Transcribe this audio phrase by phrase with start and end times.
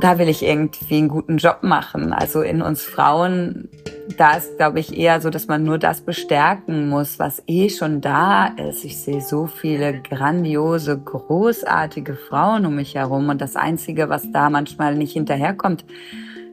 [0.00, 2.12] da will ich irgendwie einen guten Job machen.
[2.12, 3.68] Also in uns Frauen,
[4.16, 8.00] da ist, glaube ich, eher so, dass man nur das bestärken muss, was eh schon
[8.00, 8.84] da ist.
[8.84, 14.50] Ich sehe so viele grandiose, großartige Frauen um mich herum und das Einzige, was da
[14.50, 15.84] manchmal nicht hinterherkommt,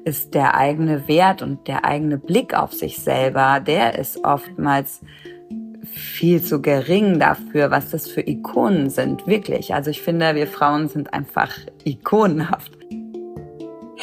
[0.05, 3.60] ist der eigene Wert und der eigene Blick auf sich selber.
[3.60, 5.02] Der ist oftmals
[5.86, 9.73] viel zu gering dafür, was das für Ikonen sind, wirklich.
[9.73, 11.52] Also ich finde, wir Frauen sind einfach
[11.83, 12.82] ikonenhaft.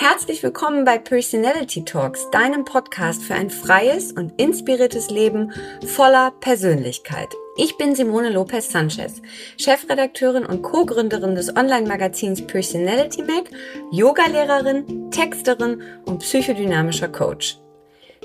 [0.03, 5.53] Herzlich willkommen bei Personality Talks, deinem Podcast für ein freies und inspiriertes Leben
[5.87, 7.29] voller Persönlichkeit.
[7.59, 9.21] Ich bin Simone Lopez Sanchez,
[9.59, 13.51] Chefredakteurin und Co-Gründerin des Online-Magazins Personality Mag,
[13.91, 17.59] Yogalehrerin, Texterin und psychodynamischer Coach.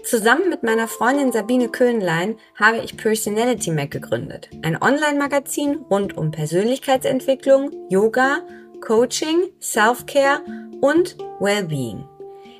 [0.05, 6.31] Zusammen mit meiner Freundin Sabine Köhnlein habe ich Personality Mag gegründet, ein Online-Magazin rund um
[6.31, 8.43] Persönlichkeitsentwicklung, Yoga,
[8.79, 10.41] Coaching, Self-Care
[10.81, 12.05] und Wellbeing.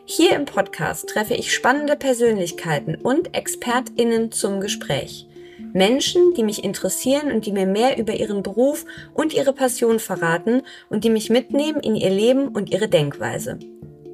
[0.05, 5.27] Hier im Podcast treffe ich spannende Persönlichkeiten und ExpertInnen zum Gespräch.
[5.73, 10.61] Menschen, die mich interessieren und die mir mehr über ihren Beruf und ihre Passion verraten
[10.89, 13.59] und die mich mitnehmen in ihr Leben und ihre Denkweise.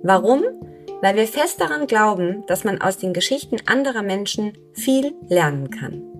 [0.02, 0.44] Warum?
[1.02, 6.11] Weil wir fest daran glauben, dass man aus den Geschichten anderer Menschen viel lernen kann.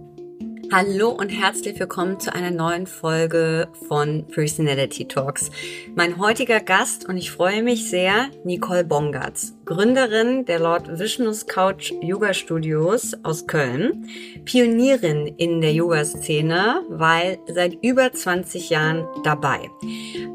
[0.74, 5.52] Hallo und herzlich willkommen zu einer neuen Folge von Personality Talks.
[5.96, 11.94] Mein heutiger Gast und ich freue mich sehr, Nicole Bongartz, Gründerin der Lord Vishnus Couch
[12.02, 14.06] Yoga Studios aus Köln,
[14.44, 19.70] Pionierin in der Yoga-Szene, weil seit über 20 Jahren dabei.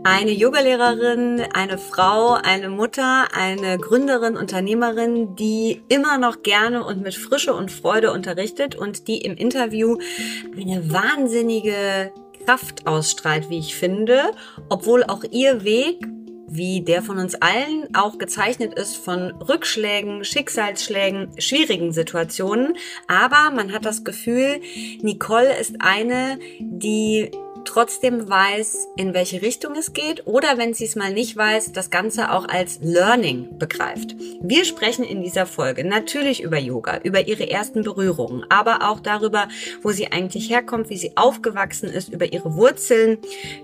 [0.04, 7.14] Eine Yogalehrerin, eine Frau, eine Mutter, eine Gründerin, Unternehmerin, die immer noch gerne und mit
[7.14, 9.98] Frische und Freude unterrichtet und die im Interview
[10.58, 12.10] eine wahnsinnige
[12.46, 14.30] Kraft ausstrahlt, wie ich finde,
[14.70, 16.06] obwohl auch ihr Weg
[16.48, 22.76] wie der von uns allen auch gezeichnet ist von Rückschlägen, Schicksalsschlägen, schwierigen Situationen.
[23.08, 24.60] Aber man hat das Gefühl,
[25.02, 27.30] Nicole ist eine, die
[27.66, 31.90] trotzdem weiß, in welche Richtung es geht oder wenn sie es mal nicht weiß, das
[31.90, 34.14] Ganze auch als Learning begreift.
[34.40, 39.48] Wir sprechen in dieser Folge natürlich über Yoga, über ihre ersten Berührungen, aber auch darüber,
[39.82, 43.18] wo sie eigentlich herkommt, wie sie aufgewachsen ist, über ihre Wurzeln,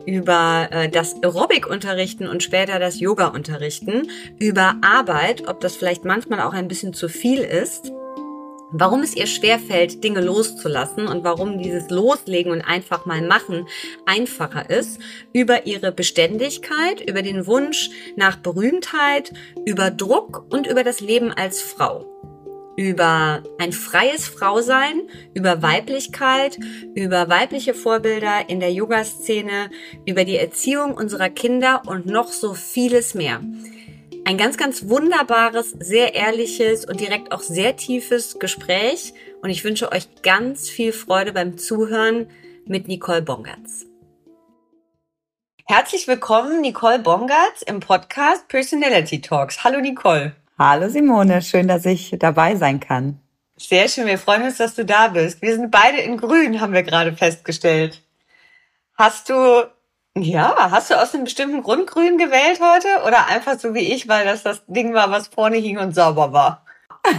[0.05, 6.05] über äh, das Aerobic unterrichten und später das Yoga unterrichten, über Arbeit, ob das vielleicht
[6.05, 7.93] manchmal auch ein bisschen zu viel ist
[8.73, 13.67] warum es ihr schwerfällt, Dinge loszulassen und warum dieses Loslegen und einfach mal machen
[14.07, 15.01] einfacher ist,
[15.33, 19.33] über ihre Beständigkeit, über den Wunsch nach Berühmtheit,
[19.65, 22.07] über Druck und über das Leben als Frau.
[22.75, 25.03] Über ein freies Frausein,
[25.35, 26.59] über Weiblichkeit,
[26.95, 29.71] über weibliche Vorbilder in der Yoga-Szene,
[30.07, 33.43] über die Erziehung unserer Kinder und noch so vieles mehr.
[34.25, 39.15] Ein ganz, ganz wunderbares, sehr ehrliches und direkt auch sehr tiefes Gespräch.
[39.43, 42.31] Und ich wünsche euch ganz viel Freude beim Zuhören
[42.65, 43.85] mit Nicole Bongatz.
[45.67, 49.65] Herzlich willkommen, Nicole Bongatz im Podcast Personality Talks.
[49.65, 50.37] Hallo, Nicole.
[50.57, 51.43] Hallo, Simone.
[51.43, 53.19] Schön, dass ich dabei sein kann.
[53.57, 54.07] Sehr schön.
[54.07, 55.43] Wir freuen uns, dass du da bist.
[55.43, 58.01] Wir sind beide in Grün, haben wir gerade festgestellt.
[58.95, 59.65] Hast du
[60.17, 64.09] ja, hast du aus einem bestimmten Grund grün gewählt heute oder einfach so wie ich,
[64.09, 66.67] weil das das Ding war, was vorne hing und sauber war?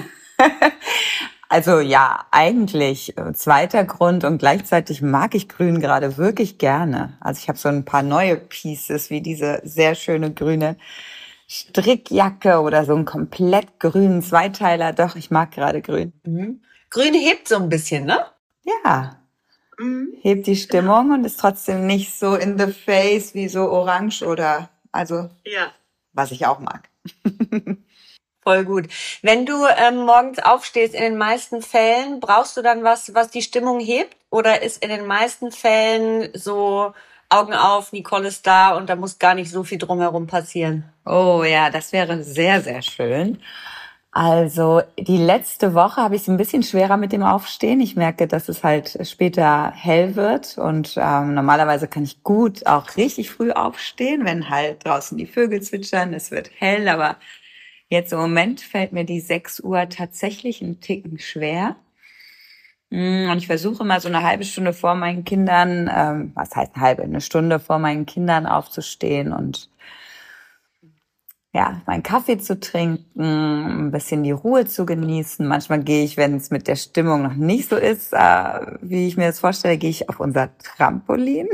[1.54, 7.16] Also ja, eigentlich äh, zweiter Grund und gleichzeitig mag ich Grün gerade wirklich gerne.
[7.20, 10.78] Also ich habe so ein paar neue Pieces wie diese sehr schöne grüne
[11.48, 14.94] Strickjacke oder so einen komplett grünen Zweiteiler.
[14.94, 16.14] Doch, ich mag gerade Grün.
[16.26, 16.64] Mhm.
[16.90, 18.26] Grün hebt so ein bisschen, ne?
[18.64, 19.23] Ja,
[19.78, 20.14] Mhm.
[20.22, 24.70] Hebt die Stimmung und ist trotzdem nicht so in the face wie so orange oder,
[24.92, 25.72] also, ja.
[26.14, 26.90] was ich auch mag.
[28.44, 28.88] Voll gut.
[29.22, 33.42] Wenn du ähm, morgens aufstehst, in den meisten Fällen, brauchst du dann was, was die
[33.42, 34.18] Stimmung hebt?
[34.30, 36.94] Oder ist in den meisten Fällen so
[37.30, 40.84] Augen auf, Nicole ist da und da muss gar nicht so viel drumherum passieren?
[41.06, 43.42] Oh ja, das wäre sehr, sehr schön.
[44.16, 47.82] Also die letzte Woche habe ich es ein bisschen schwerer mit dem Aufstehen.
[47.82, 52.96] Ich merke, dass es halt später hell wird und ähm, normalerweise kann ich gut auch
[52.96, 57.18] richtig früh aufstehen, wenn halt draußen die Vögel zwitschern, es wird hell, aber
[57.90, 61.76] jetzt im Moment fällt mir die 6 Uhr tatsächlich ein Ticken schwer.
[62.92, 66.76] Mm, und ich versuche mal so eine halbe Stunde vor meinen Kindern, ähm, was heißt
[66.76, 69.70] eine halbe, eine Stunde vor meinen Kindern aufzustehen und
[71.54, 75.48] ja, meinen Kaffee zu trinken, ein bisschen die Ruhe zu genießen.
[75.48, 79.18] Manchmal gehe ich, wenn es mit der Stimmung noch nicht so ist, äh, wie ich
[79.18, 81.48] mir das vorstelle, gehe ich auf unser Trampolin.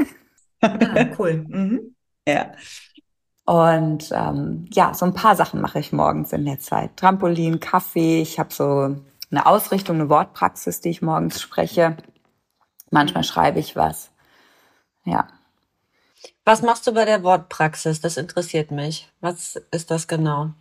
[0.62, 1.46] Ah, cool.
[1.48, 1.96] mhm.
[2.28, 2.52] Ja.
[3.46, 6.96] Und ähm, ja, so ein paar Sachen mache ich morgens in der Zeit.
[6.98, 8.96] Trampolin, Kaffee, ich habe so
[9.32, 11.98] eine Ausrichtung, eine Wortpraxis, die ich morgens spreche.
[12.92, 14.12] Manchmal schreibe ich was.
[15.04, 15.28] Ja.
[16.46, 18.02] Was machst du bei der Wortpraxis?
[18.02, 19.10] Das interessiert mich.
[19.22, 20.52] Was ist das genau?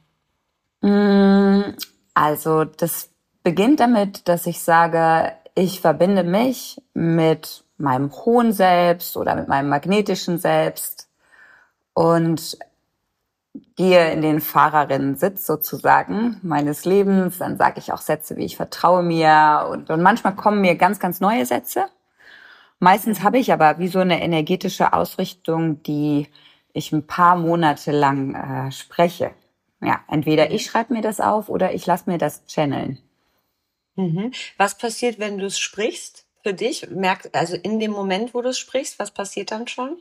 [0.82, 1.74] Mm,
[2.14, 3.10] also, das
[3.42, 9.68] beginnt damit, dass ich sage, ich verbinde mich mit meinem hohen Selbst oder mit meinem
[9.68, 11.08] magnetischen Selbst
[11.94, 12.58] und
[13.76, 17.38] gehe in den Fahrerinnensitz sozusagen meines Lebens.
[17.38, 21.00] Dann sage ich auch Sätze wie ich vertraue mir und, und manchmal kommen mir ganz,
[21.00, 21.86] ganz neue Sätze.
[22.78, 26.28] Meistens habe ich aber wie so eine energetische Ausrichtung, die
[26.72, 29.32] ich ein paar Monate lang äh, spreche.
[29.80, 32.98] Ja, entweder ich schreibe mir das auf oder ich lasse mir das channeln.
[33.96, 34.32] Mhm.
[34.56, 36.88] Was passiert, wenn du es sprichst für dich?
[36.90, 39.98] Merk, also in dem Moment, wo du es sprichst, was passiert dann schon?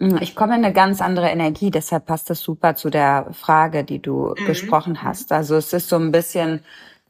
[0.00, 3.84] Hm, ich komme in eine ganz andere Energie, deshalb passt das super zu der Frage,
[3.84, 4.46] die du mhm.
[4.46, 5.32] besprochen hast.
[5.32, 6.60] Also es ist so ein bisschen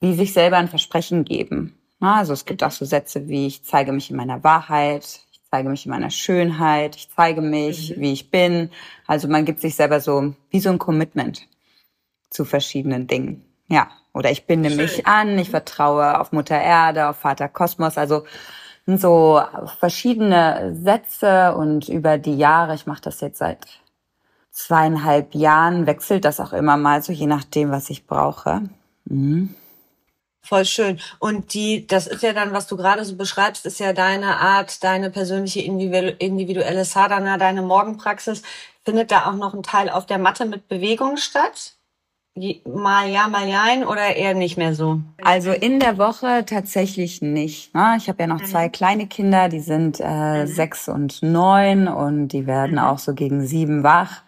[0.00, 1.78] wie sich selber ein Versprechen geben.
[2.00, 5.68] Also es gibt auch so Sätze wie ich zeige mich in meiner Wahrheit, ich zeige
[5.68, 8.00] mich in meiner Schönheit, ich zeige mich, mhm.
[8.00, 8.70] wie ich bin.
[9.06, 11.46] Also man gibt sich selber so wie so ein Commitment
[12.30, 13.44] zu verschiedenen Dingen.
[13.68, 14.78] Ja, oder ich binde Schön.
[14.78, 17.98] mich an, ich vertraue auf Mutter Erde, auf Vater Kosmos.
[17.98, 18.24] Also
[18.86, 19.42] so
[19.80, 23.66] verschiedene Sätze und über die Jahre, ich mache das jetzt seit
[24.52, 28.62] zweieinhalb Jahren, wechselt das auch immer mal so, je nachdem, was ich brauche.
[29.04, 29.54] Mhm.
[30.46, 31.00] Voll schön.
[31.18, 34.84] Und die, das ist ja dann, was du gerade so beschreibst, ist ja deine Art,
[34.84, 38.42] deine persönliche individuelle Sadhana, deine Morgenpraxis.
[38.84, 41.72] Findet da auch noch ein Teil auf der Matte mit Bewegung statt?
[42.64, 45.00] Mal ja, mal nein oder eher nicht mehr so?
[45.20, 47.74] Also in der Woche tatsächlich nicht.
[47.74, 47.96] Ne?
[47.96, 48.46] Ich habe ja noch mhm.
[48.46, 50.46] zwei kleine Kinder, die sind äh, mhm.
[50.46, 52.78] sechs und neun und die werden mhm.
[52.80, 54.22] auch so gegen sieben wach.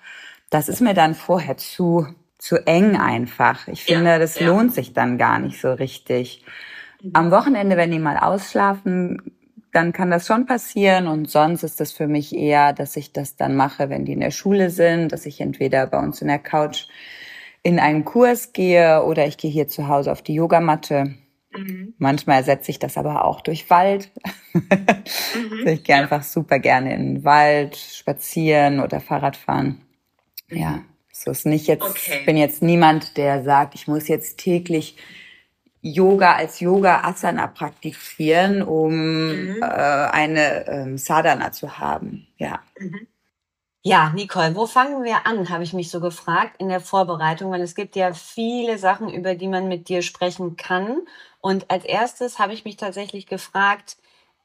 [0.51, 2.09] Das ist mir dann vorher zu
[2.39, 3.69] zu eng einfach.
[3.69, 4.47] Ich finde, ja, das ja.
[4.47, 6.45] lohnt sich dann gar nicht so richtig.
[7.03, 7.11] Mhm.
[7.15, 9.33] Am Wochenende, wenn die mal ausschlafen,
[9.73, 13.37] dann kann das schon passieren und sonst ist das für mich eher, dass ich das
[13.37, 16.39] dann mache, wenn die in der Schule sind, dass ich entweder bei uns in der
[16.39, 16.87] Couch
[17.63, 21.15] in einen Kurs gehe oder ich gehe hier zu Hause auf die Yogamatte.
[21.53, 21.95] Mhm.
[21.99, 24.11] Manchmal ersetze ich das aber auch durch Wald.
[24.55, 25.67] mhm.
[25.67, 29.83] ich gehe einfach super gerne in den Wald spazieren oder Fahrrad fahren.
[30.51, 30.85] Ja, mhm.
[31.25, 32.23] So ist nicht jetzt, okay.
[32.25, 34.97] bin jetzt niemand, der sagt, ich muss jetzt täglich
[35.81, 39.63] Yoga als Yoga Asana praktizieren, um mhm.
[39.63, 42.27] äh, eine ähm, Sadhana zu haben.
[42.37, 42.61] Ja.
[42.79, 43.07] Mhm.
[43.83, 47.63] Ja, Nicole, wo fangen wir an, habe ich mich so gefragt in der Vorbereitung, weil
[47.63, 50.99] es gibt ja viele Sachen, über die man mit dir sprechen kann.
[51.41, 53.97] Und als erstes habe ich mich tatsächlich gefragt,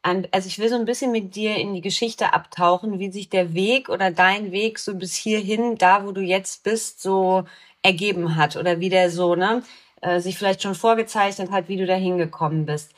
[0.03, 3.53] also ich will so ein bisschen mit dir in die Geschichte abtauchen, wie sich der
[3.53, 7.45] Weg oder dein Weg so bis hierhin, da wo du jetzt bist, so
[7.81, 9.63] ergeben hat oder wie der so, ne,
[10.01, 12.91] äh, sich vielleicht schon vorgezeichnet hat, wie du da hingekommen bist.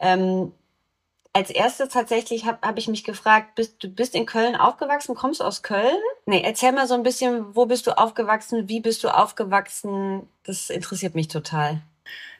[0.00, 0.52] Ähm,
[1.32, 5.42] als erstes tatsächlich habe hab ich mich gefragt, bist, du bist in Köln aufgewachsen, kommst
[5.42, 5.98] aus Köln?
[6.26, 10.28] Nee, erzähl mal so ein bisschen, wo bist du aufgewachsen, wie bist du aufgewachsen?
[10.44, 11.80] Das interessiert mich total.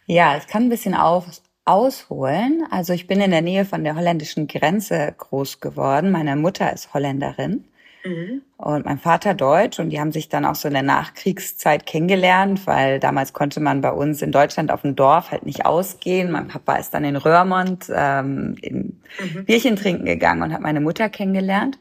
[0.07, 1.25] Ja, ich kann ein bisschen auf,
[1.65, 2.65] ausholen.
[2.71, 6.11] Also ich bin in der Nähe von der holländischen Grenze groß geworden.
[6.11, 7.65] Meine Mutter ist Holländerin.
[8.05, 8.43] Mhm.
[8.57, 12.67] Und mein Vater Deutsch und die haben sich dann auch so in der Nachkriegszeit kennengelernt,
[12.67, 16.33] weil damals konnte man bei uns in Deutschland auf dem Dorf halt nicht ausgehen.
[16.33, 19.45] Mein Papa ist dann in Röhrmond ähm, in mhm.
[19.45, 21.79] Bierchen trinken gegangen und hat meine Mutter kennengelernt.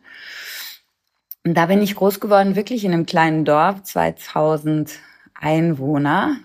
[1.44, 4.92] Und da bin ich groß geworden, wirklich in einem kleinen Dorf, 2000
[5.34, 6.38] Einwohner.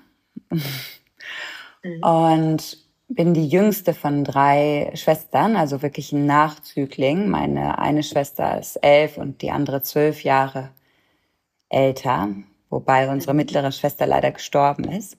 [1.83, 2.03] Mhm.
[2.03, 7.29] Und bin die jüngste von drei Schwestern, also wirklich ein Nachzügling.
[7.29, 10.71] Meine eine Schwester ist elf und die andere zwölf Jahre
[11.69, 12.29] älter,
[12.69, 15.19] wobei unsere mittlere Schwester leider gestorben ist.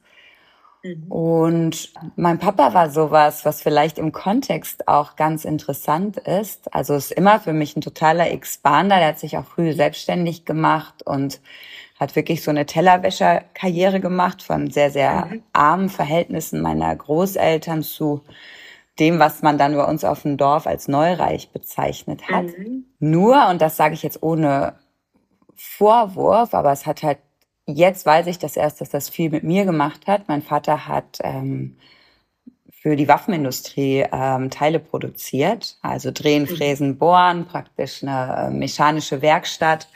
[0.84, 1.12] Mhm.
[1.12, 6.74] Und mein Papa war sowas, was vielleicht im Kontext auch ganz interessant ist.
[6.74, 8.98] Also ist immer für mich ein totaler Expander.
[8.98, 11.40] Der hat sich auch früh selbstständig gemacht und
[12.00, 15.44] hat wirklich so eine Tellerwäscherkarriere gemacht von sehr, sehr mhm.
[15.54, 18.22] armen Verhältnissen meiner Großeltern zu
[19.00, 22.46] dem, was man dann bei uns auf dem Dorf als Neureich bezeichnet hat.
[22.46, 22.86] Mhm.
[23.00, 24.76] Nur, und das sage ich jetzt ohne
[25.56, 27.20] Vorwurf, aber es hat halt,
[27.66, 30.28] jetzt weiß ich das erst, dass das viel mit mir gemacht hat.
[30.28, 31.78] Mein Vater hat ähm,
[32.72, 36.56] für die Waffenindustrie ähm, Teile produziert, also drehen, mhm.
[36.56, 39.88] fräsen, bohren, praktisch eine äh, mechanische Werkstatt.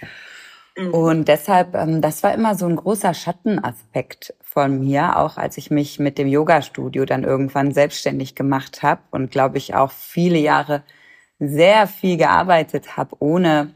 [0.77, 0.93] Mhm.
[0.93, 5.71] Und deshalb, ähm, das war immer so ein großer Schattenaspekt von mir, auch als ich
[5.71, 10.83] mich mit dem Yoga-Studio dann irgendwann selbstständig gemacht habe und glaube ich auch viele Jahre
[11.39, 13.73] sehr viel gearbeitet habe, ohne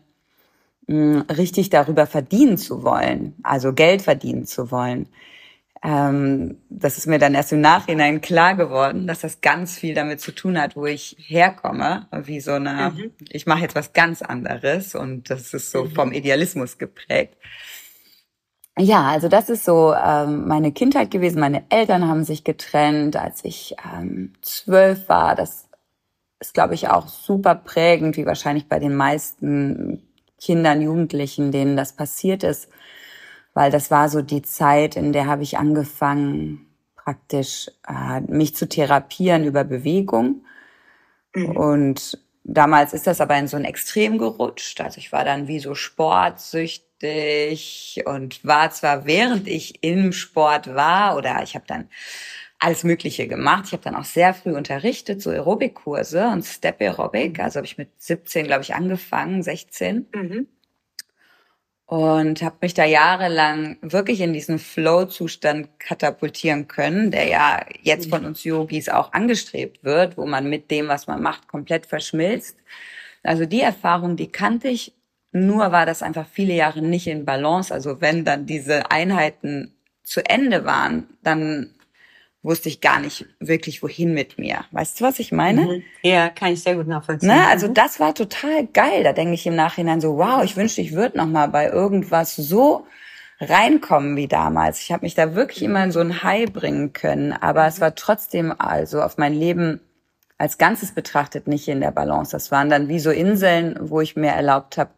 [0.87, 5.07] richtig darüber verdienen zu wollen, also Geld verdienen zu wollen.
[5.85, 10.19] Ähm, das ist mir dann erst im Nachhinein klar geworden, dass das ganz viel damit
[10.19, 13.11] zu tun hat, wo ich herkomme, wie so eine, mhm.
[13.29, 15.91] ich mache jetzt was ganz anderes und das ist so mhm.
[15.91, 17.37] vom Idealismus geprägt.
[18.79, 21.39] Ja, also das ist so ähm, meine Kindheit gewesen.
[21.39, 25.35] Meine Eltern haben sich getrennt, als ich ähm, zwölf war.
[25.35, 25.69] Das
[26.39, 30.01] ist, glaube ich, auch super prägend, wie wahrscheinlich bei den meisten
[30.41, 32.69] Kindern, Jugendlichen, denen das passiert ist,
[33.55, 38.69] weil das war so die Zeit, in der habe ich angefangen, praktisch äh, mich zu
[38.69, 40.45] therapieren über Bewegung.
[41.33, 41.57] Mhm.
[41.57, 44.81] Und damals ist das aber in so ein Extrem gerutscht.
[44.81, 51.15] Also ich war dann wie so sportsüchtig und war zwar während ich im Sport war
[51.15, 51.87] oder ich habe dann
[52.59, 53.65] alles Mögliche gemacht.
[53.67, 57.39] Ich habe dann auch sehr früh unterrichtet, so Aerobic-Kurse und Step Aerobic.
[57.39, 60.07] Also habe ich mit 17, glaube ich, angefangen, 16.
[60.13, 60.47] Mhm.
[61.87, 68.25] Und habe mich da jahrelang wirklich in diesen Flow-Zustand katapultieren können, der ja jetzt von
[68.25, 72.57] uns Yogis auch angestrebt wird, wo man mit dem, was man macht, komplett verschmilzt.
[73.21, 74.93] Also die Erfahrung, die kannte ich
[75.35, 77.73] nur war das einfach viele Jahre nicht in Balance.
[77.73, 81.74] Also wenn dann diese Einheiten zu Ende waren, dann
[82.45, 84.65] wusste ich gar nicht wirklich, wohin mit mir.
[84.71, 85.61] Weißt du, was ich meine?
[85.61, 85.83] Mhm.
[86.03, 87.29] Ja, kann ich sehr gut nachvollziehen.
[87.29, 89.03] Na, also das war total geil.
[89.03, 92.35] Da denke ich im Nachhinein so, wow, ich wünschte, ich würde noch mal bei irgendwas
[92.35, 92.85] so
[93.39, 94.79] reinkommen wie damals.
[94.81, 97.95] Ich habe mich da wirklich immer in so ein High bringen können, aber es war
[97.95, 99.81] trotzdem also auf mein Leben
[100.37, 102.31] als Ganzes betrachtet nicht in der Balance.
[102.31, 104.91] Das waren dann wie so Inseln, wo ich mir erlaubt habe,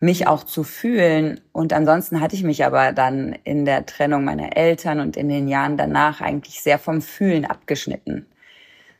[0.00, 1.40] mich auch zu fühlen.
[1.52, 5.46] Und ansonsten hatte ich mich aber dann in der Trennung meiner Eltern und in den
[5.46, 8.26] Jahren danach eigentlich sehr vom Fühlen abgeschnitten.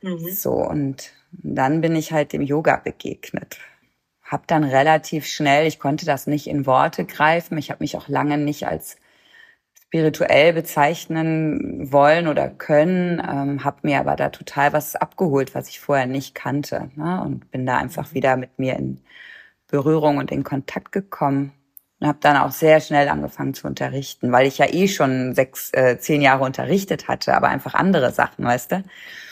[0.01, 0.29] Mhm.
[0.29, 3.57] So, und dann bin ich halt dem Yoga begegnet.
[4.23, 8.07] Hab dann relativ schnell, ich konnte das nicht in Worte greifen, ich habe mich auch
[8.07, 8.97] lange nicht als
[9.83, 15.81] spirituell bezeichnen wollen oder können, ähm, habe mir aber da total was abgeholt, was ich
[15.81, 16.91] vorher nicht kannte.
[16.95, 17.21] Ne?
[17.21, 18.15] Und bin da einfach mhm.
[18.15, 19.01] wieder mit mir in
[19.71, 21.53] Berührung und in Kontakt gekommen
[21.99, 25.71] und habe dann auch sehr schnell angefangen zu unterrichten, weil ich ja eh schon sechs,
[25.73, 28.83] äh, zehn Jahre unterrichtet hatte, aber einfach andere Sachen, weißt du?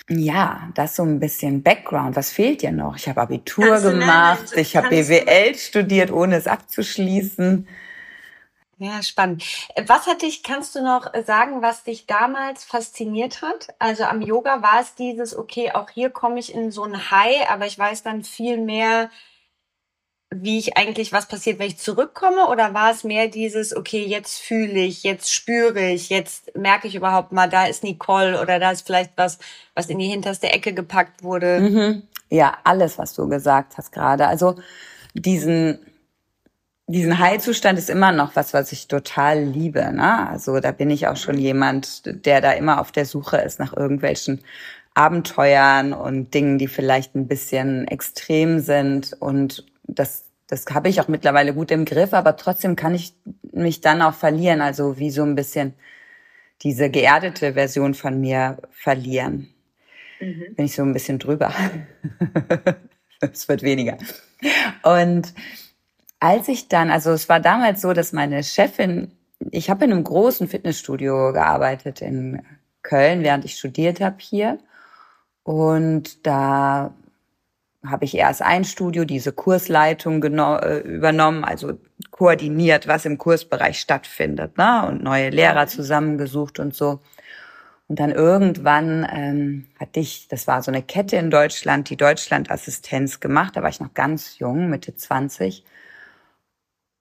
[0.10, 2.16] Ja, das so ein bisschen Background.
[2.16, 2.96] Was fehlt dir noch?
[2.96, 7.68] Ich habe Abitur kannst gemacht, ich habe BWL studiert, ohne es abzuschließen.
[8.82, 9.44] Ja, spannend.
[9.88, 13.68] Was hat dich, kannst du noch sagen, was dich damals fasziniert hat?
[13.78, 17.50] Also am Yoga war es dieses, okay, auch hier komme ich in so ein High,
[17.50, 19.10] aber ich weiß dann viel mehr,
[20.32, 22.48] wie ich eigentlich, was passiert, wenn ich zurückkomme?
[22.48, 26.96] Oder war es mehr dieses, okay, jetzt fühle ich, jetzt spüre ich, jetzt merke ich
[26.96, 29.40] überhaupt mal, da ist Nicole oder da ist vielleicht was,
[29.74, 31.60] was in die hinterste Ecke gepackt wurde?
[31.60, 32.04] Mhm.
[32.30, 34.28] Ja, alles, was du gesagt hast gerade.
[34.28, 34.56] Also
[35.16, 35.80] diesen,
[36.86, 39.92] diesen Heilzustand ist immer noch was, was ich total liebe.
[39.92, 40.30] Ne?
[40.30, 43.76] Also da bin ich auch schon jemand, der da immer auf der Suche ist nach
[43.76, 44.42] irgendwelchen
[44.94, 49.66] Abenteuern und Dingen, die vielleicht ein bisschen extrem sind und
[49.96, 53.14] das, das habe ich auch mittlerweile gut im Griff, aber trotzdem kann ich
[53.52, 55.74] mich dann auch verlieren, also wie so ein bisschen
[56.62, 59.54] diese geerdete Version von mir verlieren.
[60.20, 60.56] Mhm.
[60.56, 61.54] Bin ich so ein bisschen drüber.
[63.22, 63.98] es wird weniger.
[64.84, 65.34] Und
[66.20, 69.12] als ich dann, also es war damals so, dass meine Chefin,
[69.52, 72.42] ich habe in einem großen Fitnessstudio gearbeitet in
[72.82, 74.60] Köln, während ich studiert habe hier.
[75.44, 76.94] Und da
[77.86, 81.80] habe ich erst ein Studio, diese Kursleitung äh, übernommen, also
[82.12, 84.86] koordiniert, was im Kursbereich stattfindet, ne?
[84.88, 87.00] und neue Lehrer zusammengesucht und so.
[87.88, 93.20] Und dann irgendwann ähm, hatte ich, das war so eine Kette in Deutschland, die Deutschlandassistenz
[93.20, 93.56] gemacht.
[93.56, 95.64] Da war ich noch ganz jung, Mitte 20.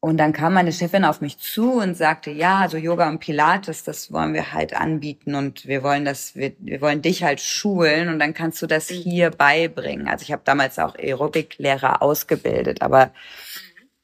[0.01, 3.83] Und dann kam meine Chefin auf mich zu und sagte, ja, also Yoga und Pilates,
[3.83, 8.09] das wollen wir halt anbieten und wir wollen das, wir, wir wollen dich halt schulen
[8.09, 8.95] und dann kannst du das mhm.
[8.95, 10.07] hier beibringen.
[10.07, 13.11] Also ich habe damals auch Aerobic-Lehrer ausgebildet, aber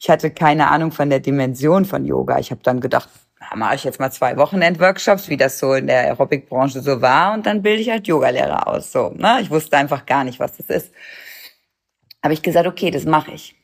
[0.00, 2.40] ich hatte keine Ahnung von der Dimension von Yoga.
[2.40, 3.08] Ich habe dann gedacht,
[3.38, 7.34] na, mache ich jetzt mal zwei Wochenend-Workshops, wie das so in der Aerobic-Branche so war
[7.34, 8.90] und dann bilde ich halt Yogalehrer aus.
[8.90, 9.38] So, ne?
[9.42, 10.92] Ich wusste einfach gar nicht, was das ist.
[12.20, 13.54] Habe ich gesagt, okay, das mache ich.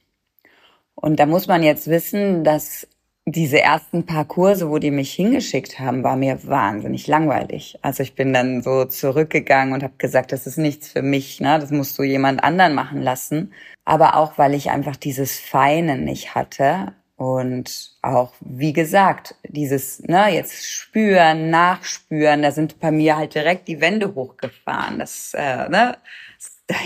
[1.01, 2.87] Und da muss man jetzt wissen, dass
[3.27, 7.79] diese ersten paar Kurse, wo die mich hingeschickt haben, war mir wahnsinnig langweilig.
[7.83, 11.59] Also ich bin dann so zurückgegangen und habe gesagt, das ist nichts für mich, ne?
[11.59, 13.53] das musst du jemand anderen machen lassen.
[13.85, 20.29] Aber auch, weil ich einfach dieses Feine nicht hatte und auch, wie gesagt, dieses, ne,
[20.33, 24.99] jetzt spüren, nachspüren, da sind bei mir halt direkt die Wände hochgefahren.
[24.99, 25.99] Das, äh, ne,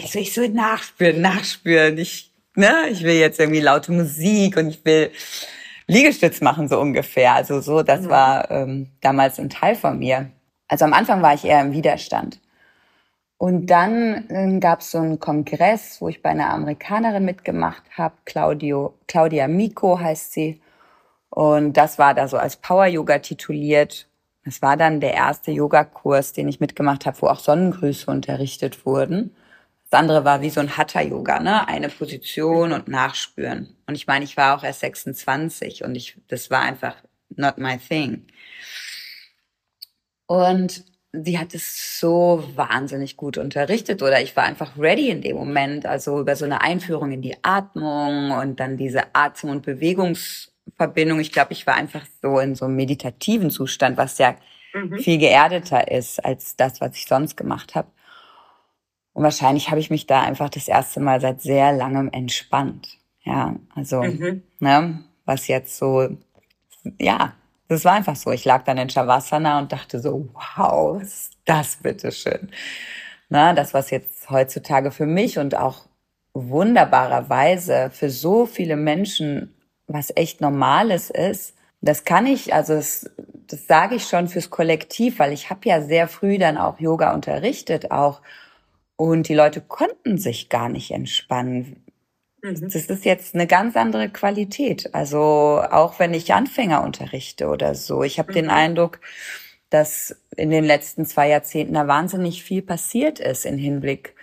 [0.03, 1.99] ich so, ich so nachspüren, nachspüren.
[1.99, 5.11] Ich ne, ich will jetzt irgendwie laute Musik und ich will
[5.87, 7.35] Liegestütz machen, so ungefähr.
[7.35, 8.09] Also so, das mhm.
[8.09, 10.31] war ähm, damals ein Teil von mir.
[10.69, 12.41] Also am Anfang war ich eher im Widerstand.
[13.37, 18.15] Und dann äh, gab es so einen Kongress, wo ich bei einer Amerikanerin mitgemacht habe,
[18.25, 20.63] Claudio, Claudia Miko heißt sie.
[21.31, 24.07] Und das war da so als Power Yoga tituliert.
[24.45, 29.35] Das war dann der erste Yogakurs, den ich mitgemacht habe, wo auch Sonnengrüße unterrichtet wurden.
[29.95, 31.69] Das andere war wie so ein Hatha-Yoga, ne?
[31.69, 33.77] Eine Position und nachspüren.
[33.87, 36.97] Und ich meine, ich war auch erst 26 und ich, das war einfach
[37.37, 38.27] not my thing.
[40.27, 45.37] Und sie hat es so wahnsinnig gut unterrichtet oder ich war einfach ready in dem
[45.37, 45.87] Moment.
[45.87, 51.21] Also über so eine Einführung in die Atmung und dann diese Atem- und Bewegungsverbindung.
[51.21, 54.35] Ich glaube, ich war einfach so in so einem meditativen Zustand, was ja
[54.73, 54.99] mhm.
[54.99, 57.94] viel geerdeter ist als das, was ich sonst gemacht habe.
[59.15, 62.99] Und wahrscheinlich habe ich mich da einfach das erste Mal seit sehr langem entspannt.
[63.23, 64.43] Ja, also, mhm.
[64.59, 66.09] ne, was jetzt so,
[67.01, 67.33] ja,
[67.69, 68.31] das war einfach so.
[68.33, 72.51] Ich lag dann in Shavasana und dachte so, wow, was ist das bitteschön?
[73.31, 75.87] Na, das, was jetzt heutzutage für mich und auch
[76.35, 79.55] wunderbarerweise für so viele Menschen
[79.87, 83.11] was echt Normales ist, das kann ich, also das,
[83.47, 87.13] das sage ich schon fürs Kollektiv, weil ich habe ja sehr früh dann auch Yoga
[87.13, 88.23] unterrichtet auch
[88.97, 91.85] und die Leute konnten sich gar nicht entspannen.
[92.43, 92.61] Mhm.
[92.61, 94.95] Das ist jetzt eine ganz andere Qualität.
[94.95, 98.03] Also auch wenn ich Anfänger unterrichte oder so.
[98.03, 98.35] Ich habe mhm.
[98.35, 99.01] den Eindruck,
[99.71, 104.15] dass in den letzten zwei Jahrzehnten da wahnsinnig viel passiert ist in Hinblick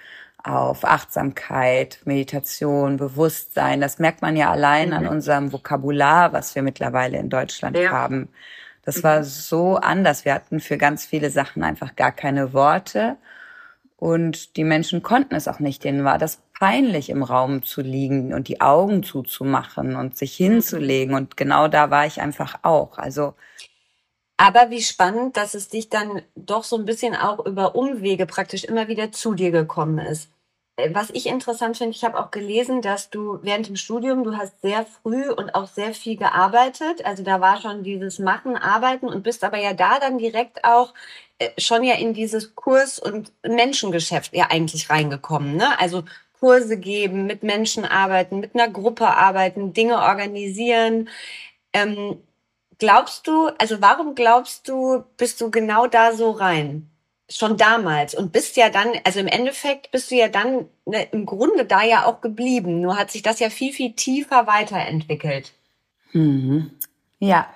[0.44, 3.82] auf Achtsamkeit, Meditation, Bewusstsein.
[3.82, 4.96] Das merkt man ja allein mhm.
[4.96, 7.92] an unserem Vokabular, was wir mittlerweile in Deutschland ja.
[7.92, 8.30] haben.
[8.84, 9.04] Das mhm.
[9.04, 10.26] war so anders.
[10.26, 13.18] Wir hatten für ganz viele Sachen einfach gar keine Worte.
[14.02, 15.84] Und die Menschen konnten es auch nicht.
[15.84, 21.14] Denen war das peinlich, im Raum zu liegen und die Augen zuzumachen und sich hinzulegen.
[21.14, 22.98] Und genau da war ich einfach auch.
[22.98, 23.36] Also.
[24.38, 28.64] Aber wie spannend, dass es dich dann doch so ein bisschen auch über Umwege praktisch
[28.64, 30.32] immer wieder zu dir gekommen ist.
[30.78, 34.38] Äh, was ich interessant finde, ich habe auch gelesen, dass du während dem Studium, du
[34.38, 37.06] hast sehr früh und auch sehr viel gearbeitet.
[37.06, 40.94] Also da war schon dieses Machen, Arbeiten und bist aber ja da dann direkt auch
[41.40, 45.56] äh, schon ja in dieses Kurs- und Menschengeschäft ja eigentlich reingekommen.
[45.58, 45.80] Ne?
[45.80, 46.04] Also
[46.40, 51.10] Kurse geben, mit Menschen arbeiten, mit einer Gruppe arbeiten, Dinge organisieren.
[51.74, 52.22] Ähm,
[52.80, 56.91] glaubst du, also warum glaubst du, bist du genau da so rein?
[57.32, 61.26] Schon damals und bist ja dann, also im Endeffekt bist du ja dann ne, im
[61.26, 62.82] Grunde da ja auch geblieben.
[62.82, 65.54] Nur hat sich das ja viel, viel tiefer weiterentwickelt.
[66.12, 66.72] Mhm.
[67.20, 67.48] Ja,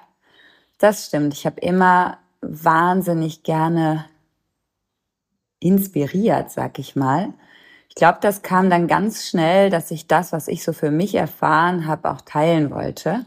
[0.78, 1.34] das stimmt.
[1.34, 4.06] Ich habe immer wahnsinnig gerne
[5.60, 7.34] inspiriert, sag ich mal.
[7.90, 11.16] Ich glaube, das kam dann ganz schnell, dass ich das, was ich so für mich
[11.16, 13.26] erfahren habe, auch teilen wollte.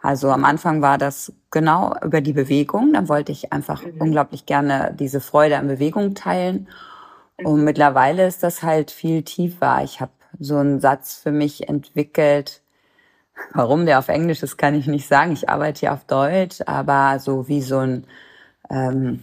[0.00, 2.92] Also am Anfang war das genau über die Bewegung.
[2.92, 4.00] Dann wollte ich einfach mhm.
[4.00, 6.68] unglaublich gerne diese Freude an Bewegung teilen.
[7.42, 9.82] Und mittlerweile ist das halt viel tiefer.
[9.82, 12.62] Ich habe so einen Satz für mich entwickelt.
[13.54, 15.32] Warum der auf Englisch ist, kann ich nicht sagen.
[15.32, 18.04] Ich arbeite ja auf Deutsch, aber so wie so ein
[18.70, 19.22] ähm,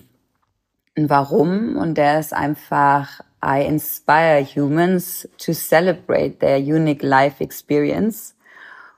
[0.98, 8.35] ein Warum und der ist einfach I inspire humans to celebrate their unique life experience.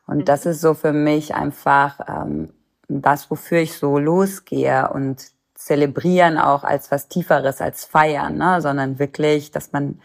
[0.07, 2.53] Und das ist so für mich einfach ähm,
[2.87, 8.61] das, wofür ich so losgehe und zelebrieren auch als was Tieferes als feiern, ne?
[8.61, 9.99] sondern wirklich, dass man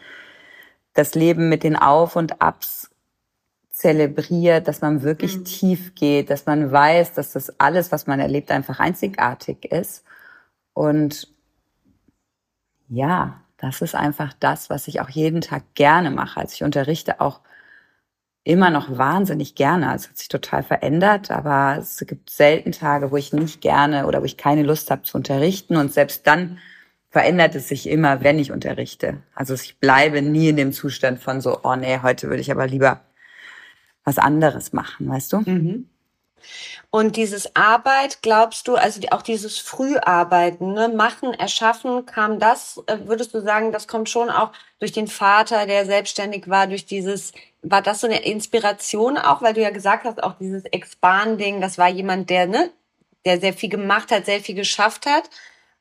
[0.93, 2.91] das Leben mit den Auf und Abs
[3.71, 5.45] zelebriert, dass man wirklich mhm.
[5.45, 10.03] tief geht, dass man weiß, dass das alles, was man erlebt, einfach einzigartig ist
[10.73, 11.27] und
[12.89, 16.39] ja, das ist einfach das, was ich auch jeden Tag gerne mache.
[16.39, 17.39] Also ich unterrichte auch
[18.43, 19.89] immer noch wahnsinnig gerne.
[19.89, 24.05] Also es hat sich total verändert, aber es gibt selten Tage, wo ich nicht gerne
[24.05, 25.77] oder wo ich keine Lust habe zu unterrichten.
[25.77, 26.59] Und selbst dann
[27.09, 29.21] verändert es sich immer, wenn ich unterrichte.
[29.35, 32.67] Also ich bleibe nie in dem Zustand von so, oh nee, heute würde ich aber
[32.67, 33.01] lieber
[34.03, 35.37] was anderes machen, weißt du?
[35.39, 35.89] Mhm.
[36.89, 42.97] Und dieses Arbeit, glaubst du, also auch dieses Früharbeiten, ne, machen, erschaffen, kam das, äh,
[43.05, 47.31] würdest du sagen, das kommt schon auch durch den Vater, der selbstständig war, durch dieses,
[47.61, 51.77] war das so eine Inspiration auch, weil du ja gesagt hast, auch dieses Expanding, das
[51.77, 52.71] war jemand, der, ne,
[53.25, 55.29] der sehr viel gemacht hat, sehr viel geschafft hat.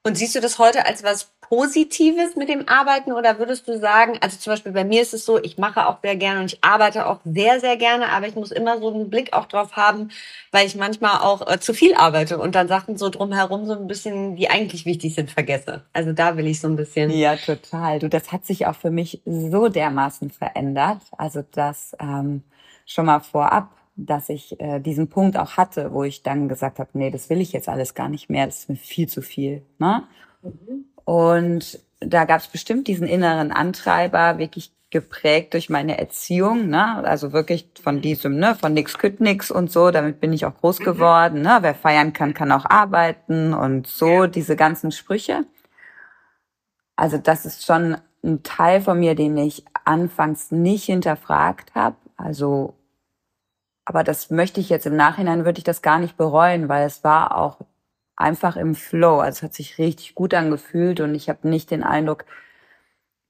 [0.04, 4.16] Und siehst du das heute als was Positives mit dem Arbeiten oder würdest du sagen,
[4.22, 6.64] also zum Beispiel bei mir ist es so, ich mache auch sehr gerne und ich
[6.64, 10.08] arbeite auch sehr, sehr gerne, aber ich muss immer so einen Blick auch drauf haben,
[10.50, 13.86] weil ich manchmal auch äh, zu viel arbeite und dann Sachen so drumherum so ein
[13.86, 15.82] bisschen, die eigentlich wichtig sind, vergesse.
[15.92, 17.10] Also da will ich so ein bisschen.
[17.10, 17.98] Ja, total.
[17.98, 21.02] Du, das hat sich auch für mich so dermaßen verändert.
[21.18, 22.44] Also das, ähm,
[22.86, 26.88] schon mal vorab, dass ich äh, diesen Punkt auch hatte, wo ich dann gesagt habe,
[26.94, 29.60] nee, das will ich jetzt alles gar nicht mehr, das ist mir viel zu viel.
[29.78, 30.04] Ne?
[30.40, 30.86] Mhm.
[31.04, 37.02] Und da gab es bestimmt diesen inneren Antreiber, wirklich geprägt durch meine Erziehung, ne?
[37.04, 40.54] Also wirklich von diesem, ne, von nix kütt nix und so, damit bin ich auch
[40.54, 40.84] groß mhm.
[40.84, 41.58] geworden, ne?
[41.62, 45.46] Wer feiern kann, kann auch arbeiten und so, diese ganzen Sprüche.
[46.94, 51.96] Also das ist schon ein Teil von mir, den ich anfangs nicht hinterfragt habe.
[52.16, 52.74] Also,
[53.86, 57.02] aber das möchte ich jetzt im Nachhinein, würde ich das gar nicht bereuen, weil es
[57.02, 57.58] war auch
[58.22, 59.18] einfach im Flow.
[59.20, 62.24] Also es hat sich richtig gut angefühlt und ich habe nicht den Eindruck,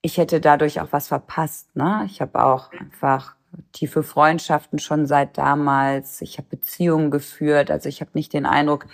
[0.02, 1.74] ich hätte dadurch auch was verpasst.
[1.76, 2.05] Ne?
[2.07, 3.37] Ich habe auch einfach
[3.72, 6.20] tiefe Freundschaften schon seit damals.
[6.22, 7.70] Ich habe Beziehungen geführt.
[7.70, 8.87] Also ich habe nicht den Eindruck,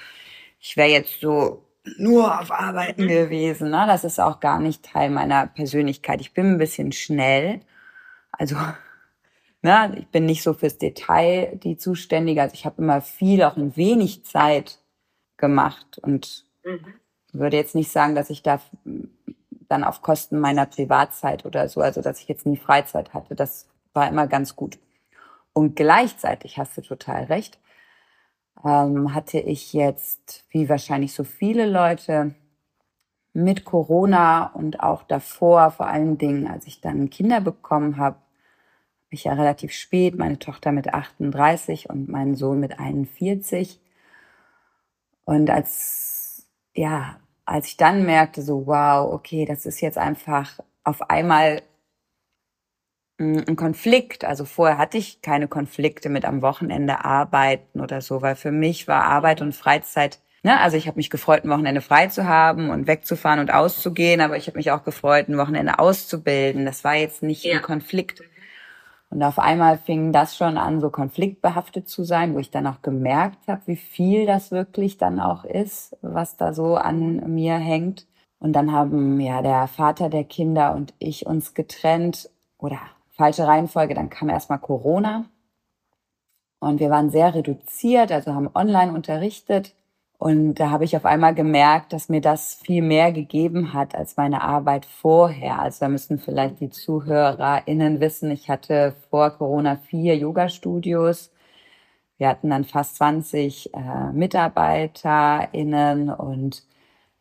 [0.60, 1.64] ich wäre jetzt so
[1.96, 3.70] nur auf Arbeiten gewesen.
[3.70, 3.84] Ne?
[3.86, 6.20] Das ist auch gar nicht Teil meiner Persönlichkeit.
[6.20, 7.60] Ich bin ein bisschen schnell.
[8.30, 8.56] Also
[9.62, 12.42] ne, ich bin nicht so fürs Detail die Zuständige.
[12.42, 14.78] Also ich habe immer viel, auch in wenig Zeit
[15.38, 16.84] gemacht und mhm.
[17.32, 18.60] würde jetzt nicht sagen, dass ich da
[19.68, 23.34] dann auf Kosten meiner Privatzeit oder so, also dass ich jetzt nie Freizeit hatte.
[23.34, 24.78] Das war immer ganz gut.
[25.52, 27.58] Und gleichzeitig hast du total recht,
[28.64, 32.34] ähm, hatte ich jetzt, wie wahrscheinlich so viele Leute,
[33.34, 39.14] mit Corona und auch davor, vor allen Dingen, als ich dann Kinder bekommen habe, habe
[39.14, 43.80] ich ja relativ spät, meine Tochter mit 38 und meinen Sohn mit 41.
[45.28, 51.10] Und als, ja, als ich dann merkte, so, wow, okay, das ist jetzt einfach auf
[51.10, 51.60] einmal
[53.18, 54.24] ein Konflikt.
[54.24, 58.88] Also vorher hatte ich keine Konflikte mit am Wochenende arbeiten oder so, weil für mich
[58.88, 62.70] war Arbeit und Freizeit, ne, also ich habe mich gefreut, ein Wochenende frei zu haben
[62.70, 66.64] und wegzufahren und auszugehen, aber ich habe mich auch gefreut, ein Wochenende auszubilden.
[66.64, 67.56] Das war jetzt nicht ja.
[67.56, 68.22] ein Konflikt.
[69.10, 72.82] Und auf einmal fing das schon an, so konfliktbehaftet zu sein, wo ich dann auch
[72.82, 78.06] gemerkt habe, wie viel das wirklich dann auch ist, was da so an mir hängt.
[78.38, 83.94] Und dann haben ja der Vater der Kinder und ich uns getrennt oder falsche Reihenfolge,
[83.94, 85.24] dann kam erstmal Corona.
[86.60, 89.74] Und wir waren sehr reduziert, also haben online unterrichtet
[90.18, 94.16] und da habe ich auf einmal gemerkt, dass mir das viel mehr gegeben hat als
[94.16, 95.60] meine Arbeit vorher.
[95.60, 101.30] Also da müssen vielleicht die ZuhörerInnen wissen, ich hatte vor Corona vier Yoga-Studios.
[102.18, 106.64] Wir hatten dann fast 20 äh, MitarbeiterInnen und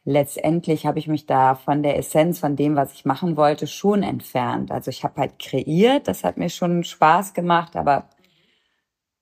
[0.06, 4.02] letztendlich habe ich mich da von der Essenz von dem, was ich machen wollte, schon
[4.04, 4.72] entfernt.
[4.72, 8.10] Also ich habe halt kreiert, das hat mir schon Spaß gemacht, aber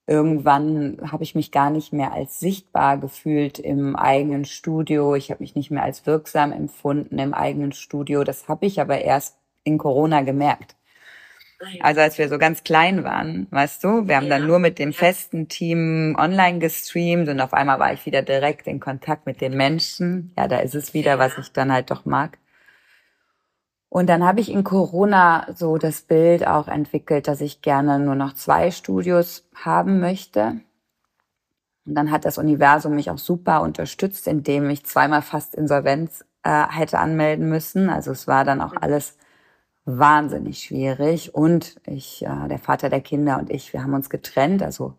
[0.08, 5.16] irgendwann habe ich mich gar nicht mehr als sichtbar gefühlt im eigenen Studio.
[5.16, 8.24] Ich habe mich nicht mehr als wirksam empfunden im eigenen Studio.
[8.24, 10.76] Das habe ich aber erst in Corona gemerkt.
[11.62, 14.78] Ah also als wir so ganz klein waren, weißt du, wir haben dann nur mit
[14.78, 19.42] dem festen Team online gestreamt und auf einmal war ich wieder direkt in Kontakt mit
[19.42, 20.34] den Menschen.
[20.38, 22.38] Ja, da ist es wieder, was ich dann halt doch mag.
[23.90, 28.16] Und dann habe ich in Corona so das Bild auch entwickelt, dass ich gerne nur
[28.16, 30.60] noch zwei Studios haben möchte.
[31.86, 36.68] Und dann hat das Universum mich auch super unterstützt, indem ich zweimal fast Insolvenz äh,
[36.68, 37.90] hätte anmelden müssen.
[37.90, 39.18] Also es war dann auch alles
[39.86, 41.36] wahnsinnig schwierig.
[41.36, 44.64] Und ich, äh, der Vater der Kinder und ich, wir haben uns getrennt.
[44.64, 44.96] Also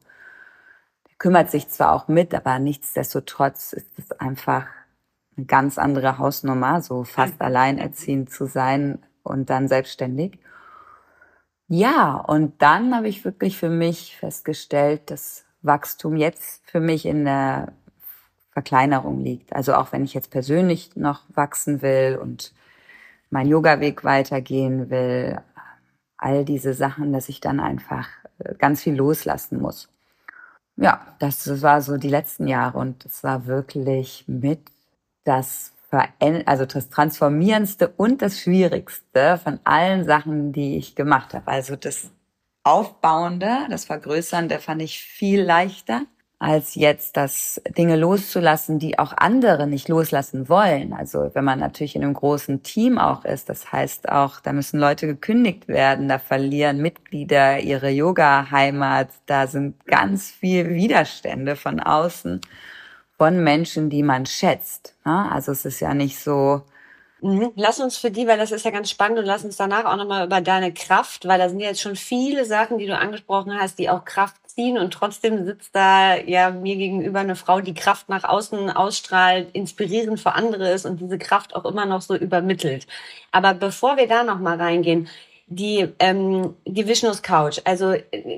[1.09, 4.66] der kümmert sich zwar auch mit, aber nichtsdestotrotz ist es einfach
[5.37, 10.38] eine ganz andere Hausnummer, so fast alleinerziehend zu sein und dann selbstständig.
[11.68, 17.25] Ja, und dann habe ich wirklich für mich festgestellt, dass Wachstum jetzt für mich in
[17.25, 17.72] der
[18.53, 19.53] Verkleinerung liegt.
[19.55, 22.55] Also auch wenn ich jetzt persönlich noch wachsen will und
[23.31, 25.40] mein Yoga-Weg weitergehen will,
[26.16, 28.09] all diese Sachen, dass ich dann einfach
[28.59, 29.88] ganz viel loslassen muss.
[30.77, 34.61] Ja, das war so die letzten Jahre und es war wirklich mit
[35.27, 35.73] das
[36.45, 41.49] also das Transformierendste und das Schwierigste von allen Sachen, die ich gemacht habe.
[41.49, 42.11] Also das
[42.65, 46.03] Aufbauende, das Vergrößernde fand ich viel leichter
[46.39, 50.93] als jetzt das Dinge loszulassen, die auch andere nicht loslassen wollen.
[50.93, 54.79] Also wenn man natürlich in einem großen Team auch ist, das heißt auch, da müssen
[54.79, 62.43] Leute gekündigt werden, da verlieren Mitglieder ihre Yoga-Heimat, da sind ganz viel Widerstände von außen
[63.18, 64.94] von Menschen, die man schätzt.
[65.05, 65.31] Ne?
[65.31, 66.62] Also es ist ja nicht so.
[67.22, 67.52] Mhm.
[67.57, 69.96] Lass uns für die, weil das ist ja ganz spannend und lass uns danach auch
[69.96, 73.59] nochmal über deine Kraft, weil da sind ja jetzt schon viele Sachen, die du angesprochen
[73.59, 77.74] hast, die auch Kraft ziehen und trotzdem sitzt da ja mir gegenüber eine Frau, die
[77.74, 82.14] Kraft nach außen ausstrahlt, inspirierend für andere ist und diese Kraft auch immer noch so
[82.14, 82.87] übermittelt.
[83.33, 85.09] Aber bevor wir da nochmal reingehen,
[85.49, 87.61] die ähm, die Vishnus Couch.
[87.65, 87.95] Also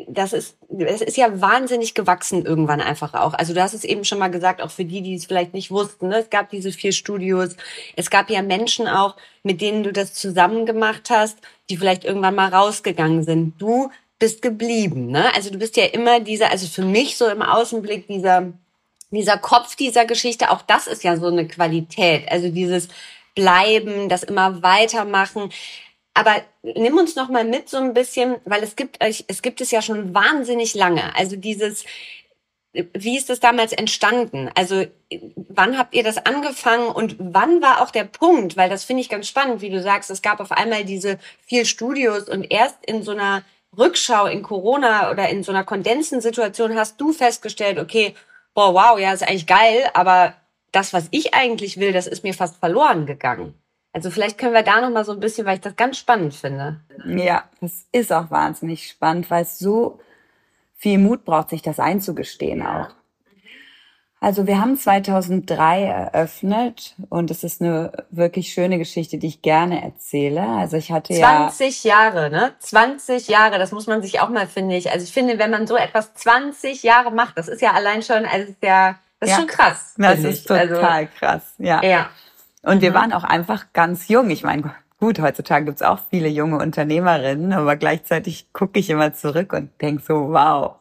[0.09, 3.33] das ist es ist ja wahnsinnig gewachsen irgendwann einfach auch.
[3.33, 5.71] Also du hast es eben schon mal gesagt, auch für die, die es vielleicht nicht
[5.71, 6.09] wussten.
[6.09, 6.19] Ne?
[6.19, 7.57] Es gab diese vier Studios.
[7.97, 11.39] Es gab ja Menschen auch, mit denen du das zusammen gemacht hast,
[11.71, 13.55] die vielleicht irgendwann mal rausgegangen sind.
[13.59, 15.11] Du bist geblieben.
[15.11, 15.35] Ne?
[15.35, 18.53] Also du bist ja immer dieser, also für mich so im Außenblick dieser
[19.11, 20.51] dieser Kopf dieser Geschichte.
[20.51, 22.31] Auch das ist ja so eine Qualität.
[22.31, 22.89] Also dieses
[23.35, 25.51] Bleiben, das immer weitermachen.
[26.19, 29.61] Aber nimm uns noch mal mit so ein bisschen, weil es gibt euch, es gibt
[29.61, 31.15] es ja schon wahnsinnig lange.
[31.15, 31.85] Also dieses,
[32.73, 34.51] wie ist das damals entstanden?
[34.57, 34.85] Also
[35.37, 38.57] wann habt ihr das angefangen und wann war auch der Punkt?
[38.57, 41.65] Weil das finde ich ganz spannend, wie du sagst, es gab auf einmal diese vier
[41.65, 43.45] Studios und erst in so einer
[43.79, 48.17] Rückschau in Corona oder in so einer Kondensensituation hast du festgestellt, okay,
[48.55, 50.35] boah, wow, ja, ist eigentlich geil, aber
[50.73, 53.55] das, was ich eigentlich will, das ist mir fast verloren gegangen.
[53.93, 56.35] Also vielleicht können wir da noch mal so ein bisschen, weil ich das ganz spannend
[56.35, 56.81] finde.
[57.07, 59.99] Ja, das ist auch wahnsinnig spannend, weil es so
[60.77, 62.91] viel Mut braucht, sich das einzugestehen auch.
[64.21, 69.81] Also wir haben 2003 eröffnet und es ist eine wirklich schöne Geschichte, die ich gerne
[69.83, 70.43] erzähle.
[70.43, 72.53] Also ich hatte 20 ja Jahre, ne?
[72.59, 74.91] 20 Jahre, das muss man sich auch mal finde ich.
[74.91, 78.27] Also ich finde, wenn man so etwas 20 Jahre macht, das ist ja allein schon,
[78.27, 79.41] also ist ja, das ist ja.
[79.41, 79.95] schon krass.
[79.97, 80.45] Das ist ich.
[80.45, 81.83] total also, krass, ja.
[81.85, 82.11] Ja.
[82.63, 82.95] Und wir mhm.
[82.95, 84.31] waren auch einfach ganz jung.
[84.31, 89.53] Ich meine, gut, heutzutage gibt's auch viele junge Unternehmerinnen, aber gleichzeitig gucke ich immer zurück
[89.53, 90.77] und denk so, wow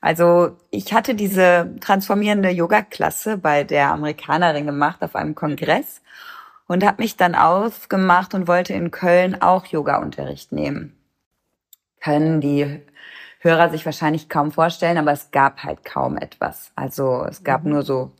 [0.00, 6.00] also ich hatte diese transformierende Yoga-Klasse bei der Amerikanerin gemacht auf einem Kongress
[6.66, 10.96] und habe mich dann aufgemacht und wollte in Köln auch Yoga-Unterricht nehmen.
[12.00, 12.80] Können die
[13.40, 16.72] Hörer sich wahrscheinlich kaum vorstellen, aber es gab halt kaum etwas.
[16.76, 17.72] Also es gab mhm.
[17.72, 18.12] nur so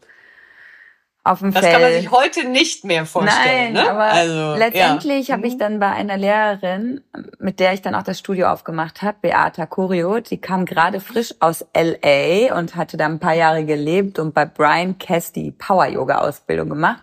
[1.24, 1.74] auf dem das Feld.
[1.74, 3.72] Das kann man sich heute nicht mehr vorstellen.
[3.74, 3.90] Nein, ne?
[3.90, 5.36] aber also, letztendlich ja.
[5.36, 5.58] habe ich mhm.
[5.58, 7.02] dann bei einer Lehrerin,
[7.38, 11.34] mit der ich dann auch das Studio aufgemacht habe, Beata Curio, die kam gerade frisch
[11.40, 16.68] aus LA und hatte da ein paar Jahre gelebt und bei Brian Cass die Power-Yoga-Ausbildung
[16.68, 17.02] gemacht.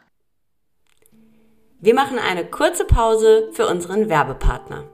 [1.79, 4.85] Wir machen eine kurze Pause für unseren Werbepartner.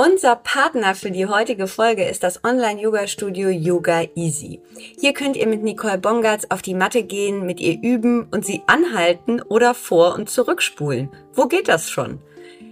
[0.00, 4.60] Unser Partner für die heutige Folge ist das Online-Yoga-Studio Yoga Easy.
[5.00, 8.62] Hier könnt ihr mit Nicole Bongartz auf die Matte gehen, mit ihr üben und sie
[8.68, 11.10] anhalten oder vor- und zurückspulen.
[11.34, 12.20] Wo geht das schon?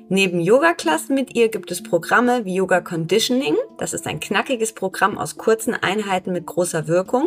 [0.08, 3.56] Neben Yoga-Klassen mit ihr gibt es Programme wie Yoga Conditioning.
[3.76, 7.26] Das ist ein knackiges Programm aus kurzen Einheiten mit großer Wirkung.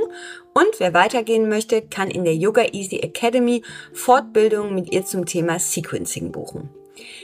[0.53, 5.59] Und wer weitergehen möchte, kann in der Yoga Easy Academy Fortbildungen mit ihr zum Thema
[5.59, 6.69] Sequencing buchen.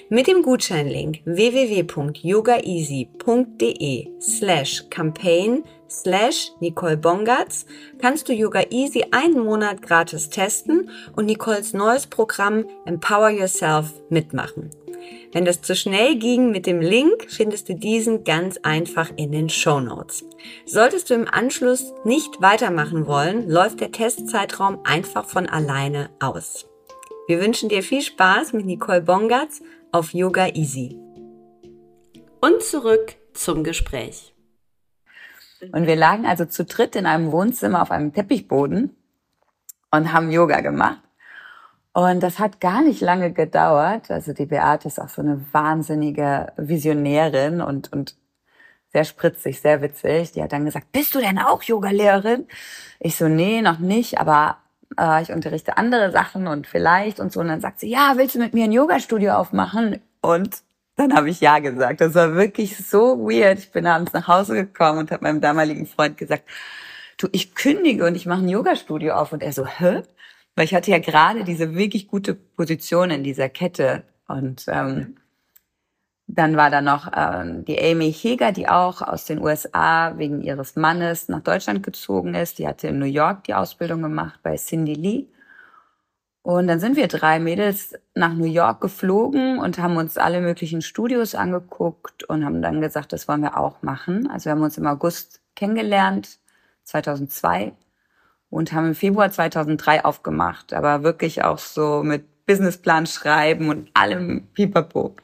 [0.09, 7.65] Mit dem Gutscheinlink www.yogaeasy.de slash campaign slash Nicole Bongatz
[7.99, 14.69] kannst du Yoga Easy einen Monat gratis testen und Nicoles neues Programm Empower Yourself mitmachen.
[15.31, 19.49] Wenn das zu schnell ging mit dem Link, findest du diesen ganz einfach in den
[19.49, 20.25] Show Notes.
[20.65, 26.67] Solltest du im Anschluss nicht weitermachen wollen, läuft der Testzeitraum einfach von alleine aus.
[27.27, 30.99] Wir wünschen dir viel Spaß mit Nicole Bongatz auf Yoga Easy.
[32.39, 34.35] Und zurück zum Gespräch.
[35.71, 38.95] Und wir lagen also zu dritt in einem Wohnzimmer auf einem Teppichboden
[39.89, 41.01] und haben Yoga gemacht.
[41.93, 44.11] Und das hat gar nicht lange gedauert.
[44.11, 48.15] Also die Beate ist auch so eine wahnsinnige Visionärin und, und
[48.93, 50.33] sehr spritzig, sehr witzig.
[50.33, 52.47] Die hat dann gesagt, bist du denn auch Yogalehrerin?
[52.99, 54.59] Ich so, nee, noch nicht, aber
[54.99, 57.39] äh, ich unterrichte andere Sachen und vielleicht und so.
[57.39, 59.99] Und dann sagt sie, ja, willst du mit mir ein Yoga-Studio aufmachen?
[60.21, 60.61] Und
[60.95, 62.01] dann habe ich ja gesagt.
[62.01, 63.59] Das war wirklich so weird.
[63.59, 66.43] Ich bin abends nach Hause gekommen und habe meinem damaligen Freund gesagt,
[67.17, 69.33] du, ich kündige und ich mache ein Yoga-Studio auf.
[69.33, 70.03] Und er so, hä?
[70.55, 74.03] Weil ich hatte ja gerade diese wirklich gute Position in dieser Kette.
[74.27, 75.17] Und ähm,
[76.27, 80.75] dann war da noch äh, die Amy Heger, die auch aus den USA wegen ihres
[80.75, 82.57] Mannes nach Deutschland gezogen ist.
[82.57, 85.27] Die hatte in New York die Ausbildung gemacht bei Cindy Lee.
[86.41, 90.81] Und dann sind wir drei Mädels nach New York geflogen und haben uns alle möglichen
[90.83, 94.29] Studios angeguckt und haben dann gesagt, das wollen wir auch machen.
[94.29, 96.37] Also wir haben uns im August kennengelernt,
[96.83, 97.73] 2002,
[98.51, 100.73] und haben im Februar 2003 aufgemacht.
[100.73, 105.15] Aber wirklich auch so mit Businessplan schreiben und allem Pipapo.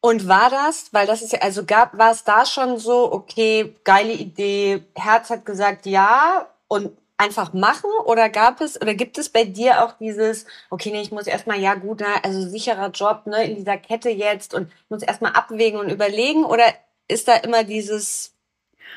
[0.00, 3.74] Und war das, weil das ist ja, also gab, war es da schon so, okay,
[3.82, 7.90] geile Idee, Herz hat gesagt ja und einfach machen?
[8.04, 11.58] Oder gab es oder gibt es bei dir auch dieses, okay, nee, ich muss erstmal,
[11.58, 15.80] ja gut, na, also sicherer Job, ne, in dieser Kette jetzt und muss erstmal abwägen
[15.80, 16.44] und überlegen?
[16.44, 16.64] Oder
[17.08, 18.34] ist da immer dieses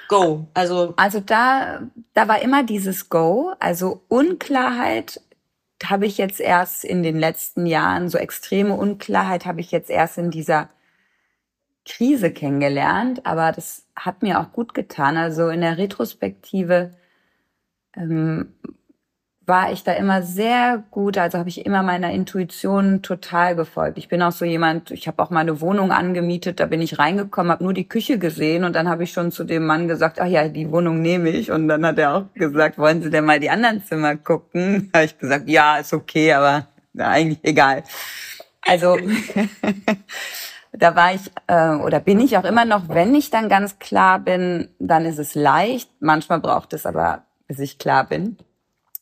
[0.08, 0.48] Go?
[0.54, 1.82] Also, also da,
[2.14, 5.20] da war immer dieses Go, also Unklarheit
[5.84, 10.20] habe ich jetzt erst in den letzten Jahren, so extreme Unklarheit habe ich jetzt erst
[10.20, 10.70] in dieser
[11.86, 15.17] Krise kennengelernt, aber das hat mir auch gut getan.
[15.17, 16.91] Also in der Retrospektive
[17.96, 18.54] ähm,
[19.48, 23.98] war ich da immer sehr gut, also habe ich immer meiner Intuition total gefolgt.
[23.98, 27.00] Ich bin auch so jemand, ich habe auch mal eine Wohnung angemietet, da bin ich
[27.00, 30.22] reingekommen, habe nur die Küche gesehen und dann habe ich schon zu dem Mann gesagt,
[30.22, 33.26] ach ja, die Wohnung nehme ich und dann hat er auch gesagt, wollen Sie denn
[33.26, 34.89] mal die anderen Zimmer gucken?
[34.94, 37.84] Da habe ich gesagt, ja, ist okay, aber na, eigentlich egal.
[38.62, 38.98] Also
[40.73, 44.19] da war ich äh, oder bin ich auch immer noch, wenn ich dann ganz klar
[44.19, 45.89] bin, dann ist es leicht.
[45.99, 48.38] Manchmal braucht es aber, bis ich klar bin.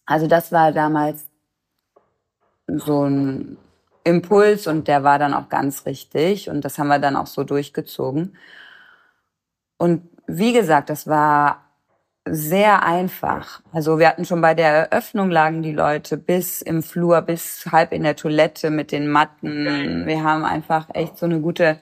[0.05, 1.27] Also das war damals
[2.67, 3.58] so ein
[4.03, 7.43] Impuls und der war dann auch ganz richtig und das haben wir dann auch so
[7.43, 8.36] durchgezogen.
[9.77, 11.68] Und wie gesagt, das war
[12.32, 13.62] sehr einfach.
[13.72, 17.92] Also wir hatten schon bei der Eröffnung lagen die Leute bis im Flur, bis halb
[17.92, 20.06] in der Toilette mit den Matten.
[20.06, 21.80] Wir haben einfach echt so eine gute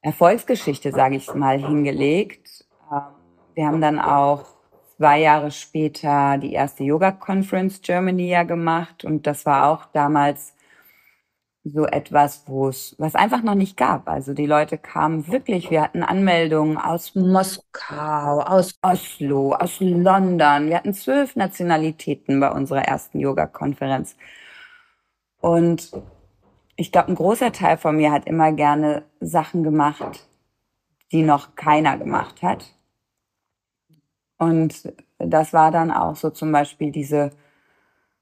[0.00, 2.66] Erfolgsgeschichte, sage ich mal, hingelegt.
[2.92, 3.02] Ähm,
[3.54, 4.44] wir haben dann auch
[4.96, 10.53] zwei Jahre später die erste Yoga Conference Germany ja gemacht und das war auch damals
[11.64, 14.08] so etwas, wo es, was einfach noch nicht gab.
[14.08, 20.68] Also die Leute kamen wirklich, wir hatten Anmeldungen aus Moskau, aus Oslo, aus London.
[20.68, 24.16] Wir hatten zwölf Nationalitäten bei unserer ersten Yoga-Konferenz.
[25.40, 25.90] Und
[26.76, 30.26] ich glaube, ein großer Teil von mir hat immer gerne Sachen gemacht,
[31.12, 32.74] die noch keiner gemacht hat.
[34.38, 37.30] Und das war dann auch so zum Beispiel diese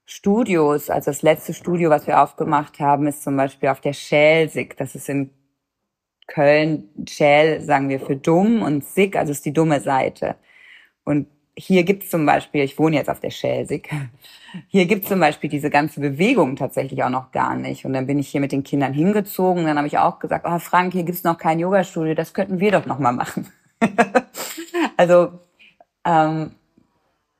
[0.05, 0.89] Studios.
[0.89, 4.77] Also das letzte Studio, was wir aufgemacht haben, ist zum Beispiel auf der Schälsig.
[4.77, 5.31] Das ist in
[6.27, 6.89] Köln.
[7.07, 10.35] Schäl sagen wir für dumm und Sig, also ist die dumme Seite.
[11.03, 13.89] Und hier gibt's zum Beispiel, ich wohne jetzt auf der Schälsig,
[14.67, 17.85] hier gibt's zum Beispiel diese ganze Bewegung tatsächlich auch noch gar nicht.
[17.85, 19.65] Und dann bin ich hier mit den Kindern hingezogen.
[19.65, 22.71] Dann habe ich auch gesagt, oh Frank, hier gibt's noch kein Yogastudio, das könnten wir
[22.71, 23.51] doch noch mal machen.
[24.97, 25.39] also
[26.05, 26.51] ähm,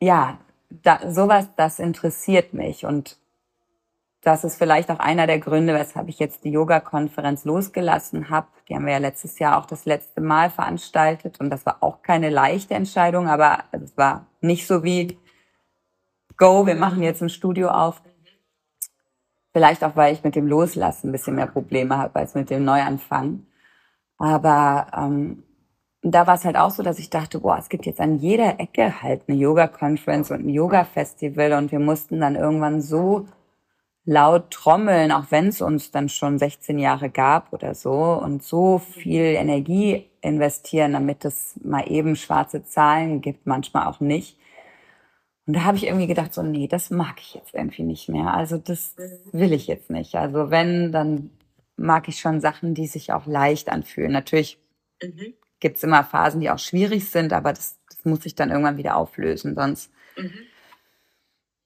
[0.02, 0.40] ja,
[0.82, 3.18] da, sowas, das interessiert mich und
[4.22, 8.48] das ist vielleicht auch einer der Gründe, weshalb ich jetzt die Yoga-Konferenz losgelassen habe.
[8.68, 12.02] Die haben wir ja letztes Jahr auch das letzte Mal veranstaltet und das war auch
[12.02, 15.18] keine leichte Entscheidung, aber es war nicht so wie
[16.38, 18.02] Go, wir machen jetzt ein Studio auf.
[19.52, 22.66] Vielleicht auch, weil ich mit dem Loslassen ein bisschen mehr Probleme habe als mit dem
[22.66, 23.46] Neuanfang.
[24.18, 25.44] Aber ähm,
[26.04, 28.60] da war es halt auch so, dass ich dachte, boah, es gibt jetzt an jeder
[28.60, 33.26] Ecke halt eine Yoga-Conference und ein Yoga-Festival und wir mussten dann irgendwann so
[34.04, 38.80] laut trommeln, auch wenn es uns dann schon 16 Jahre gab oder so und so
[38.80, 44.38] viel Energie investieren, damit es mal eben schwarze Zahlen gibt, manchmal auch nicht.
[45.46, 48.34] Und da habe ich irgendwie gedacht, so, nee, das mag ich jetzt irgendwie nicht mehr.
[48.34, 48.96] Also das
[49.32, 50.16] will ich jetzt nicht.
[50.16, 51.30] Also wenn, dann
[51.78, 54.12] mag ich schon Sachen, die sich auch leicht anfühlen.
[54.12, 54.58] Natürlich
[55.02, 58.52] mhm gibt es immer Phasen, die auch schwierig sind, aber das, das muss sich dann
[58.52, 59.90] irgendwann wieder auflösen, sonst.
[60.18, 60.34] Mhm.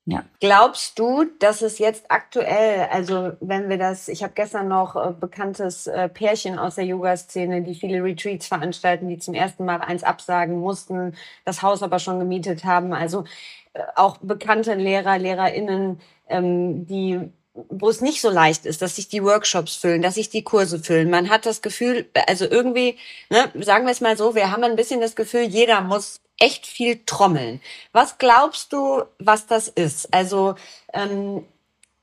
[0.05, 0.23] Ja.
[0.39, 5.12] Glaubst du, dass es jetzt aktuell, also wenn wir das, ich habe gestern noch äh,
[5.12, 10.03] bekanntes äh, Pärchen aus der Yoga-Szene, die viele Retreats veranstalten, die zum ersten Mal eins
[10.03, 12.93] absagen mussten, das Haus aber schon gemietet haben.
[12.93, 13.25] Also
[13.73, 17.29] äh, auch bekannte Lehrer, Lehrerinnen, ähm, die
[17.69, 20.79] wo es nicht so leicht ist, dass sich die Workshops füllen, dass sich die Kurse
[20.79, 21.09] füllen.
[21.09, 22.97] Man hat das Gefühl, also irgendwie,
[23.29, 26.67] ne, sagen wir es mal so, wir haben ein bisschen das Gefühl, jeder muss echt
[26.67, 27.61] viel trommeln.
[27.93, 30.13] Was glaubst du, was das ist?
[30.13, 30.55] Also,
[30.93, 31.45] ähm,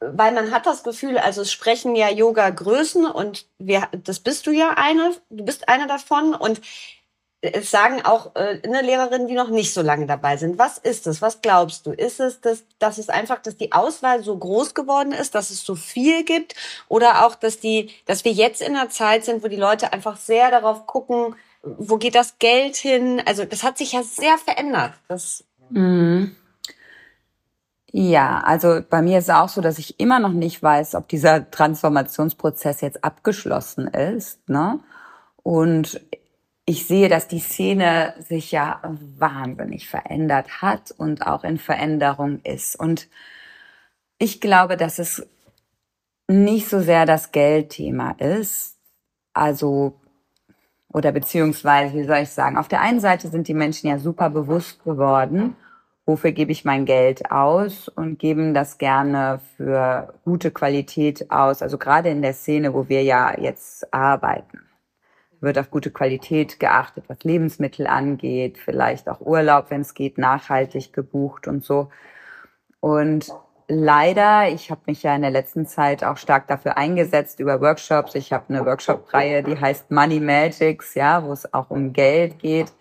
[0.00, 4.50] weil man hat das Gefühl, also es sprechen ja Yoga-Größen und wir, das bist du
[4.50, 6.60] ja eine, du bist eine davon und
[7.52, 10.58] es sagen auch äh, eine Lehrerinnen, die noch nicht so lange dabei sind.
[10.58, 11.20] Was ist es?
[11.20, 11.90] Was glaubst du?
[11.90, 15.64] Ist es, dass, dass es einfach, dass die Auswahl so groß geworden ist, dass es
[15.64, 16.54] so viel gibt?
[16.88, 20.16] Oder auch, dass die, dass wir jetzt in einer Zeit sind, wo die Leute einfach
[20.16, 23.22] sehr darauf gucken, wo geht das Geld hin?
[23.26, 24.92] Also das hat sich ja sehr verändert.
[25.08, 26.34] Das mhm.
[27.96, 31.06] Ja, also bei mir ist es auch so, dass ich immer noch nicht weiß, ob
[31.08, 34.48] dieser Transformationsprozess jetzt abgeschlossen ist.
[34.48, 34.80] Ne?
[35.44, 36.00] Und
[36.66, 38.80] ich sehe, dass die Szene sich ja
[39.18, 42.76] wahnsinnig verändert hat und auch in Veränderung ist.
[42.76, 43.08] Und
[44.18, 45.26] ich glaube, dass es
[46.26, 48.78] nicht so sehr das Geldthema ist.
[49.34, 50.00] Also,
[50.88, 54.30] oder beziehungsweise, wie soll ich sagen, auf der einen Seite sind die Menschen ja super
[54.30, 55.56] bewusst geworden,
[56.06, 61.60] wofür gebe ich mein Geld aus und geben das gerne für gute Qualität aus.
[61.62, 64.63] Also gerade in der Szene, wo wir ja jetzt arbeiten
[65.44, 70.92] wird auf gute Qualität geachtet, was Lebensmittel angeht, vielleicht auch Urlaub, wenn es geht, nachhaltig
[70.92, 71.90] gebucht und so.
[72.80, 73.32] Und
[73.68, 78.14] leider, ich habe mich ja in der letzten Zeit auch stark dafür eingesetzt über Workshops.
[78.14, 82.72] Ich habe eine Workshop-Reihe, die heißt Money Magics, ja, wo es auch um Geld geht.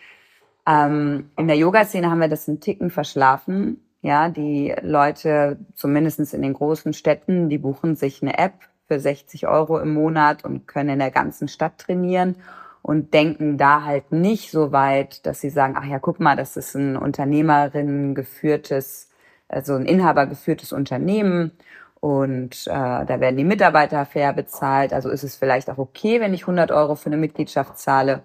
[0.68, 3.80] Ähm, in der Yoga-Szene haben wir das einen Ticken verschlafen.
[4.02, 8.54] Ja, die Leute, zumindestens in den großen Städten, die buchen sich eine App
[8.94, 12.36] für 60 Euro im Monat und können in der ganzen Stadt trainieren
[12.84, 16.58] und denken da halt nicht so weit, dass sie sagen, ach ja, guck mal, das
[16.58, 19.10] ist ein Unternehmerinnen geführtes,
[19.48, 21.52] also ein Inhaber geführtes Unternehmen
[22.00, 24.94] und äh, da werden die Mitarbeiter fair bezahlt.
[24.94, 28.22] Also ist es vielleicht auch okay, wenn ich 100 Euro für eine Mitgliedschaft zahle.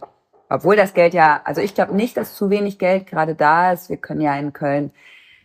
[0.50, 3.88] Obwohl das Geld ja, also ich glaube nicht, dass zu wenig Geld gerade da ist.
[3.88, 4.90] Wir können ja in Köln,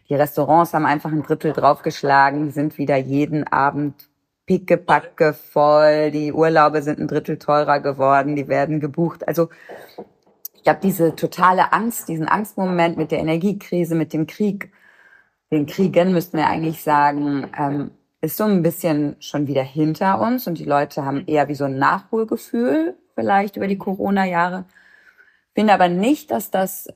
[0.10, 4.10] die Restaurants haben einfach ein Drittel draufgeschlagen, sind wieder jeden Abend
[4.46, 9.28] pickepacke voll, die Urlaube sind ein Drittel teurer geworden, die werden gebucht.
[9.28, 9.50] Also
[10.54, 14.72] ich glaube, diese totale Angst, diesen Angstmoment mit der Energiekrise, mit dem Krieg,
[15.52, 17.92] den Kriegen müssten wir eigentlich sagen, ähm,
[18.22, 21.66] ist so ein bisschen schon wieder hinter uns und die Leute haben eher wie so
[21.66, 24.66] ein Nachholgefühl vielleicht über die Corona-Jahre.
[25.54, 26.88] Finde aber nicht, dass das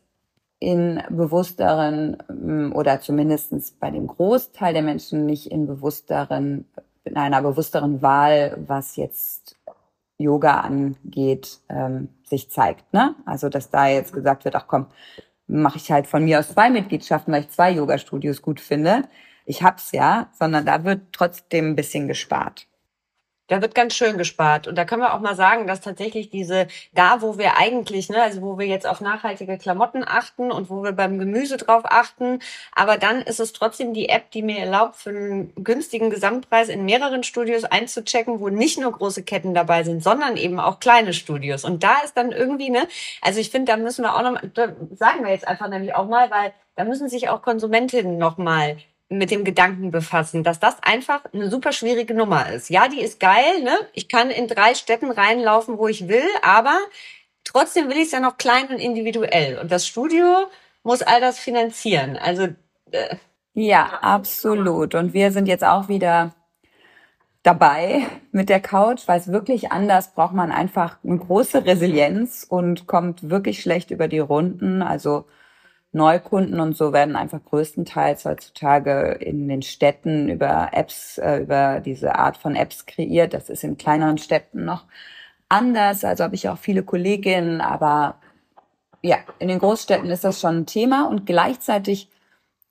[0.60, 6.66] in bewussteren ähm, oder zumindestens bei dem Großteil der Menschen nicht in bewussteren
[7.08, 9.56] in einer bewussteren Wahl, was jetzt
[10.18, 12.92] Yoga angeht, ähm, sich zeigt.
[12.94, 13.16] Ne?
[13.26, 14.88] Also dass da jetzt gesagt wird, ach komm,
[15.48, 19.04] mache ich halt von mir aus zwei Mitgliedschaften, weil ich zwei Yoga-Studios gut finde.
[19.46, 22.68] Ich hab's ja, sondern da wird trotzdem ein bisschen gespart.
[23.48, 24.68] Da wird ganz schön gespart.
[24.68, 28.22] Und da können wir auch mal sagen, dass tatsächlich diese, da wo wir eigentlich, ne,
[28.22, 32.40] also wo wir jetzt auf nachhaltige Klamotten achten und wo wir beim Gemüse drauf achten,
[32.76, 36.84] aber dann ist es trotzdem die App, die mir erlaubt, für einen günstigen Gesamtpreis in
[36.86, 41.64] mehreren Studios einzuchecken, wo nicht nur große Ketten dabei sind, sondern eben auch kleine Studios.
[41.64, 42.88] Und da ist dann irgendwie, ne,
[43.22, 46.08] also ich finde, da müssen wir auch noch, da sagen wir jetzt einfach nämlich auch
[46.08, 48.78] mal, weil da müssen sich auch Konsumentinnen noch mal
[49.10, 52.70] mit dem Gedanken befassen, dass das einfach eine super schwierige Nummer ist.
[52.70, 53.76] Ja, die ist geil, ne?
[53.94, 56.78] Ich kann in drei Städten reinlaufen, wo ich will, aber
[57.46, 59.60] trotzdem will ich es ja noch klein und individuell.
[59.60, 60.48] Und das Studio
[60.84, 62.18] muss all das finanzieren.
[62.18, 62.50] Also
[62.92, 63.16] äh.
[63.54, 64.94] ja, absolut.
[64.94, 66.34] Und wir sind jetzt auch wieder
[67.44, 72.88] dabei mit der Couch, weil es wirklich anders braucht man einfach eine große Resilienz und
[72.88, 74.82] kommt wirklich schlecht über die Runden.
[74.82, 75.26] Also
[75.94, 82.16] Neukunden und so werden einfach größtenteils heutzutage in den Städten über Apps, äh, über diese
[82.16, 83.34] Art von Apps kreiert.
[83.34, 84.86] Das ist in kleineren Städten noch
[85.50, 86.04] anders.
[86.04, 88.16] Also habe ich auch viele Kolleginnen, aber
[89.02, 92.10] ja, in den Großstädten ist das schon ein Thema und gleichzeitig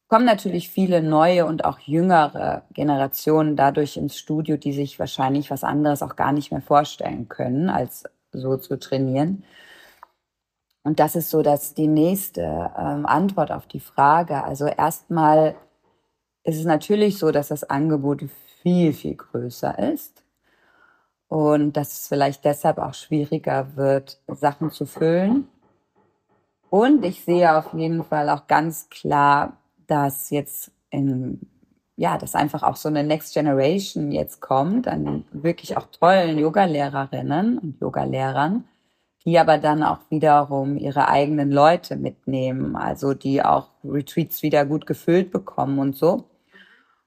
[0.08, 5.64] kommen natürlich viele neue und auch jüngere Generationen dadurch ins Studio, die sich wahrscheinlich was
[5.64, 9.44] anderes auch gar nicht mehr vorstellen können, als so zu trainieren.
[10.86, 12.42] Und das ist so, dass die nächste
[12.78, 14.44] ähm, Antwort auf die Frage.
[14.44, 15.56] Also erstmal
[16.44, 18.22] ist es natürlich so, dass das Angebot
[18.62, 20.22] viel, viel größer ist
[21.26, 25.48] und dass es vielleicht deshalb auch schwieriger wird, Sachen zu füllen.
[26.70, 29.56] Und ich sehe auf jeden Fall auch ganz klar,
[29.88, 31.40] dass jetzt in,
[31.96, 37.58] ja, dass einfach auch so eine Next Generation jetzt kommt an wirklich auch tollen Yogalehrerinnen
[37.58, 38.68] und Yogalehrern,
[39.26, 44.86] die aber dann auch wiederum ihre eigenen Leute mitnehmen, also die auch Retreats wieder gut
[44.86, 46.30] gefüllt bekommen und so.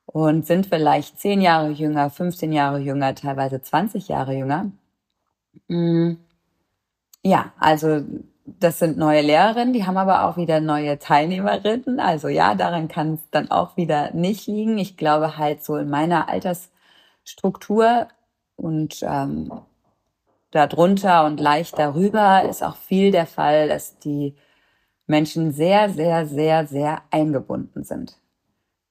[0.05, 4.71] Und sind vielleicht zehn Jahre jünger, 15 Jahre jünger, teilweise 20 Jahre jünger.
[5.69, 6.15] Mm.
[7.23, 8.01] Ja, also
[8.45, 11.99] das sind neue Lehrerinnen, die haben aber auch wieder neue Teilnehmerinnen.
[11.99, 14.77] Also ja, daran kann es dann auch wieder nicht liegen.
[14.77, 18.07] Ich glaube halt so in meiner Altersstruktur
[18.55, 19.51] und ähm,
[20.51, 24.35] darunter und leicht darüber ist auch viel der Fall, dass die
[25.07, 28.15] Menschen sehr, sehr, sehr, sehr eingebunden sind.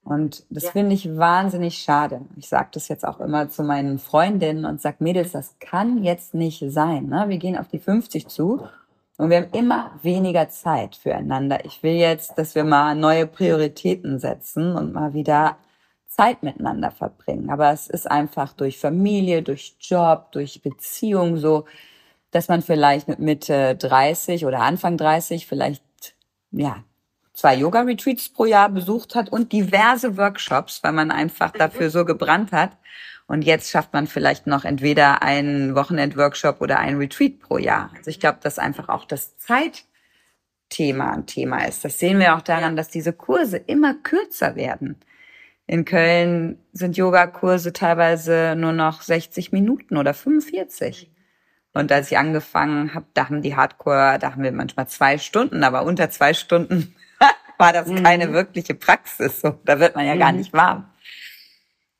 [0.02, 0.70] Und das ja.
[0.70, 2.22] finde ich wahnsinnig schade.
[2.36, 6.32] Ich sage das jetzt auch immer zu meinen Freundinnen und sag Mädels, das kann jetzt
[6.34, 7.06] nicht sein.
[7.06, 7.26] Ne?
[7.28, 8.66] Wir gehen auf die 50 zu
[9.18, 11.64] und wir haben immer weniger Zeit füreinander.
[11.66, 15.58] Ich will jetzt, dass wir mal neue Prioritäten setzen und mal wieder
[16.18, 17.48] Zeit miteinander verbringen.
[17.48, 21.64] Aber es ist einfach durch Familie, durch Job, durch Beziehung so,
[22.32, 25.84] dass man vielleicht mit Mitte 30 oder Anfang 30 vielleicht,
[26.50, 26.82] ja,
[27.34, 32.50] zwei Yoga-Retreats pro Jahr besucht hat und diverse Workshops, weil man einfach dafür so gebrannt
[32.50, 32.72] hat.
[33.28, 37.92] Und jetzt schafft man vielleicht noch entweder einen Wochenend-Workshop oder einen Retreat pro Jahr.
[37.96, 41.84] Also ich glaube, dass einfach auch das Zeitthema ein Thema ist.
[41.84, 44.96] Das sehen wir auch daran, dass diese Kurse immer kürzer werden.
[45.68, 51.10] In Köln sind Yogakurse teilweise nur noch 60 Minuten oder 45.
[51.74, 55.62] Und als ich angefangen habe, da haben die Hardcore, da haben wir manchmal zwei Stunden,
[55.62, 56.96] aber unter zwei Stunden
[57.58, 58.02] war das mhm.
[58.02, 59.42] keine wirkliche Praxis.
[59.42, 60.18] So, da wird man ja mhm.
[60.18, 60.88] gar nicht warm.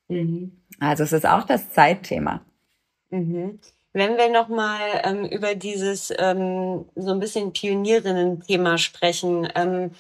[0.08, 0.62] Mhm.
[0.80, 2.40] Also es ist auch das Zeitthema.
[3.10, 3.60] Mhm.
[3.92, 9.90] Wenn wir nochmal ähm, über dieses ähm, so ein bisschen Pionierinnen-Thema sprechen, ähm,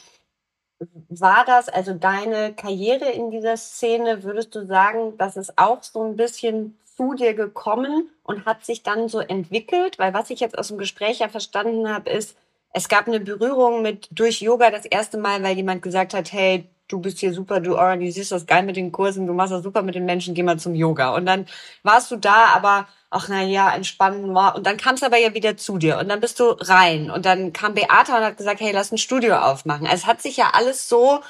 [1.08, 4.22] war das also deine Karriere in dieser Szene?
[4.22, 8.82] Würdest du sagen, dass es auch so ein bisschen zu dir gekommen und hat sich
[8.82, 9.98] dann so entwickelt?
[9.98, 12.36] Weil was ich jetzt aus dem Gespräch ja verstanden habe, ist,
[12.72, 16.68] es gab eine Berührung mit durch Yoga das erste Mal, weil jemand gesagt hat, hey,
[16.88, 19.82] du bist hier super, du organisierst das geil mit den Kursen, du machst das super
[19.82, 21.14] mit den Menschen, geh mal zum Yoga.
[21.14, 21.46] Und dann
[21.82, 24.56] warst du da, aber ach na ja, entspannen war.
[24.56, 27.24] Und dann kam es aber ja wieder zu dir und dann bist du rein und
[27.26, 29.86] dann kam Beata und hat gesagt, hey, lass ein Studio aufmachen.
[29.86, 31.20] Also es hat sich ja alles so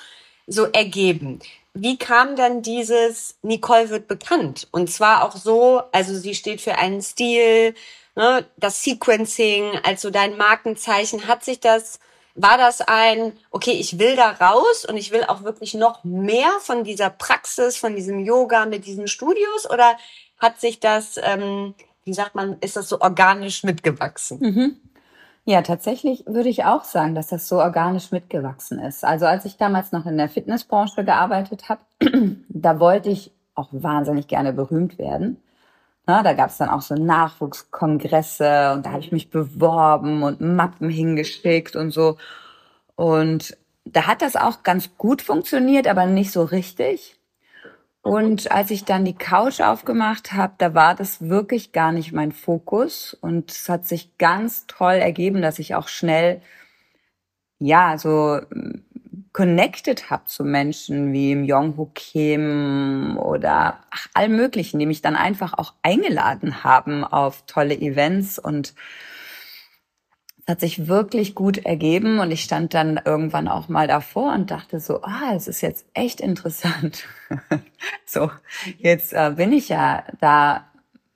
[0.48, 1.40] so ergeben.
[1.74, 4.66] Wie kam dann dieses Nicole wird bekannt?
[4.72, 7.74] Und zwar auch so, also sie steht für einen Stil,
[8.16, 11.28] ne, das Sequencing, also dein Markenzeichen.
[11.28, 12.00] Hat sich das
[12.41, 16.51] war das ein, okay, ich will da raus und ich will auch wirklich noch mehr
[16.61, 19.97] von dieser Praxis, von diesem Yoga mit diesen Studios oder
[20.39, 21.74] hat sich das, ähm,
[22.05, 24.39] wie sagt man, ist das so organisch mitgewachsen?
[24.41, 24.76] Mhm.
[25.45, 29.05] Ja, tatsächlich würde ich auch sagen, dass das so organisch mitgewachsen ist.
[29.05, 31.80] Also als ich damals noch in der Fitnessbranche gearbeitet habe,
[32.49, 35.43] da wollte ich auch wahnsinnig gerne berühmt werden.
[36.09, 40.40] Na, da gab es dann auch so Nachwuchskongresse und da habe ich mich beworben und
[40.40, 42.16] Mappen hingeschickt und so.
[42.96, 47.20] Und da hat das auch ganz gut funktioniert, aber nicht so richtig.
[48.00, 52.32] Und als ich dann die Couch aufgemacht habe, da war das wirklich gar nicht mein
[52.32, 53.12] Fokus.
[53.20, 56.40] Und es hat sich ganz toll ergeben, dass ich auch schnell,
[57.59, 58.40] ja, so
[59.39, 65.14] connected habe zu Menschen wie im Yonghu Kim oder ach, all möglichen, die mich dann
[65.14, 68.74] einfach auch eingeladen haben auf tolle Events und
[70.49, 74.80] hat sich wirklich gut ergeben und ich stand dann irgendwann auch mal davor und dachte
[74.80, 77.05] so, ah, es ist jetzt echt interessant.
[78.05, 78.32] so,
[78.78, 80.66] jetzt äh, bin ich ja da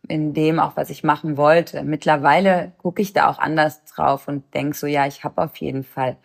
[0.07, 1.83] in dem auch, was ich machen wollte.
[1.83, 5.83] Mittlerweile gucke ich da auch anders drauf und denk so, ja, ich habe auf jeden
[5.83, 6.19] Fall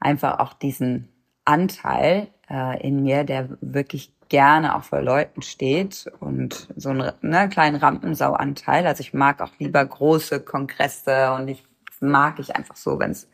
[0.00, 1.08] einfach auch diesen
[1.44, 7.48] Anteil äh, in mir, der wirklich gerne auch vor Leuten steht und so einen ne,
[7.48, 8.86] kleinen Rampensau-Anteil.
[8.86, 11.64] Also ich mag auch lieber große Kongresse und ich
[12.00, 13.28] mag ich einfach so, wenn es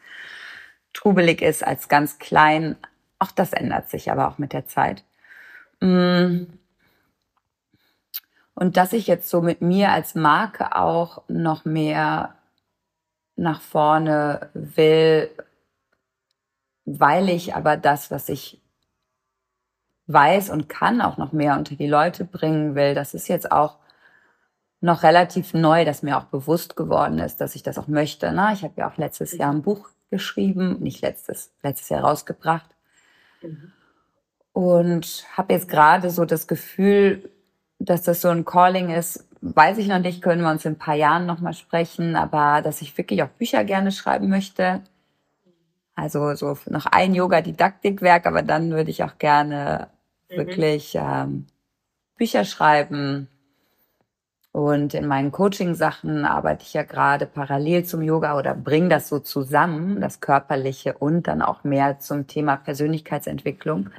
[0.92, 2.76] trubelig ist, als ganz klein.
[3.18, 5.04] Auch das ändert sich aber auch mit der Zeit.
[5.80, 6.44] Mm.
[8.54, 12.36] Und dass ich jetzt so mit mir als Marke auch noch mehr
[13.36, 15.28] nach vorne will,
[16.86, 18.62] weil ich aber das, was ich
[20.06, 22.94] weiß und kann, auch noch mehr unter die Leute bringen will.
[22.94, 23.78] Das ist jetzt auch
[24.80, 28.30] noch relativ neu, dass mir auch bewusst geworden ist, dass ich das auch möchte.
[28.32, 32.70] Na, ich habe ja auch letztes Jahr ein Buch geschrieben, nicht letztes, letztes Jahr rausgebracht.
[33.42, 33.72] Mhm.
[34.52, 37.28] Und habe jetzt gerade so das Gefühl,
[37.80, 40.78] dass das so ein Calling ist, weiß ich noch nicht, können wir uns in ein
[40.78, 44.82] paar Jahren nochmal sprechen, aber dass ich wirklich auch Bücher gerne schreiben möchte
[45.96, 49.88] also so noch ein Yoga-Didaktikwerk, aber dann würde ich auch gerne
[50.30, 50.36] mhm.
[50.36, 51.46] wirklich ähm,
[52.16, 53.28] Bücher schreiben.
[54.52, 59.18] Und in meinen Coaching-Sachen arbeite ich ja gerade parallel zum Yoga oder bringe das so
[59.18, 63.90] zusammen, das Körperliche und dann auch mehr zum Thema Persönlichkeitsentwicklung.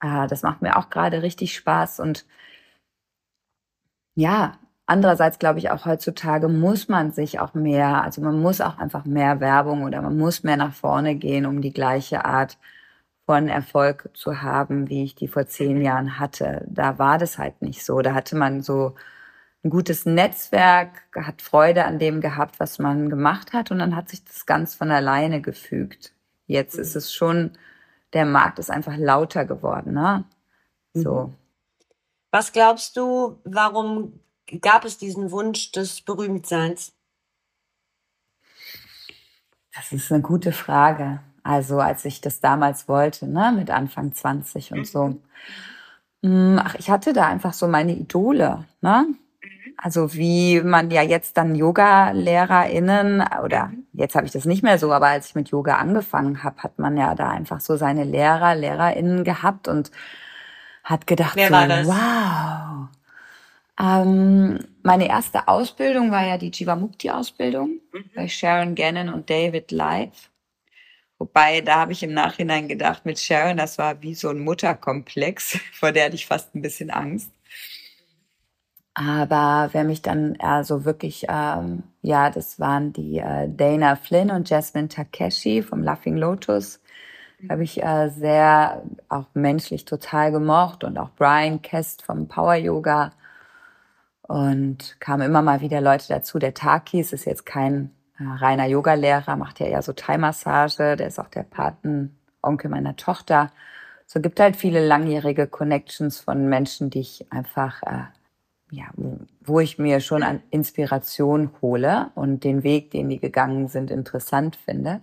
[0.00, 2.26] Äh, das macht mir auch gerade richtig Spaß und
[4.14, 8.78] ja, Andererseits glaube ich auch heutzutage muss man sich auch mehr, also man muss auch
[8.78, 12.58] einfach mehr Werbung oder man muss mehr nach vorne gehen, um die gleiche Art
[13.26, 16.66] von Erfolg zu haben, wie ich die vor zehn Jahren hatte.
[16.68, 18.00] Da war das halt nicht so.
[18.02, 18.94] Da hatte man so
[19.64, 24.10] ein gutes Netzwerk, hat Freude an dem gehabt, was man gemacht hat und dann hat
[24.10, 26.12] sich das ganz von alleine gefügt.
[26.46, 27.52] Jetzt ist es schon,
[28.12, 30.24] der Markt ist einfach lauter geworden, ne?
[30.92, 31.28] So.
[31.28, 31.34] Mhm.
[32.30, 34.20] Was glaubst du, warum
[34.60, 36.92] gab es diesen Wunsch des Berühmtseins?
[39.74, 41.20] Das ist eine gute Frage.
[41.42, 45.20] Also als ich das damals wollte, ne, mit Anfang 20 und so.
[46.22, 49.06] Mm, ach, ich hatte da einfach so meine Idole, ne?
[49.76, 54.92] Also wie man ja jetzt dann Yoga-LehrerInnen oder jetzt habe ich das nicht mehr so,
[54.92, 58.54] aber als ich mit Yoga angefangen habe, hat man ja da einfach so seine Lehrer,
[58.54, 59.90] LehrerInnen gehabt und
[60.84, 62.88] hat gedacht, Wer so, wow,
[63.80, 68.10] ähm, meine erste Ausbildung war ja die Jivamukti-Ausbildung mhm.
[68.14, 70.28] bei Sharon Gannon und David Life.
[71.18, 75.58] Wobei, da habe ich im Nachhinein gedacht, mit Sharon, das war wie so ein Mutterkomplex,
[75.72, 77.30] vor der hatte ich fast ein bisschen Angst.
[78.94, 84.48] Aber wer mich dann also wirklich, ähm, ja, das waren die äh, Dana Flynn und
[84.48, 86.80] Jasmine Takeshi vom Laughing Lotus.
[87.48, 93.12] habe ich äh, sehr auch menschlich total gemocht und auch Brian Kest vom Power Yoga
[94.28, 96.38] und kamen immer mal wieder Leute dazu.
[96.38, 101.18] Der Takis ist jetzt kein äh, reiner Yogalehrer, macht ja eher so Thai-Massage, der ist
[101.18, 103.50] auch der Patenonkel meiner Tochter.
[104.06, 108.04] So gibt halt viele langjährige Connections von Menschen, die ich einfach, äh,
[108.70, 108.84] ja,
[109.40, 114.56] wo ich mir schon an Inspiration hole und den Weg, den die gegangen sind, interessant
[114.56, 115.00] finde.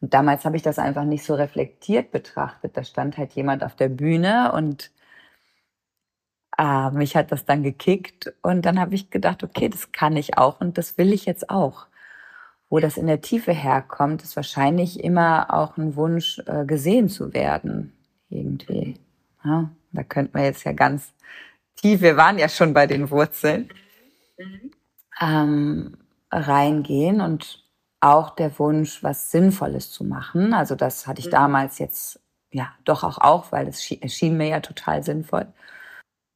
[0.00, 2.76] Und damals habe ich das einfach nicht so reflektiert betrachtet.
[2.76, 4.90] Da stand halt jemand auf der Bühne und
[6.58, 10.38] äh, mich hat das dann gekickt und dann habe ich gedacht, okay, das kann ich
[10.38, 11.86] auch und das will ich jetzt auch.
[12.68, 17.34] Wo das in der Tiefe herkommt, ist wahrscheinlich immer auch ein Wunsch, äh, gesehen zu
[17.34, 17.92] werden,
[18.28, 18.96] irgendwie.
[19.44, 21.12] Ja, da könnte man jetzt ja ganz
[21.76, 23.70] tief, wir waren ja schon bei den Wurzeln,
[25.20, 25.96] ähm,
[26.30, 27.64] reingehen und
[28.00, 30.54] auch der Wunsch, was Sinnvolles zu machen.
[30.54, 31.32] Also das hatte ich mhm.
[31.32, 32.20] damals jetzt
[32.52, 35.46] ja doch auch auch, weil es schien mir ja total sinnvoll.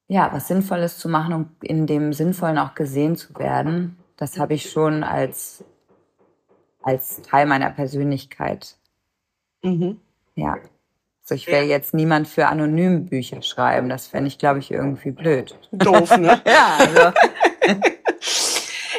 [0.06, 4.54] Ja, was Sinnvolles zu machen und in dem Sinnvollen auch gesehen zu werden, das habe
[4.54, 5.64] ich schon als
[6.82, 8.76] als Teil meiner Persönlichkeit.
[9.62, 10.00] Mhm.
[10.34, 10.58] Ja.
[11.22, 13.88] Also ich will jetzt niemand für anonym Bücher schreiben.
[13.88, 15.58] Das fände ich, glaube ich, irgendwie blöd.
[15.72, 16.42] Doof, ne?
[16.46, 17.12] ja, also.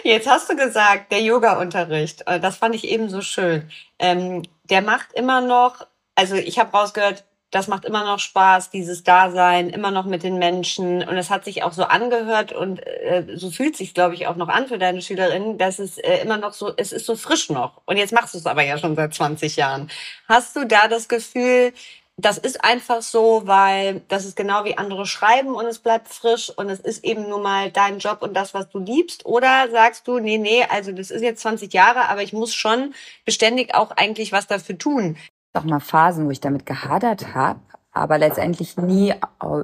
[0.04, 3.70] Jetzt hast du gesagt, der Yoga-Unterricht, äh, das fand ich eben so schön.
[3.98, 7.26] Ähm, der macht immer noch, also ich habe rausgehört,
[7.56, 11.08] das macht immer noch Spaß, dieses Dasein, immer noch mit den Menschen.
[11.08, 14.36] Und es hat sich auch so angehört und äh, so fühlt sich, glaube ich, auch
[14.36, 17.50] noch an für deine Schülerinnen, dass es äh, immer noch so, es ist so frisch
[17.50, 17.82] noch.
[17.86, 19.90] Und jetzt machst du es aber ja schon seit 20 Jahren.
[20.28, 21.72] Hast du da das Gefühl,
[22.18, 26.50] das ist einfach so, weil das ist genau wie andere schreiben und es bleibt frisch
[26.50, 29.26] und es ist eben nur mal dein Job und das, was du liebst?
[29.26, 32.94] Oder sagst du, nee, nee, also das ist jetzt 20 Jahre, aber ich muss schon
[33.24, 35.16] beständig auch eigentlich was dafür tun?
[35.56, 37.60] Auch mal Phasen, wo ich damit gehadert habe,
[37.92, 39.14] aber letztendlich nie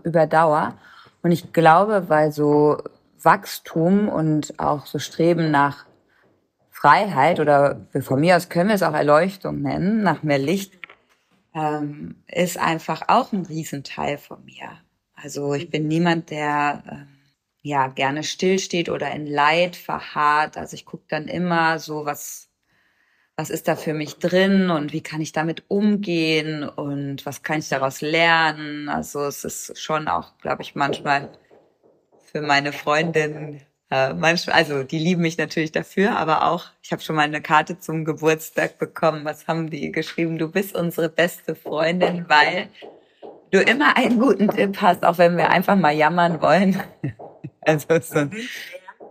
[0.03, 0.75] über Dauer.
[1.21, 2.77] Und ich glaube, weil so
[3.21, 5.85] Wachstum und auch so Streben nach
[6.69, 10.73] Freiheit oder von mir aus können wir es auch Erleuchtung nennen, nach mehr Licht,
[11.53, 14.69] ähm, ist einfach auch ein Riesenteil von mir.
[15.13, 17.07] Also ich bin niemand, der ähm,
[17.61, 20.57] ja gerne stillsteht oder in Leid verharrt.
[20.57, 22.49] Also ich gucke dann immer so, was
[23.41, 27.57] was ist da für mich drin und wie kann ich damit umgehen und was kann
[27.57, 28.87] ich daraus lernen.
[28.87, 31.27] Also es ist schon auch, glaube ich, manchmal
[32.31, 37.01] für meine Freundin äh, manchmal, also die lieben mich natürlich dafür, aber auch, ich habe
[37.01, 39.25] schon mal eine Karte zum Geburtstag bekommen.
[39.25, 40.37] Was haben die geschrieben?
[40.37, 42.67] Du bist unsere beste Freundin, weil
[43.49, 46.79] du immer einen guten Tipp hast, auch wenn wir einfach mal jammern wollen.
[47.61, 48.31] also so ein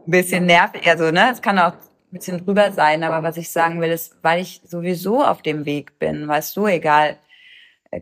[0.07, 0.87] bisschen nervig.
[0.87, 1.73] Also, ne, es kann auch
[2.13, 5.99] bisschen drüber sein, aber was ich sagen will, ist, weil ich sowieso auf dem Weg
[5.99, 7.19] bin, weißt du, egal,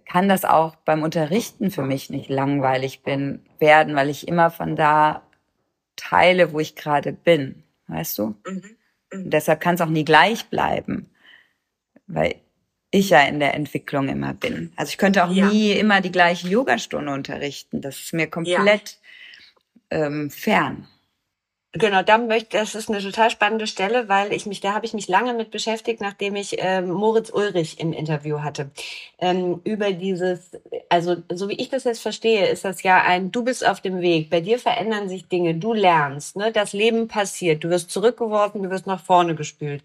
[0.07, 4.77] kann das auch beim Unterrichten für mich nicht langweilig bin, werden, weil ich immer von
[4.77, 5.23] da
[5.97, 8.35] teile, wo ich gerade bin, weißt du?
[8.47, 8.77] Mhm.
[9.13, 9.31] Mhm.
[9.31, 11.11] deshalb kann es auch nie gleich bleiben,
[12.07, 12.37] weil
[12.91, 14.73] ich ja in der Entwicklung immer bin.
[14.77, 15.49] Also ich könnte auch ja.
[15.49, 17.83] nie immer die gleiche Yogastunde unterrichten.
[17.83, 18.99] Das ist mir komplett
[19.91, 20.07] ja.
[20.07, 20.89] ähm, fern.
[21.73, 24.95] Genau, da möchte, das ist eine total spannende Stelle, weil ich mich, da habe ich
[24.95, 28.71] mich lange mit beschäftigt, nachdem ich ähm, Moritz Ulrich im Interview hatte.
[29.19, 30.53] Ähm, über dieses,
[30.89, 34.01] also so wie ich das jetzt verstehe, ist das ja ein, du bist auf dem
[34.01, 38.63] Weg, bei dir verändern sich Dinge, du lernst, ne, das Leben passiert, du wirst zurückgeworfen,
[38.63, 39.83] du wirst nach vorne gespült.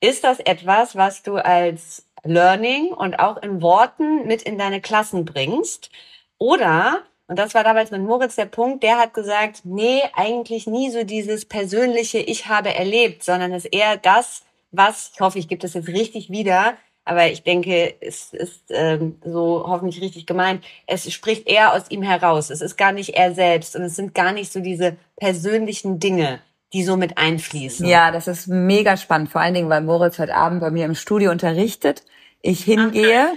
[0.00, 5.24] Ist das etwas, was du als Learning und auch in Worten mit in deine Klassen
[5.24, 5.90] bringst?
[6.38, 7.02] Oder
[7.32, 11.02] und das war damals mit Moritz der Punkt, der hat gesagt, nee, eigentlich nie so
[11.02, 15.62] dieses persönliche Ich habe erlebt, sondern es ist eher das, was, ich hoffe, ich gebe
[15.62, 16.74] das jetzt richtig wieder,
[17.06, 22.02] aber ich denke, es ist ähm, so hoffentlich richtig gemeint, es spricht eher aus ihm
[22.02, 22.50] heraus.
[22.50, 26.40] Es ist gar nicht er selbst und es sind gar nicht so diese persönlichen Dinge,
[26.74, 27.86] die so mit einfließen.
[27.86, 30.94] Ja, das ist mega spannend, vor allen Dingen, weil Moritz heute Abend bei mir im
[30.94, 32.04] Studio unterrichtet,
[32.42, 33.28] ich hingehe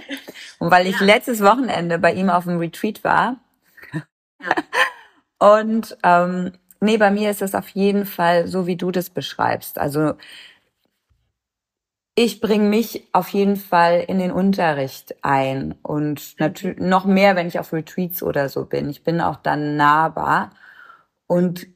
[0.58, 1.06] und weil ich ja.
[1.06, 3.38] letztes Wochenende bei ihm auf dem Retreat war
[5.38, 9.78] und ähm, nee, bei mir ist es auf jeden Fall so, wie du das beschreibst.
[9.78, 10.14] Also
[12.18, 17.46] ich bringe mich auf jeden Fall in den Unterricht ein und natürlich noch mehr, wenn
[17.46, 18.88] ich auf Retreats oder so bin.
[18.88, 20.50] Ich bin auch dann nahbar.
[21.26, 21.66] Und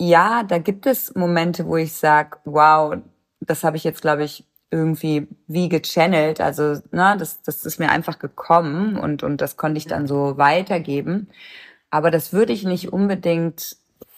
[0.00, 2.96] ja, da gibt es Momente, wo ich sage, wow,
[3.40, 6.40] das habe ich jetzt, glaube ich, irgendwie wie gechannelt.
[6.40, 10.36] Also, ne, das, das ist mir einfach gekommen und, und das konnte ich dann so
[10.38, 11.28] weitergeben.
[11.90, 13.76] Aber das würde ich nicht unbedingt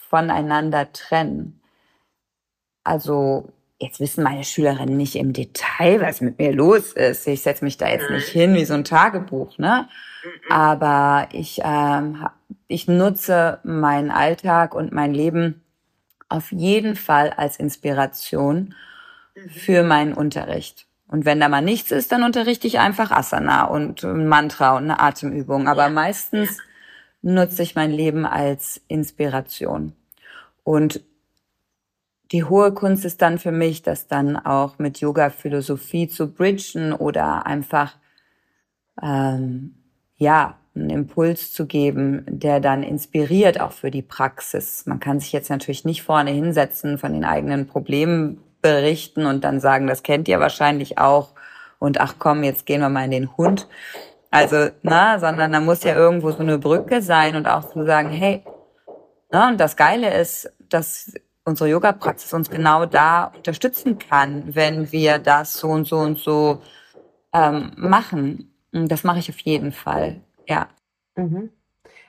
[0.08, 1.60] voneinander trennen.
[2.84, 3.48] Also
[3.78, 7.26] jetzt wissen meine Schülerinnen nicht im Detail, was mit mir los ist.
[7.26, 9.88] Ich setze mich da jetzt nicht hin wie so ein Tagebuch, ne?
[10.50, 12.26] Aber ich, ähm,
[12.68, 15.62] ich nutze meinen Alltag und mein Leben
[16.28, 18.74] auf jeden Fall als Inspiration
[19.34, 19.50] mhm.
[19.50, 20.86] für meinen Unterricht.
[21.08, 24.84] Und wenn da mal nichts ist, dann unterrichte ich einfach Asana und ein Mantra und
[24.84, 25.68] eine Atemübung.
[25.68, 26.58] Aber meistens
[27.22, 29.92] nutze ich mein Leben als Inspiration.
[30.64, 31.00] Und
[32.32, 37.46] die hohe Kunst ist dann für mich, das dann auch mit Yoga-Philosophie zu bridgen oder
[37.46, 37.96] einfach
[39.00, 39.74] ähm,
[40.16, 44.86] ja einen Impuls zu geben, der dann inspiriert auch für die Praxis.
[44.86, 49.60] Man kann sich jetzt natürlich nicht vorne hinsetzen, von den eigenen Problemen berichten und dann
[49.60, 51.34] sagen, das kennt ihr wahrscheinlich auch
[51.78, 53.68] und ach komm, jetzt gehen wir mal in den Hund.
[54.32, 58.08] Also, na, sondern da muss ja irgendwo so eine Brücke sein und auch zu sagen,
[58.08, 58.42] hey,
[59.30, 61.12] na, und das Geile ist, dass
[61.44, 66.62] unsere Yoga-Praxis uns genau da unterstützen kann, wenn wir das so und so und so
[67.34, 68.54] ähm, machen.
[68.72, 70.68] Das mache ich auf jeden Fall, ja.
[71.14, 71.50] Mhm.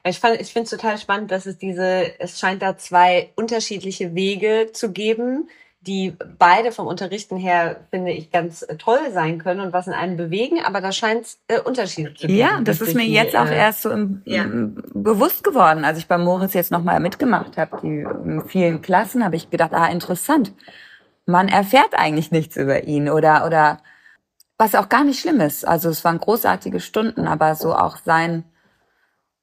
[0.05, 4.15] Ich, fand, ich finde es total spannend, dass es diese, es scheint da zwei unterschiedliche
[4.15, 5.49] Wege zu geben,
[5.85, 9.93] die beide vom Unterrichten her, finde ich, ganz äh, toll sein können und was in
[9.93, 12.39] einem bewegen, aber da scheint es äh, Unterschiede zu geben.
[12.39, 14.45] Ja, das ist mir jetzt auch äh, erst so im, ja.
[14.93, 17.79] bewusst geworden, als ich bei Moritz jetzt nochmal mitgemacht habe.
[17.81, 20.53] Die in vielen Klassen habe ich gedacht, ah, interessant.
[21.25, 23.79] Man erfährt eigentlich nichts über ihn oder, oder
[24.57, 25.67] was auch gar nicht schlimm ist.
[25.67, 28.45] Also es waren großartige Stunden, aber so auch sein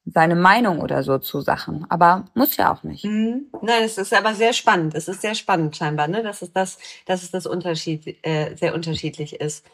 [0.05, 1.87] seine Meinung oder so zu Sachen.
[1.91, 3.05] Aber muss ja auch nicht.
[3.05, 3.47] Mhm.
[3.63, 4.95] Nein, es ist aber sehr spannend.
[4.95, 6.23] Es ist sehr spannend scheinbar, ne?
[6.23, 9.65] dass es das, dass es das Unterschied, äh, sehr unterschiedlich ist.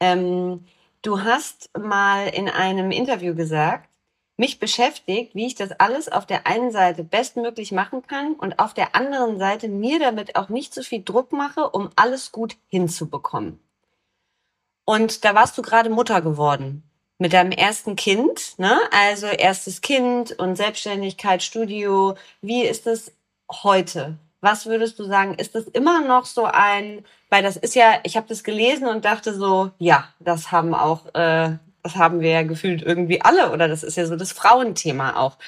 [0.00, 0.64] Ähm,
[1.02, 3.88] du hast mal in einem Interview gesagt,
[4.36, 8.74] mich beschäftigt, wie ich das alles auf der einen Seite bestmöglich machen kann und auf
[8.74, 13.58] der anderen Seite mir damit auch nicht so viel Druck mache, um alles gut hinzubekommen.
[14.84, 16.82] Und da warst du gerade Mutter geworden
[17.18, 18.78] mit deinem ersten Kind, ne?
[18.90, 22.16] Also erstes Kind und Selbstständigkeit, Studio.
[22.42, 23.12] Wie ist es
[23.50, 24.18] heute?
[24.40, 25.34] Was würdest du sagen?
[25.34, 29.04] Ist das immer noch so ein, weil das ist ja, ich habe das gelesen und
[29.04, 33.68] dachte so, ja, das haben auch, äh, das haben wir ja gefühlt irgendwie alle oder
[33.68, 35.38] das ist ja so das Frauenthema auch.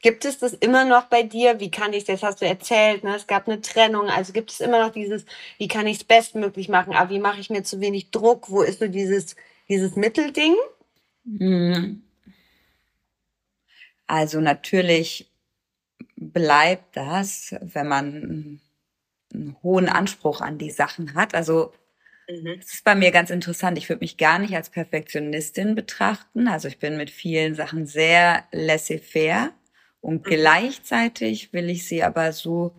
[0.00, 1.58] Gibt es das immer noch bei dir?
[1.60, 3.16] Wie kann ich das, hast du erzählt, ne?
[3.16, 5.24] es gab eine Trennung, also gibt es immer noch dieses,
[5.58, 8.48] wie kann ich es bestmöglich machen, aber wie mache ich mir zu wenig Druck?
[8.48, 9.34] Wo ist so dieses,
[9.68, 10.54] dieses Mittelding?
[14.06, 15.30] Also natürlich
[16.16, 18.60] bleibt das, wenn man
[19.32, 21.34] einen hohen Anspruch an die Sachen hat.
[21.34, 21.72] Also
[22.28, 22.58] mhm.
[22.58, 23.78] es ist bei mir ganz interessant.
[23.78, 26.48] Ich würde mich gar nicht als Perfektionistin betrachten.
[26.48, 29.52] Also ich bin mit vielen Sachen sehr laissez-faire
[30.00, 30.30] und mhm.
[30.30, 32.74] gleichzeitig will ich sie aber so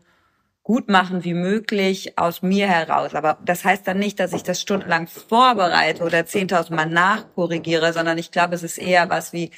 [0.69, 3.15] gut machen wie möglich aus mir heraus.
[3.15, 8.19] Aber das heißt dann nicht, dass ich das stundenlang vorbereite oder 10.000 Mal nachkorrigiere, sondern
[8.19, 9.49] ich glaube, es ist eher was wie,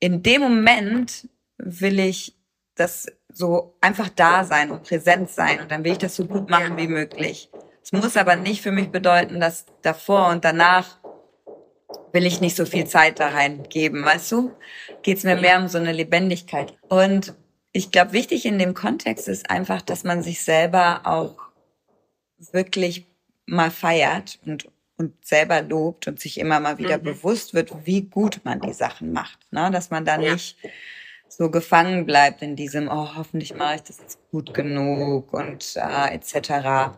[0.00, 2.34] in dem Moment will ich
[2.74, 6.50] das so einfach da sein und präsent sein und dann will ich das so gut
[6.50, 7.48] machen wie möglich.
[7.80, 10.98] Es muss aber nicht für mich bedeuten, dass davor und danach
[12.12, 14.50] will ich nicht so viel Zeit da reingeben, weißt du?
[15.02, 16.76] Geht es mir mehr um so eine Lebendigkeit.
[16.88, 17.34] Und
[17.76, 21.34] ich glaube, wichtig in dem Kontext ist einfach, dass man sich selber auch
[22.52, 23.06] wirklich
[23.46, 27.02] mal feiert und, und selber lobt und sich immer mal wieder mhm.
[27.02, 29.40] bewusst wird, wie gut man die Sachen macht.
[29.50, 29.72] Ne?
[29.72, 30.32] Dass man da ja.
[30.32, 30.56] nicht
[31.28, 36.14] so gefangen bleibt in diesem, oh, hoffentlich mache ich das jetzt gut genug und äh,
[36.14, 36.96] etc.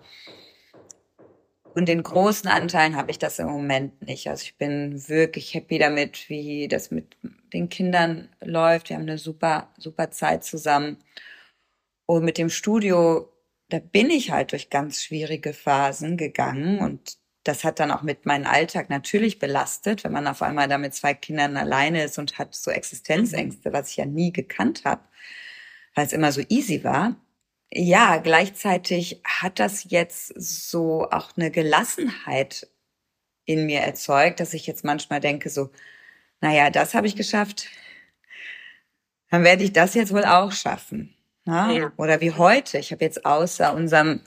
[1.77, 4.31] Und den großen Anteilen habe ich das im Moment nicht.
[4.31, 7.19] Also ich bin wirklich happy damit, wie das mit
[7.53, 8.89] den Kindern läuft.
[8.89, 10.97] Wir haben eine super, super Zeit zusammen.
[12.07, 13.31] Und mit dem Studio,
[13.69, 18.25] da bin ich halt durch ganz schwierige Phasen gegangen und das hat dann auch mit
[18.25, 22.39] meinem Alltag natürlich belastet, wenn man auf einmal da mit zwei Kindern alleine ist und
[22.39, 25.03] hat so Existenzängste, was ich ja nie gekannt habe,
[25.95, 27.17] weil es immer so easy war
[27.73, 32.69] ja, gleichzeitig hat das jetzt so auch eine Gelassenheit
[33.45, 35.71] in mir erzeugt, dass ich jetzt manchmal denke so,
[36.41, 37.69] naja, das habe ich geschafft,
[39.31, 41.15] dann werde ich das jetzt wohl auch schaffen.
[41.45, 41.79] Ne?
[41.79, 41.93] Ja.
[41.97, 42.79] Oder wie heute.
[42.79, 44.21] Ich habe jetzt außer unserem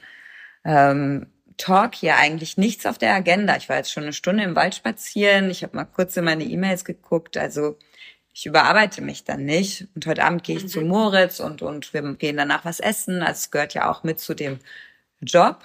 [0.64, 1.28] ähm,
[1.58, 3.58] Talk hier eigentlich nichts auf der Agenda.
[3.58, 5.50] Ich war jetzt schon eine Stunde im Wald spazieren.
[5.50, 7.38] Ich habe mal kurz in meine E-Mails geguckt.
[7.38, 7.78] Also
[8.40, 9.90] ich überarbeite mich dann nicht.
[9.96, 10.68] Und heute Abend gehe ich mhm.
[10.70, 13.22] zu Moritz und, und wir gehen danach was essen.
[13.22, 14.60] Es gehört ja auch mit zu dem
[15.20, 15.62] Job.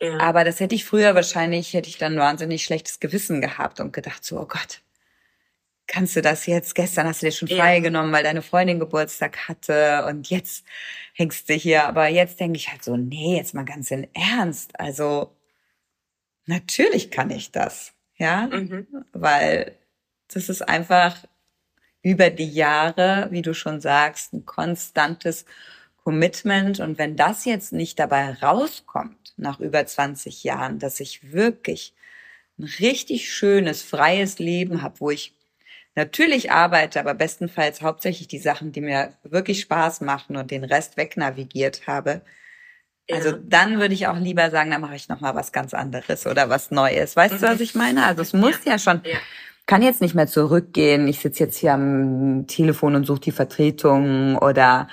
[0.00, 0.18] Ja.
[0.20, 4.24] Aber das hätte ich früher wahrscheinlich, hätte ich dann wahnsinnig schlechtes Gewissen gehabt und gedacht
[4.24, 4.80] so, oh Gott,
[5.86, 7.58] kannst du das jetzt, gestern hast du dir schon ja.
[7.58, 10.64] frei genommen, weil deine Freundin Geburtstag hatte und jetzt
[11.12, 11.84] hängst du hier.
[11.84, 14.80] Aber jetzt denke ich halt so, nee, jetzt mal ganz in Ernst.
[14.80, 15.36] Also
[16.46, 18.86] natürlich kann ich das, ja, mhm.
[19.12, 19.76] weil
[20.28, 21.16] das ist einfach
[22.06, 25.44] über die Jahre, wie du schon sagst, ein konstantes
[26.04, 26.78] Commitment.
[26.78, 31.94] Und wenn das jetzt nicht dabei rauskommt, nach über 20 Jahren, dass ich wirklich
[32.60, 35.34] ein richtig schönes, freies Leben habe, wo ich
[35.96, 40.96] natürlich arbeite, aber bestenfalls hauptsächlich die Sachen, die mir wirklich Spaß machen und den Rest
[40.96, 42.20] wegnavigiert habe.
[43.10, 43.38] Also ja.
[43.42, 46.48] dann würde ich auch lieber sagen, dann mache ich noch mal was ganz anderes oder
[46.48, 47.16] was Neues.
[47.16, 47.38] Weißt mhm.
[47.38, 48.06] du, was ich meine?
[48.06, 49.18] Also es muss ja, ja schon, ja.
[49.66, 51.08] Kann jetzt nicht mehr zurückgehen.
[51.08, 54.88] Ich sitze jetzt hier am Telefon und suche die Vertretung oder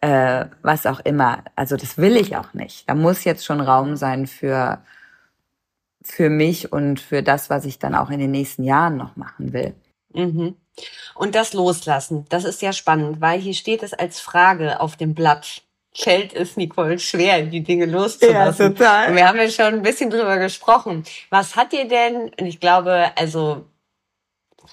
[0.00, 1.42] äh, was auch immer.
[1.56, 2.88] Also das will ich auch nicht.
[2.88, 4.82] Da muss jetzt schon Raum sein für
[6.02, 9.52] für mich und für das, was ich dann auch in den nächsten Jahren noch machen
[9.52, 9.74] will.
[10.14, 10.56] Mhm.
[11.14, 15.14] Und das Loslassen, das ist ja spannend, weil hier steht es als Frage auf dem
[15.14, 15.62] Blatt.
[15.94, 18.66] Fällt es Nicole schwer, die Dinge loszulassen?
[18.66, 19.08] Ja, total.
[19.08, 21.02] Und wir haben ja schon ein bisschen drüber gesprochen.
[21.30, 23.64] Was hat dir denn, und ich glaube, also,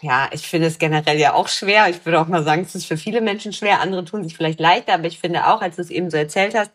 [0.02, 1.90] ja, ich finde es generell ja auch schwer.
[1.90, 3.82] Ich würde auch mal sagen, es ist für viele Menschen schwer.
[3.82, 6.56] Andere tun sich vielleicht leichter, aber ich finde auch, als du es eben so erzählt
[6.56, 6.72] hast,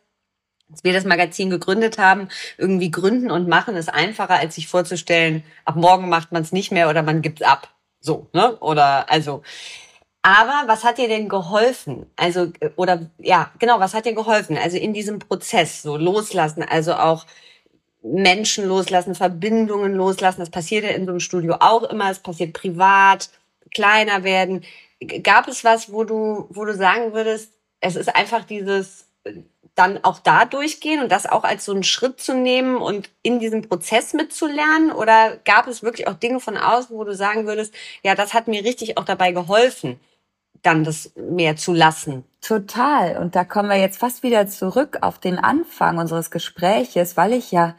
[0.71, 5.45] als wir das Magazin gegründet haben, irgendwie gründen und machen ist einfacher, als sich vorzustellen,
[5.65, 7.69] ab morgen macht man es nicht mehr oder man gibt es ab.
[8.01, 8.57] So, ne?
[8.59, 9.43] Oder also.
[10.23, 12.07] Aber was hat dir denn geholfen?
[12.17, 14.59] Also, oder ja, genau, was hat dir geholfen?
[14.59, 17.25] Also in diesem Prozess, so loslassen, also auch
[18.03, 20.41] Menschen loslassen, Verbindungen loslassen.
[20.41, 23.31] Das passiert ja in so einem Studio auch immer, es passiert privat,
[23.75, 24.65] kleiner werden.
[25.23, 29.07] Gab es was, wo du, wo du sagen würdest, es ist einfach dieses
[29.75, 33.39] dann auch da durchgehen und das auch als so einen Schritt zu nehmen und in
[33.39, 34.93] diesem Prozess mitzulernen?
[34.93, 37.73] Oder gab es wirklich auch Dinge von außen, wo du sagen würdest,
[38.03, 39.99] ja, das hat mir richtig auch dabei geholfen,
[40.63, 42.25] dann das mehr zu lassen?
[42.41, 43.19] Total.
[43.19, 47.53] Und da kommen wir jetzt fast wieder zurück auf den Anfang unseres Gespräches, weil ich
[47.53, 47.75] ja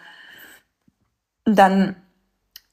[1.46, 1.96] dann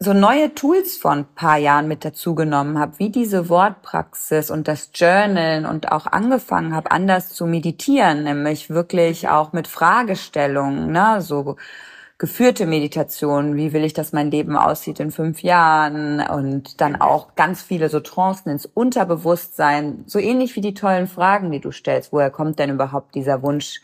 [0.01, 4.91] so neue Tools von ein paar Jahren mit dazugenommen habe, wie diese Wortpraxis und das
[4.95, 11.57] Journalen und auch angefangen habe, anders zu meditieren, nämlich wirklich auch mit Fragestellungen, ne, so
[12.19, 17.37] geführte Meditationen, wie will ich, dass mein Leben aussieht in fünf Jahren und dann auch
[17.37, 22.13] ganz viele so Trancen ins Unterbewusstsein, so ähnlich wie die tollen Fragen, die du stellst.
[22.13, 23.81] Woher kommt denn überhaupt dieser Wunsch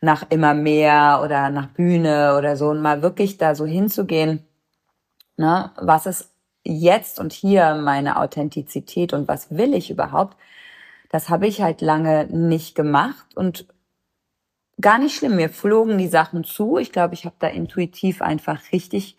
[0.00, 4.44] nach immer mehr oder nach Bühne oder so und mal wirklich da so hinzugehen
[5.38, 5.70] Ne?
[5.76, 6.32] Was ist
[6.64, 10.36] jetzt und hier meine Authentizität und was will ich überhaupt?
[11.10, 13.66] Das habe ich halt lange nicht gemacht und
[14.80, 15.36] gar nicht schlimm.
[15.36, 16.78] Mir flogen die Sachen zu.
[16.78, 19.16] Ich glaube, ich habe da intuitiv einfach richtig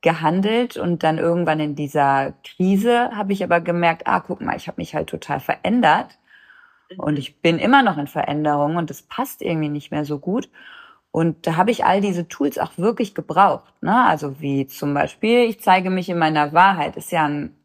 [0.00, 4.66] gehandelt und dann irgendwann in dieser Krise habe ich aber gemerkt, ah, guck mal, ich
[4.66, 6.18] habe mich halt total verändert
[6.96, 10.48] und ich bin immer noch in Veränderung und das passt irgendwie nicht mehr so gut.
[11.12, 13.72] Und da habe ich all diese Tools auch wirklich gebraucht.
[13.82, 14.04] Ne?
[14.06, 17.56] Also wie zum Beispiel, ich zeige mich in meiner Wahrheit, ist ja ein,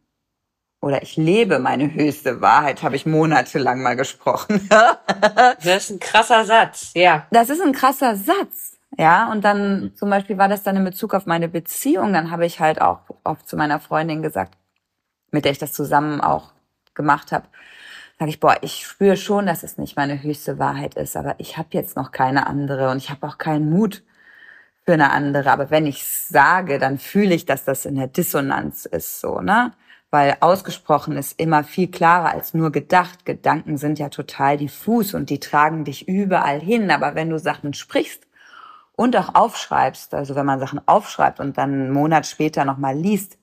[0.85, 4.69] oder ich lebe meine höchste Wahrheit, habe ich monatelang mal gesprochen.
[5.63, 7.25] das ist ein krasser Satz, ja.
[7.31, 8.77] Das ist ein krasser Satz.
[8.95, 12.45] Ja, und dann zum Beispiel war das dann in Bezug auf meine Beziehung, dann habe
[12.45, 14.59] ich halt auch oft zu meiner Freundin gesagt,
[15.31, 16.53] mit der ich das zusammen auch
[16.93, 17.47] gemacht habe,
[18.19, 21.57] sage ich, boah, ich spüre schon, dass es nicht meine höchste Wahrheit ist, aber ich
[21.57, 24.03] habe jetzt noch keine andere und ich habe auch keinen Mut
[24.85, 25.51] für eine andere.
[25.51, 29.71] Aber wenn ich sage, dann fühle ich, dass das in der Dissonanz ist, so, ne?
[30.15, 33.25] Weil ausgesprochen ist immer viel klarer als nur gedacht.
[33.25, 36.89] Gedanken sind ja total diffus und die tragen dich überall hin.
[36.89, 38.25] Aber wenn du Sachen sprichst
[38.93, 43.37] und auch aufschreibst, also wenn man Sachen aufschreibt und dann einen Monat später nochmal liest,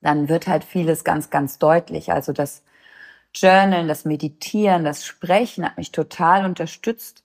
[0.00, 2.12] dann wird halt vieles ganz, ganz deutlich.
[2.12, 2.62] Also das
[3.34, 7.24] Journalen, das Meditieren, das Sprechen hat mich total unterstützt.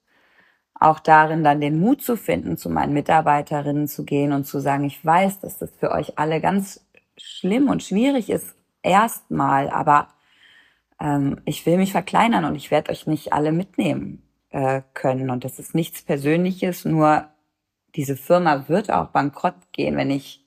[0.73, 4.85] Auch darin dann den Mut zu finden, zu meinen Mitarbeiterinnen zu gehen und zu sagen,
[4.85, 6.83] ich weiß, dass das für euch alle ganz
[7.21, 10.09] schlimm und schwierig ist, erstmal, aber
[10.99, 15.29] ähm, ich will mich verkleinern und ich werde euch nicht alle mitnehmen äh, können.
[15.29, 17.29] Und das ist nichts Persönliches, nur
[17.95, 20.45] diese Firma wird auch bankrott gehen, wenn ich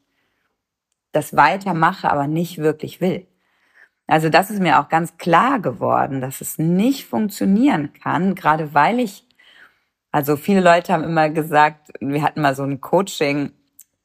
[1.13, 3.27] das weitermache, aber nicht wirklich will.
[4.07, 9.01] Also das ist mir auch ganz klar geworden, dass es nicht funktionieren kann, gerade weil
[9.01, 9.27] ich,
[10.11, 13.53] also viele Leute haben immer gesagt, wir hatten mal so ein Coaching,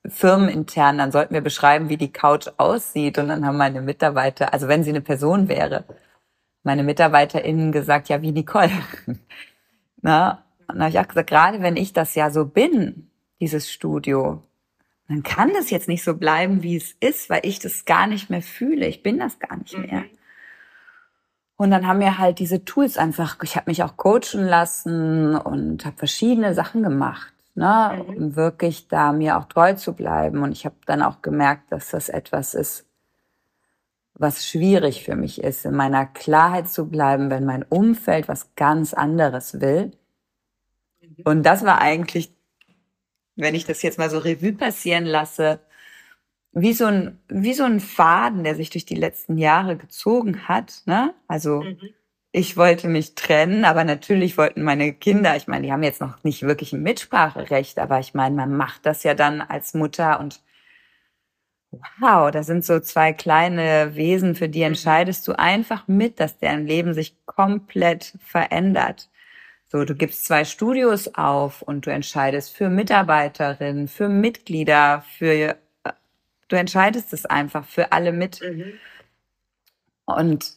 [0.09, 3.17] firmenintern, dann sollten wir beschreiben, wie die Couch aussieht.
[3.17, 5.83] Und dann haben meine Mitarbeiter, also wenn sie eine Person wäre,
[6.63, 8.71] meine MitarbeiterInnen gesagt, ja, wie Nicole.
[10.01, 13.71] Na, und dann habe ich auch gesagt, gerade wenn ich das ja so bin, dieses
[13.71, 14.43] Studio,
[15.07, 18.29] dann kann das jetzt nicht so bleiben, wie es ist, weil ich das gar nicht
[18.29, 18.87] mehr fühle.
[18.87, 20.01] Ich bin das gar nicht mehr.
[20.01, 20.09] Mhm.
[21.55, 25.85] Und dann haben mir halt diese Tools einfach, ich habe mich auch coachen lassen und
[25.85, 28.15] habe verschiedene Sachen gemacht, ne, mhm.
[28.15, 30.43] um wirklich da mir auch treu zu bleiben.
[30.43, 32.85] Und ich habe dann auch gemerkt, dass das etwas ist,
[34.13, 38.93] was schwierig für mich ist, in meiner Klarheit zu bleiben, wenn mein Umfeld was ganz
[38.93, 39.91] anderes will.
[41.01, 41.23] Mhm.
[41.25, 42.31] Und das war eigentlich,
[43.35, 45.59] wenn ich das jetzt mal so Revue passieren lasse,
[46.51, 50.81] wie so ein, wie so ein Faden, der sich durch die letzten Jahre gezogen hat,
[50.85, 51.13] ne?
[51.27, 51.77] Also, mhm.
[52.37, 56.23] Ich wollte mich trennen, aber natürlich wollten meine Kinder, ich meine, die haben jetzt noch
[56.23, 60.41] nicht wirklich ein Mitspracherecht, aber ich meine, man macht das ja dann als Mutter und
[61.99, 64.67] wow, da sind so zwei kleine Wesen, für die mhm.
[64.67, 69.09] entscheidest du einfach mit, dass deren Leben sich komplett verändert.
[69.65, 75.57] So, du gibst zwei Studios auf und du entscheidest für Mitarbeiterinnen, für Mitglieder, für
[76.47, 78.41] Du entscheidest es einfach für alle mit.
[78.41, 78.73] Mhm.
[80.05, 80.53] Und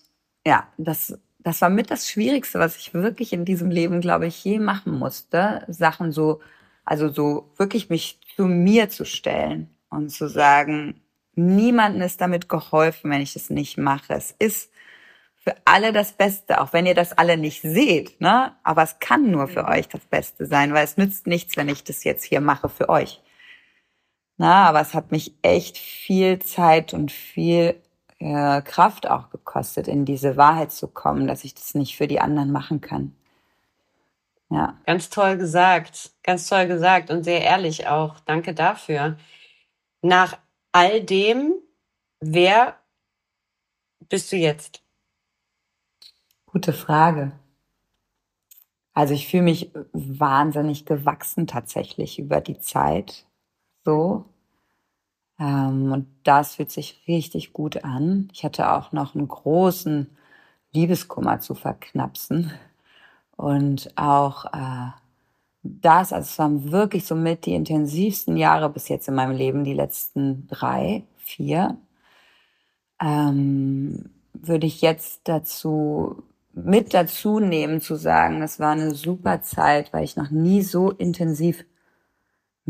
[0.47, 4.45] ja, das, das war mit das Schwierigste, was ich wirklich in diesem Leben, glaube ich,
[4.45, 5.65] je machen musste.
[5.69, 6.41] Sachen so,
[6.85, 11.01] also so wirklich mich zu mir zu stellen und zu sagen,
[11.35, 14.15] niemandem ist damit geholfen, wenn ich es nicht mache.
[14.15, 14.71] Es ist
[15.43, 18.55] für alle das Beste, auch wenn ihr das alle nicht seht, ne?
[18.63, 19.71] Aber es kann nur für mhm.
[19.71, 22.89] euch das Beste sein, weil es nützt nichts, wenn ich das jetzt hier mache für
[22.91, 23.23] euch.
[24.37, 27.81] Na, aber es hat mich echt viel Zeit und viel
[28.21, 32.21] äh, Kraft auch gekostet, in diese Wahrheit zu kommen, dass ich das nicht für die
[32.21, 33.17] anderen machen kann.
[34.51, 34.79] Ja.
[34.85, 38.21] Ganz toll gesagt, ganz toll gesagt und sehr ehrlich auch.
[38.21, 39.17] Danke dafür.
[40.03, 40.39] Nach
[40.73, 41.55] all dem,
[42.21, 42.77] wer
[44.09, 44.83] bist du jetzt?
[46.47, 47.33] Gute Frage.
[48.93, 53.27] Also ich fühle mich wahnsinnig gewachsen tatsächlich über die Zeit.
[53.85, 54.27] So.
[55.41, 58.29] Ähm, und das fühlt sich richtig gut an.
[58.33, 60.09] Ich hatte auch noch einen großen
[60.73, 62.53] Liebeskummer zu verknapsen.
[63.37, 64.91] Und auch äh,
[65.63, 69.65] das, also es waren wirklich so mit die intensivsten Jahre bis jetzt in meinem Leben,
[69.65, 71.79] die letzten drei, vier.
[73.01, 76.23] Ähm, würde ich jetzt dazu
[76.53, 80.91] mit dazu nehmen zu sagen, das war eine super Zeit, weil ich noch nie so
[80.91, 81.65] intensiv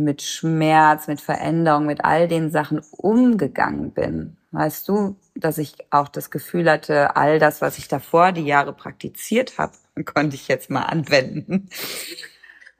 [0.04, 4.36] mit Schmerz, mit Veränderung, mit all den Sachen umgegangen bin.
[4.52, 8.72] Weißt du, dass ich auch das Gefühl hatte, all das, was ich davor die Jahre
[8.72, 9.72] praktiziert habe,
[10.04, 11.68] konnte ich jetzt mal anwenden.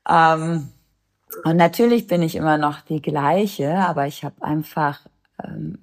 [0.09, 0.69] Ähm,
[1.45, 5.07] und natürlich bin ich immer noch die gleiche, aber ich habe einfach,
[5.43, 5.79] ähm,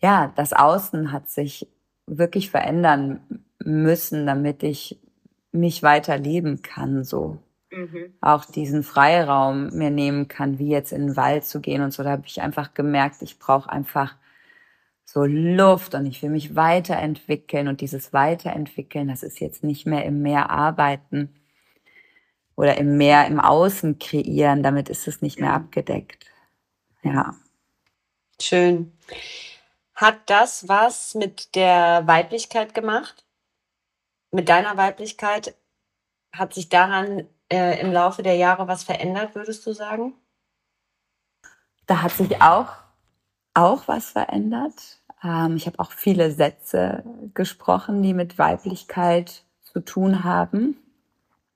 [0.00, 1.68] ja, das Außen hat sich
[2.06, 5.00] wirklich verändern müssen, damit ich
[5.52, 7.38] mich weiter leben kann, so
[7.78, 8.14] mhm.
[8.20, 12.02] auch diesen Freiraum mir nehmen kann, wie jetzt in den Wald zu gehen und so.
[12.02, 14.16] Da habe ich einfach gemerkt, ich brauche einfach
[15.04, 20.04] so Luft und ich will mich weiterentwickeln und dieses Weiterentwickeln, das ist jetzt nicht mehr
[20.04, 21.34] im Meer arbeiten
[22.56, 26.26] oder im Meer im Außen kreieren, damit ist es nicht mehr abgedeckt.
[27.02, 27.34] Ja.
[28.40, 28.92] Schön.
[29.94, 33.24] Hat das was mit der Weiblichkeit gemacht?
[34.30, 35.54] Mit deiner Weiblichkeit?
[36.32, 40.14] Hat sich daran äh, im Laufe der Jahre was verändert, würdest du sagen?
[41.86, 42.68] Da hat sich auch,
[43.54, 45.00] auch was verändert.
[45.22, 47.02] Ähm, ich habe auch viele Sätze
[47.34, 50.76] gesprochen, die mit Weiblichkeit zu tun haben,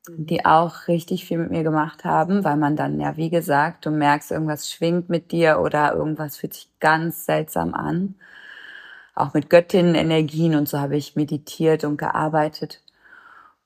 [0.08, 3.90] die auch richtig viel mit mir gemacht haben, weil man dann ja, wie gesagt, du
[3.90, 8.16] merkst, irgendwas schwingt mit dir oder irgendwas fühlt sich ganz seltsam an.
[9.14, 12.82] Auch mit Göttinnenenergien und so habe ich meditiert und gearbeitet.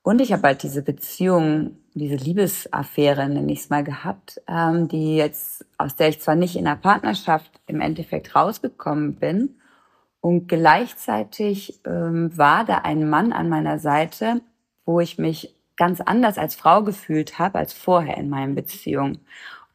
[0.03, 5.17] Und ich habe halt diese Beziehung, diese Liebesaffäre, nenne ich es mal, gehabt, ähm, die
[5.17, 9.57] jetzt, aus der ich zwar nicht in der Partnerschaft im Endeffekt rausgekommen bin,
[10.27, 14.41] und gleichzeitig ähm, war da ein Mann an meiner Seite,
[14.85, 19.21] wo ich mich ganz anders als Frau gefühlt habe als vorher in meinen Beziehungen.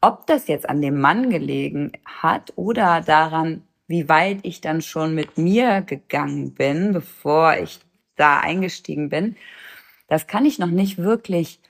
[0.02, 5.14] Ob das jetzt an dem Mann gelegen hat oder daran, wie weit ich dann schon
[5.14, 7.80] mit mir gegangen bin, bevor ich
[8.16, 9.36] da eingestiegen bin,
[10.06, 11.61] das kann ich noch nicht wirklich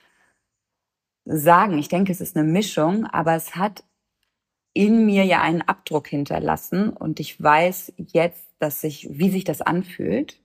[1.25, 1.77] sagen.
[1.77, 3.83] Ich denke, es ist eine Mischung, aber es hat
[4.73, 9.61] in mir ja einen Abdruck hinterlassen und ich weiß jetzt, dass sich, wie sich das
[9.61, 10.39] anfühlt.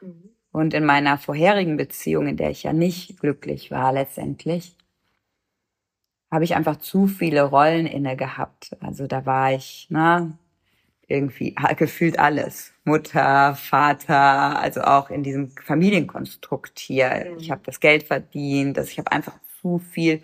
[0.00, 0.30] Mhm.
[0.52, 4.76] Und in meiner vorherigen Beziehung, in der ich ja nicht glücklich war letztendlich,
[6.30, 8.76] habe ich einfach zu viele Rollen inne gehabt.
[8.80, 10.38] Also da war ich, na,
[11.06, 12.72] irgendwie gefühlt alles.
[12.84, 17.28] Mutter, Vater, also auch in diesem Familienkonstrukt hier.
[17.30, 17.38] Mhm.
[17.38, 20.22] Ich habe das Geld verdient, dass ich habe einfach zu viel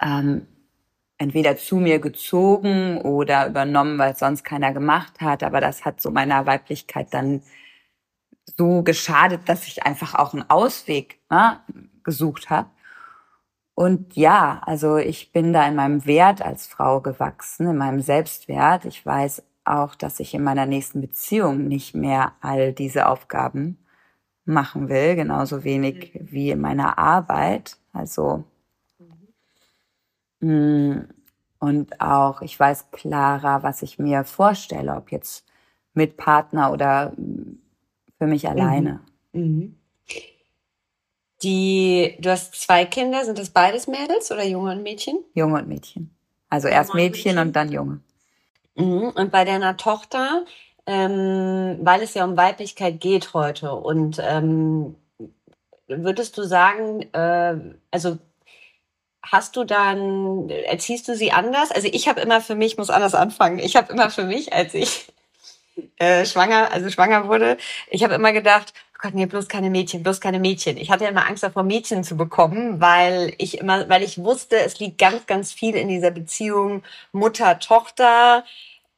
[0.00, 0.46] ähm,
[1.18, 5.42] entweder zu mir gezogen oder übernommen, weil es sonst keiner gemacht hat.
[5.42, 7.42] Aber das hat so meiner Weiblichkeit dann
[8.58, 11.60] so geschadet, dass ich einfach auch einen Ausweg ne,
[12.02, 12.68] gesucht habe.
[13.74, 18.84] Und ja, also ich bin da in meinem Wert als Frau gewachsen, in meinem Selbstwert.
[18.84, 23.78] Ich weiß auch, dass ich in meiner nächsten Beziehung nicht mehr all diese Aufgaben
[24.44, 27.78] machen will, genauso wenig wie in meiner Arbeit.
[27.92, 28.44] Also
[30.40, 31.00] mm,
[31.58, 35.44] und auch ich weiß klarer, was ich mir vorstelle, ob jetzt
[35.94, 37.12] mit Partner oder
[38.18, 39.00] für mich alleine.
[39.32, 39.42] Mhm.
[39.42, 39.78] Mhm.
[41.42, 45.18] Die, du hast zwei Kinder, sind das beides Mädels oder Junge und Mädchen?
[45.34, 46.14] Junge und Mädchen.
[46.48, 48.00] Also erst Mädchen, Mädchen, und dann Junge.
[48.76, 49.08] Mhm.
[49.14, 50.44] Und bei deiner Tochter,
[50.86, 54.94] ähm, weil es ja um Weiblichkeit geht heute und ähm,
[55.98, 57.56] würdest du sagen, äh,
[57.90, 58.18] also
[59.22, 61.70] hast du dann, erziehst du sie anders?
[61.70, 64.74] Also ich habe immer für mich, muss anders anfangen, ich habe immer für mich, als
[64.74, 65.12] ich
[65.98, 67.56] äh, schwanger, also schwanger wurde,
[67.90, 70.76] ich habe immer gedacht, oh Gott, nee, bloß keine Mädchen, bloß keine Mädchen.
[70.76, 74.78] Ich hatte immer Angst davor, Mädchen zu bekommen, weil ich immer, weil ich wusste, es
[74.80, 76.82] liegt ganz, ganz viel in dieser Beziehung
[77.12, 78.44] Mutter-Tochter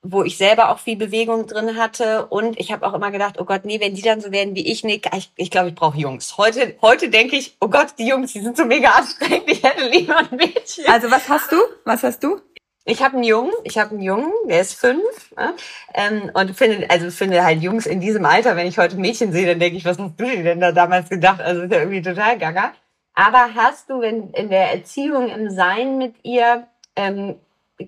[0.05, 2.27] wo ich selber auch viel Bewegung drin hatte.
[2.27, 4.71] Und ich habe auch immer gedacht, oh Gott, nee, wenn die dann so werden wie
[4.71, 6.37] ich, nee, ich, ich glaube, ich brauche Jungs.
[6.37, 9.89] Heute, heute denke ich, oh Gott, die Jungs, die sind so mega anstrengend, ich hätte
[9.89, 10.85] lieber ein Mädchen.
[10.87, 11.57] Also was hast du?
[11.85, 12.41] Was hast du?
[12.87, 15.55] Ich habe einen Jungen, ich habe einen Jungen, der ist fünf ne?
[15.95, 19.47] ähm, und finde, also finde halt Jungs in diesem Alter, wenn ich heute Mädchen sehe,
[19.47, 21.41] dann denke ich, was hast du dir denn da damals gedacht?
[21.41, 22.75] Also ist ja irgendwie total gaga.
[23.15, 27.37] Aber hast du wenn in der Erziehung, im Sein mit ihr ähm,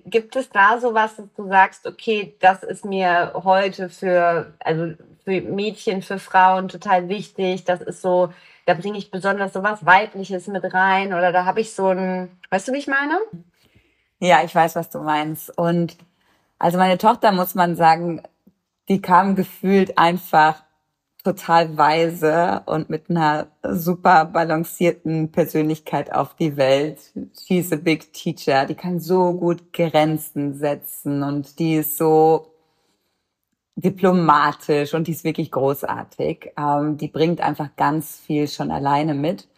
[0.05, 4.93] gibt es da sowas, dass du sagst, okay, das ist mir heute für, also
[5.23, 8.33] für Mädchen, für Frauen total wichtig, das ist so,
[8.65, 12.29] da bringe ich besonders so was Weibliches mit rein oder da habe ich so ein,
[12.49, 13.19] weißt du, wie ich meine?
[14.19, 15.55] Ja, ich weiß, was du meinst.
[15.57, 15.97] Und
[16.59, 18.23] also meine Tochter, muss man sagen,
[18.89, 20.63] die kam gefühlt einfach
[21.27, 26.99] total weise und mit einer super balancierten Persönlichkeit auf die Welt.
[27.45, 28.65] She's a big teacher.
[28.65, 32.53] Die kann so gut Grenzen setzen und die ist so
[33.75, 36.53] diplomatisch und die ist wirklich großartig.
[36.57, 39.49] Ähm, die bringt einfach ganz viel schon alleine mit.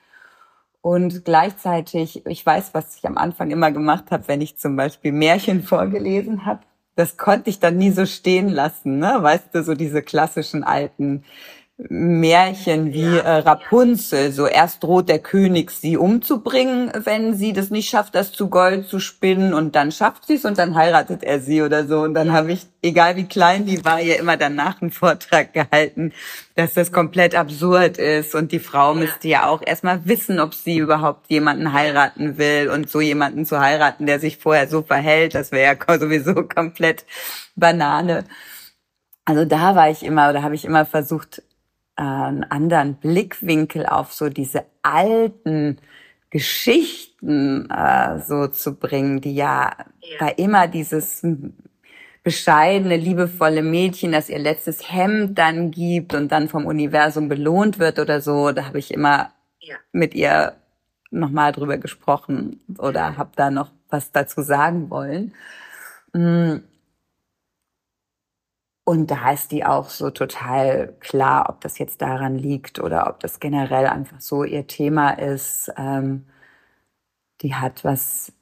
[0.81, 5.11] Und gleichzeitig, ich weiß, was ich am Anfang immer gemacht habe, wenn ich zum Beispiel
[5.11, 6.61] Märchen vorgelesen habe.
[6.95, 9.19] Das konnte ich dann nie so stehen lassen, ne?
[9.21, 11.23] Weißt du, so diese klassischen alten
[11.87, 14.33] Märchen wie äh, Rapunzel.
[14.33, 18.89] So erst droht der König, sie umzubringen, wenn sie das nicht schafft, das zu Gold
[18.89, 22.01] zu spinnen und dann schafft sie es und dann heiratet er sie oder so.
[22.01, 26.11] Und dann habe ich, egal wie klein die war, ihr immer danach einen Vortrag gehalten,
[26.55, 30.79] dass das komplett absurd ist und die Frau müsste ja auch erstmal wissen, ob sie
[30.79, 35.53] überhaupt jemanden heiraten will und so jemanden zu heiraten, der sich vorher so verhält, das
[35.53, 37.05] wäre ja sowieso komplett
[37.55, 38.25] Banane.
[39.23, 41.43] Also da war ich immer oder habe ich immer versucht,
[42.03, 45.77] einen anderen Blickwinkel auf so diese alten
[46.29, 50.17] Geschichten äh, so zu bringen, die ja, ja.
[50.19, 51.25] da immer dieses
[52.23, 57.99] bescheidene, liebevolle Mädchen, das ihr letztes Hemd dann gibt und dann vom Universum belohnt wird
[57.99, 59.75] oder so, da habe ich immer ja.
[59.91, 60.53] mit ihr
[61.11, 65.33] nochmal drüber gesprochen oder habe da noch was dazu sagen wollen.
[68.89, 73.19] Und da ist die auch so total klar, ob das jetzt daran liegt oder ob
[73.19, 75.71] das generell einfach so ihr Thema ist.
[75.77, 76.25] Ähm,
[77.41, 78.33] die hat was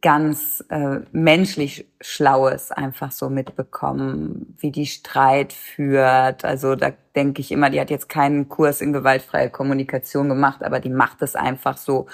[0.00, 6.44] ganz äh, menschlich Schlaues einfach so mitbekommen, wie die Streit führt.
[6.44, 10.80] Also da denke ich immer, die hat jetzt keinen Kurs in gewaltfreie Kommunikation gemacht, aber
[10.80, 12.06] die macht es einfach so.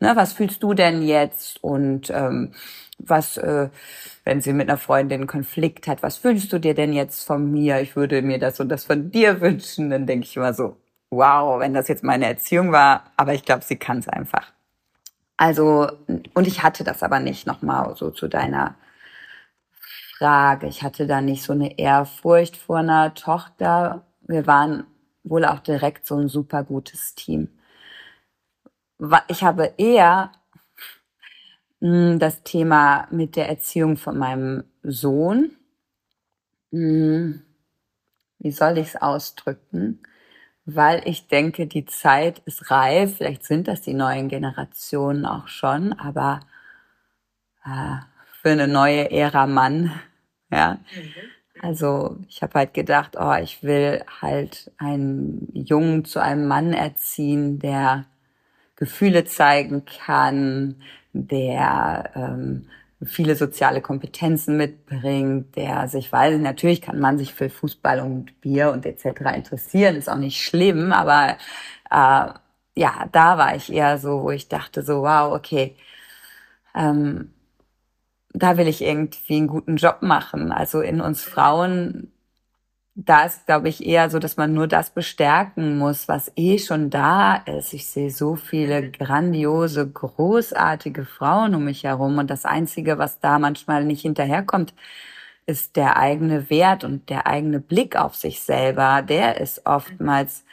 [0.00, 1.62] Ne, was fühlst du denn jetzt?
[1.62, 2.52] Und ähm,
[2.98, 3.68] was, äh,
[4.24, 7.80] wenn sie mit einer Freundin Konflikt hat, was wünschst du dir denn jetzt von mir?
[7.80, 9.90] Ich würde mir das und das von dir wünschen.
[9.90, 10.76] Dann denke ich immer so,
[11.10, 14.52] wow, wenn das jetzt meine Erziehung war, aber ich glaube, sie kann es einfach.
[15.38, 15.88] Also,
[16.34, 18.74] und ich hatte das aber nicht nochmal so zu deiner
[20.18, 20.66] Frage.
[20.66, 24.04] Ich hatte da nicht so eine Ehrfurcht vor einer Tochter.
[24.22, 24.84] Wir waren
[25.22, 27.48] wohl auch direkt so ein super gutes Team.
[29.28, 30.32] Ich habe eher
[31.80, 35.52] hm, das Thema mit der Erziehung von meinem Sohn.
[36.72, 37.42] Hm,
[38.40, 40.02] wie soll ich es ausdrücken?
[40.70, 43.16] Weil ich denke, die Zeit ist reif.
[43.16, 46.40] Vielleicht sind das die neuen Generationen auch schon, aber
[47.64, 47.96] äh,
[48.42, 49.98] für eine neue Ära Mann,
[50.50, 50.74] ja.
[50.74, 51.12] Mhm.
[51.62, 57.58] Also ich habe halt gedacht, oh, ich will halt einen Jungen zu einem Mann erziehen,
[57.58, 58.04] der
[58.76, 60.82] Gefühle zeigen kann,
[61.14, 62.68] der ähm,
[63.04, 68.72] viele soziale Kompetenzen mitbringt, der sich, weil natürlich kann man sich für Fußball und Bier
[68.72, 69.20] und etc.
[69.36, 71.36] interessieren, ist auch nicht schlimm, aber
[71.90, 72.32] äh,
[72.80, 75.76] ja, da war ich eher so, wo ich dachte so, wow, okay,
[76.74, 77.32] ähm,
[78.32, 80.52] da will ich irgendwie einen guten Job machen.
[80.52, 82.12] Also in uns Frauen
[83.00, 86.90] da ist, glaube ich, eher so, dass man nur das bestärken muss, was eh schon
[86.90, 87.72] da ist.
[87.72, 93.38] Ich sehe so viele grandiose, großartige Frauen um mich herum und das Einzige, was da
[93.38, 94.74] manchmal nicht hinterherkommt,
[95.46, 99.02] ist der eigene Wert und der eigene Blick auf sich selber.
[99.02, 100.44] Der ist oftmals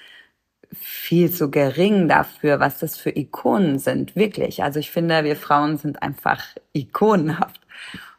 [0.72, 4.62] viel zu gering dafür, was das für Ikonen sind, wirklich.
[4.62, 6.44] Also ich finde, wir Frauen sind einfach
[6.74, 7.62] ikonenhaft.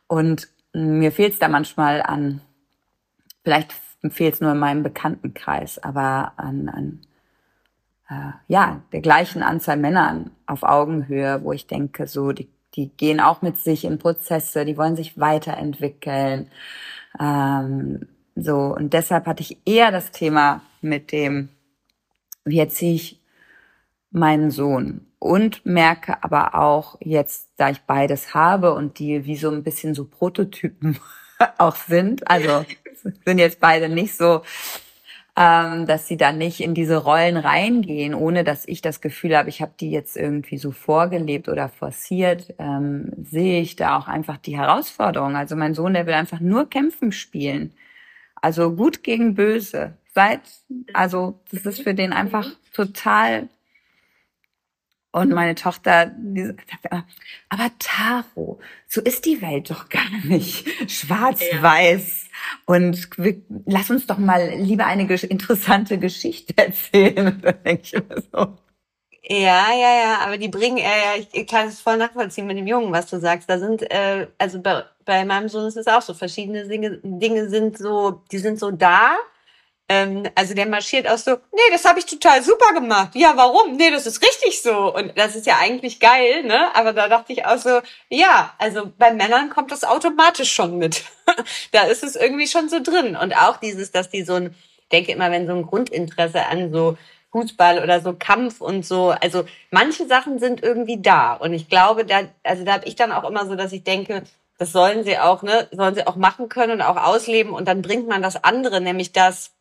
[0.09, 2.41] Und mir fehlt es da manchmal an
[3.45, 3.73] vielleicht
[4.07, 7.01] empfehle es nur in meinem Bekanntenkreis, aber an, an
[8.09, 13.21] äh, ja, der gleichen Anzahl Männern auf Augenhöhe, wo ich denke, so, die, die gehen
[13.21, 16.51] auch mit sich in Prozesse, die wollen sich weiterentwickeln.
[17.19, 18.07] Ähm,
[18.37, 21.49] so, und deshalb hatte ich eher das Thema mit dem,
[22.45, 23.21] wie erziehe ich
[24.11, 29.51] meinen Sohn und merke aber auch jetzt, da ich beides habe und die wie so
[29.51, 30.99] ein bisschen so Prototypen
[31.59, 32.65] auch sind, also
[33.25, 34.43] sind jetzt beide nicht so,
[35.37, 39.51] ähm, dass sie da nicht in diese Rollen reingehen, ohne dass ich das Gefühl habe,
[39.51, 44.39] ich habe die jetzt irgendwie so vorgelebt oder forciert, ähm, sehe ich da auch einfach
[44.39, 45.37] die Herausforderung.
[45.37, 47.75] Also mein Sohn, der will einfach nur kämpfen spielen.
[48.37, 49.99] Also gut gegen böse.
[50.15, 50.41] Seit,
[50.95, 53.49] also das ist für den einfach total
[55.17, 56.61] und meine Tochter, die sagt,
[57.49, 60.69] aber Taro, so ist die Welt doch gar nicht.
[60.91, 62.27] Schwarz-Weiß.
[62.67, 67.41] Und wir, lass uns doch mal lieber eine interessante Geschichte erzählen.
[67.41, 68.59] Da denke ich immer so.
[69.29, 72.67] Ja, ja, ja, aber die bringen, äh, ich, ich kann es voll nachvollziehen mit dem
[72.67, 73.49] Jungen, was du sagst.
[73.49, 77.49] Da sind, äh, also bei, bei meinem Sohn ist es auch so, verschiedene Dinge, Dinge
[77.49, 79.17] sind so, die sind so da,
[79.89, 83.11] ähm, also der marschiert auch so, nee, das habe ich total super gemacht.
[83.15, 83.77] Ja, warum?
[83.77, 84.95] Nee, das ist richtig so.
[84.95, 86.75] Und das ist ja eigentlich geil, ne?
[86.75, 91.05] Aber da dachte ich auch so, ja, also bei Männern kommt das automatisch schon mit.
[91.73, 93.17] da ist es irgendwie schon so drin.
[93.17, 94.55] Und auch dieses, dass die so ein,
[94.91, 96.97] denke immer, wenn so ein Grundinteresse an so
[97.31, 101.35] Fußball oder so Kampf und so, also manche Sachen sind irgendwie da.
[101.35, 104.25] Und ich glaube, da, also da habe ich dann auch immer so, dass ich denke,
[104.59, 107.53] das sollen sie auch, ne, sollen sie auch machen können und auch ausleben.
[107.53, 109.53] Und dann bringt man das andere, nämlich das,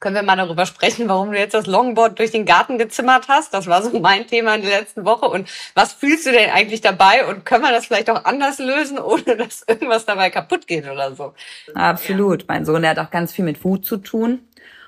[0.00, 3.54] können wir mal darüber sprechen, warum du jetzt das Longboard durch den Garten gezimmert hast?
[3.54, 5.26] Das war so mein Thema in der letzten Woche.
[5.26, 7.26] Und was fühlst du denn eigentlich dabei?
[7.26, 11.14] Und können wir das vielleicht auch anders lösen, ohne dass irgendwas dabei kaputt geht oder
[11.14, 11.32] so?
[11.74, 12.42] Absolut.
[12.42, 12.46] Ja.
[12.48, 14.40] Mein Sohn, der hat auch ganz viel mit Wut zu tun.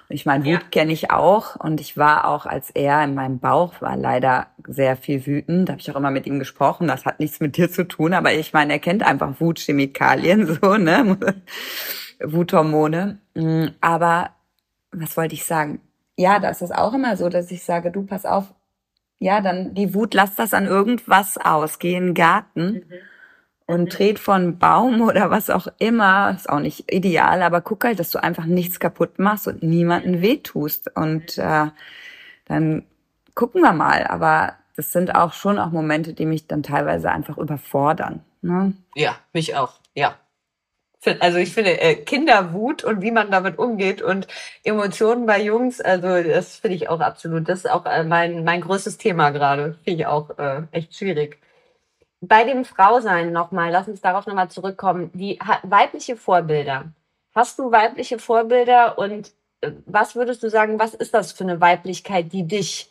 [0.09, 0.69] Und ich meine, Wut ja.
[0.71, 1.57] kenne ich auch.
[1.57, 5.69] Und ich war auch, als er in meinem Bauch war, leider sehr viel wütend.
[5.69, 6.87] Da habe ich auch immer mit ihm gesprochen.
[6.87, 8.13] Das hat nichts mit dir zu tun.
[8.13, 11.17] Aber ich meine, er kennt einfach Wutchemikalien, so, ne?
[12.23, 13.19] Wuthormone.
[13.35, 14.31] Mm, aber
[15.01, 15.81] was wollte ich sagen?
[16.17, 18.55] Ja, da ist es auch immer so, dass ich sage, du pass auf,
[19.19, 22.85] ja, dann die Wut, lass das an irgendwas aus, geh in den Garten mhm.
[23.67, 23.89] und mhm.
[23.89, 28.11] tret von Baum oder was auch immer, ist auch nicht ideal, aber guck halt, dass
[28.11, 31.67] du einfach nichts kaputt machst und niemanden wehtust und äh,
[32.47, 32.85] dann
[33.35, 37.39] gucken wir mal, aber das sind auch schon auch Momente, die mich dann teilweise einfach
[37.39, 38.23] überfordern.
[38.43, 38.75] Ne?
[38.95, 40.17] Ja, mich auch, ja.
[41.21, 44.27] Also ich finde äh, Kinderwut und wie man damit umgeht und
[44.65, 47.49] Emotionen bei Jungs, also das finde ich auch absolut.
[47.49, 49.79] Das ist auch äh, mein, mein größtes Thema gerade.
[49.85, 51.39] Finde ich auch äh, echt schwierig.
[52.21, 55.11] Bei dem Frausein nochmal, lass uns darauf nochmal zurückkommen.
[55.15, 56.93] Die weibliche Vorbilder.
[57.35, 61.61] Hast du weibliche Vorbilder und äh, was würdest du sagen, was ist das für eine
[61.61, 62.91] Weiblichkeit, die dich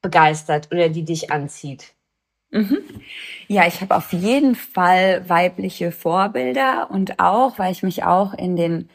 [0.00, 1.94] begeistert oder die dich anzieht?
[2.52, 2.78] Mhm.
[3.48, 8.56] Ja, ich habe auf jeden Fall weibliche Vorbilder und auch, weil ich mich auch in
[8.56, 8.88] den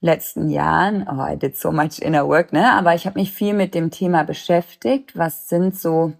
[0.00, 2.72] letzten Jahren, oh, I did so much inner work, ne?
[2.72, 5.16] Aber ich habe mich viel mit dem Thema beschäftigt.
[5.16, 6.12] Was sind so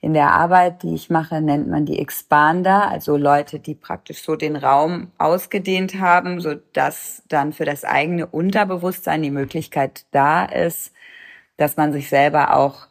[0.00, 4.36] in der Arbeit, die ich mache, nennt man die Expander, also Leute, die praktisch so
[4.36, 10.92] den Raum ausgedehnt haben, so dass dann für das eigene Unterbewusstsein die Möglichkeit da ist,
[11.58, 12.88] dass man sich selber auch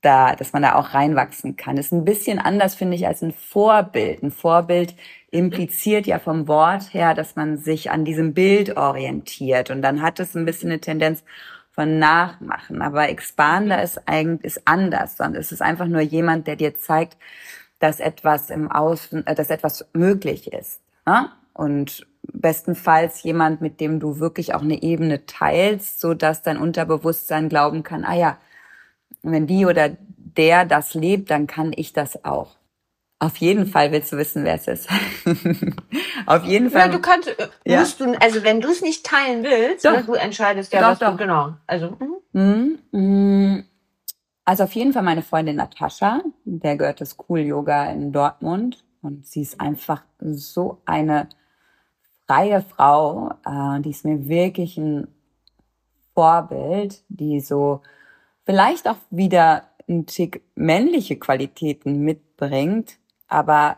[0.00, 1.76] da, dass man da auch reinwachsen kann.
[1.76, 4.22] ist ein bisschen anders, finde ich, als ein Vorbild.
[4.22, 4.94] Ein Vorbild
[5.30, 9.70] impliziert ja vom Wort her, dass man sich an diesem Bild orientiert.
[9.70, 11.24] Und dann hat es ein bisschen eine Tendenz
[11.72, 12.80] von Nachmachen.
[12.80, 17.16] Aber Expander ist eigentlich, ist anders, sondern es ist einfach nur jemand, der dir zeigt,
[17.78, 20.80] dass etwas im Außen, äh, dass etwas möglich ist.
[21.06, 21.28] Ne?
[21.54, 27.48] Und bestenfalls jemand, mit dem du wirklich auch eine Ebene teilst, so dass dein Unterbewusstsein
[27.48, 28.38] glauben kann, ah ja,
[29.22, 29.90] wenn die oder
[30.36, 32.56] der das lebt, dann kann ich das auch.
[33.20, 34.88] Auf jeden Fall willst du wissen, wer es ist.
[36.26, 36.82] Auf jeden Fall.
[36.82, 37.80] Ja, du kannst, äh, ja.
[37.80, 39.92] musst du, also wenn du es nicht teilen willst, doch.
[39.92, 41.10] Ne, du entscheidest ja, doch, was doch.
[41.12, 41.54] du, genau.
[41.66, 41.96] Also,
[42.32, 42.78] mhm.
[42.92, 43.64] Mhm.
[44.44, 49.26] also auf jeden Fall meine Freundin Natascha, der gehört das Cool Yoga in Dortmund und
[49.26, 51.28] sie ist einfach so eine
[52.28, 55.08] freie Frau, äh, die ist mir wirklich ein
[56.14, 57.82] Vorbild, die so
[58.48, 62.96] vielleicht auch wieder ein Tick männliche Qualitäten mitbringt,
[63.26, 63.76] aber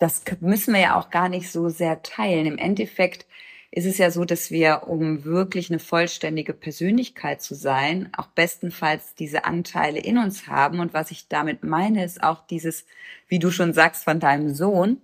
[0.00, 2.46] das müssen wir ja auch gar nicht so sehr teilen.
[2.46, 3.26] Im Endeffekt
[3.70, 9.14] ist es ja so, dass wir, um wirklich eine vollständige Persönlichkeit zu sein, auch bestenfalls
[9.14, 10.80] diese Anteile in uns haben.
[10.80, 12.86] Und was ich damit meine, ist auch dieses,
[13.28, 15.00] wie du schon sagst, von deinem Sohn.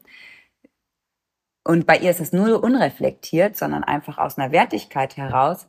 [1.63, 5.69] Und bei ihr ist es nur unreflektiert, sondern einfach aus einer Wertigkeit heraus,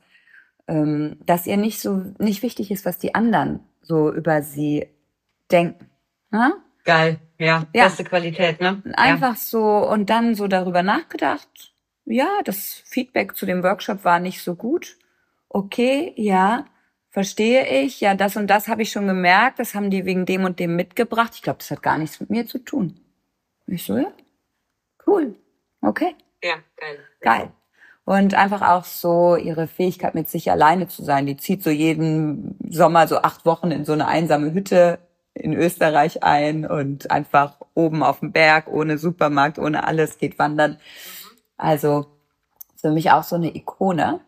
[0.68, 4.88] ähm, dass ihr nicht so, nicht wichtig ist, was die anderen so über sie
[5.52, 5.90] denken.
[6.32, 6.54] Ne?
[6.84, 7.84] Geil, ja, ja.
[7.84, 8.82] beste Qualität, ne?
[8.94, 9.40] Einfach ja.
[9.40, 11.74] so und dann so darüber nachgedacht.
[12.06, 14.98] Ja, das Feedback zu dem Workshop war nicht so gut.
[15.50, 16.66] Okay, ja,
[17.10, 18.02] verstehe ich.
[18.02, 19.60] Ja, das und das habe ich schon gemerkt.
[19.60, 21.34] Das haben die wegen dem und dem mitgebracht.
[21.36, 23.00] Ich glaube, das hat gar nichts mit mir zu tun.
[23.68, 24.12] Ich so, ja,
[25.06, 25.36] cool,
[25.82, 26.16] okay.
[26.44, 27.00] Ja, geil.
[27.20, 27.52] Geil.
[28.12, 31.28] Und einfach auch so ihre Fähigkeit, mit sich alleine zu sein.
[31.28, 35.00] Die zieht so jeden Sommer so acht Wochen in so eine einsame Hütte
[35.34, 40.78] in Österreich ein und einfach oben auf dem Berg, ohne Supermarkt, ohne alles, geht wandern.
[41.56, 42.06] Also
[42.76, 44.20] für mich auch so eine Ikone.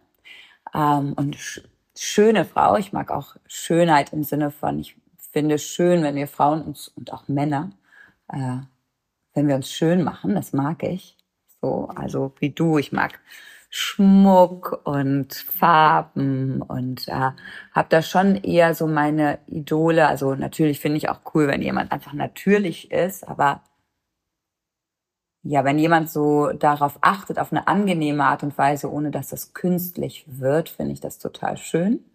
[0.74, 1.60] Ähm, und sch
[1.94, 2.78] schöne Frau.
[2.78, 4.96] Ich mag auch Schönheit im Sinne von, ich
[5.34, 7.72] finde es schön, wenn wir Frauen uns und auch Männer,
[8.30, 8.60] äh,
[9.34, 11.18] wenn wir uns schön machen, das mag ich.
[11.60, 13.20] So, also wie du, ich mag
[13.76, 17.32] Schmuck und Farben und äh,
[17.72, 20.08] habe da schon eher so meine Idole.
[20.08, 23.64] Also natürlich finde ich auch cool, wenn jemand einfach natürlich ist, aber
[25.42, 29.56] ja, wenn jemand so darauf achtet, auf eine angenehme Art und Weise, ohne dass das
[29.56, 32.06] künstlich wird, finde ich das total schön.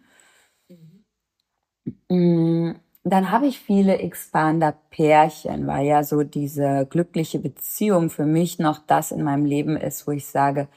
[2.09, 2.77] Mhm.
[3.03, 9.11] Dann habe ich viele Expander-Pärchen, weil ja so diese glückliche Beziehung für mich noch das
[9.11, 10.69] in meinem Leben ist, wo ich sage,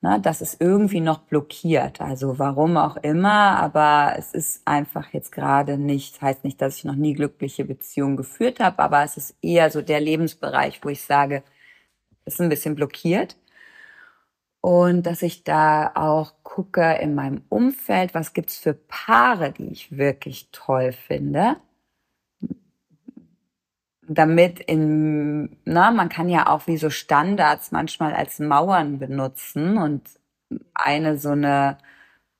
[0.00, 2.00] Ne, das ist irgendwie noch blockiert.
[2.00, 6.84] Also warum auch immer, aber es ist einfach jetzt gerade nicht, heißt nicht, dass ich
[6.84, 11.02] noch nie glückliche Beziehungen geführt habe, aber es ist eher so der Lebensbereich, wo ich
[11.02, 11.42] sage,
[12.26, 13.36] ist ein bisschen blockiert.
[14.60, 19.96] Und dass ich da auch gucke in meinem Umfeld, was gibt's für Paare, die ich
[19.96, 21.56] wirklich toll finde
[24.08, 30.02] damit in, na, man kann ja auch wie so Standards manchmal als Mauern benutzen und
[30.74, 31.78] eine so eine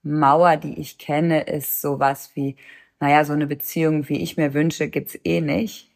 [0.02, 2.56] Mauer, die ich kenne, ist sowas wie,
[3.00, 5.88] naja, so eine Beziehung, wie ich mir wünsche, gibt's eh nicht.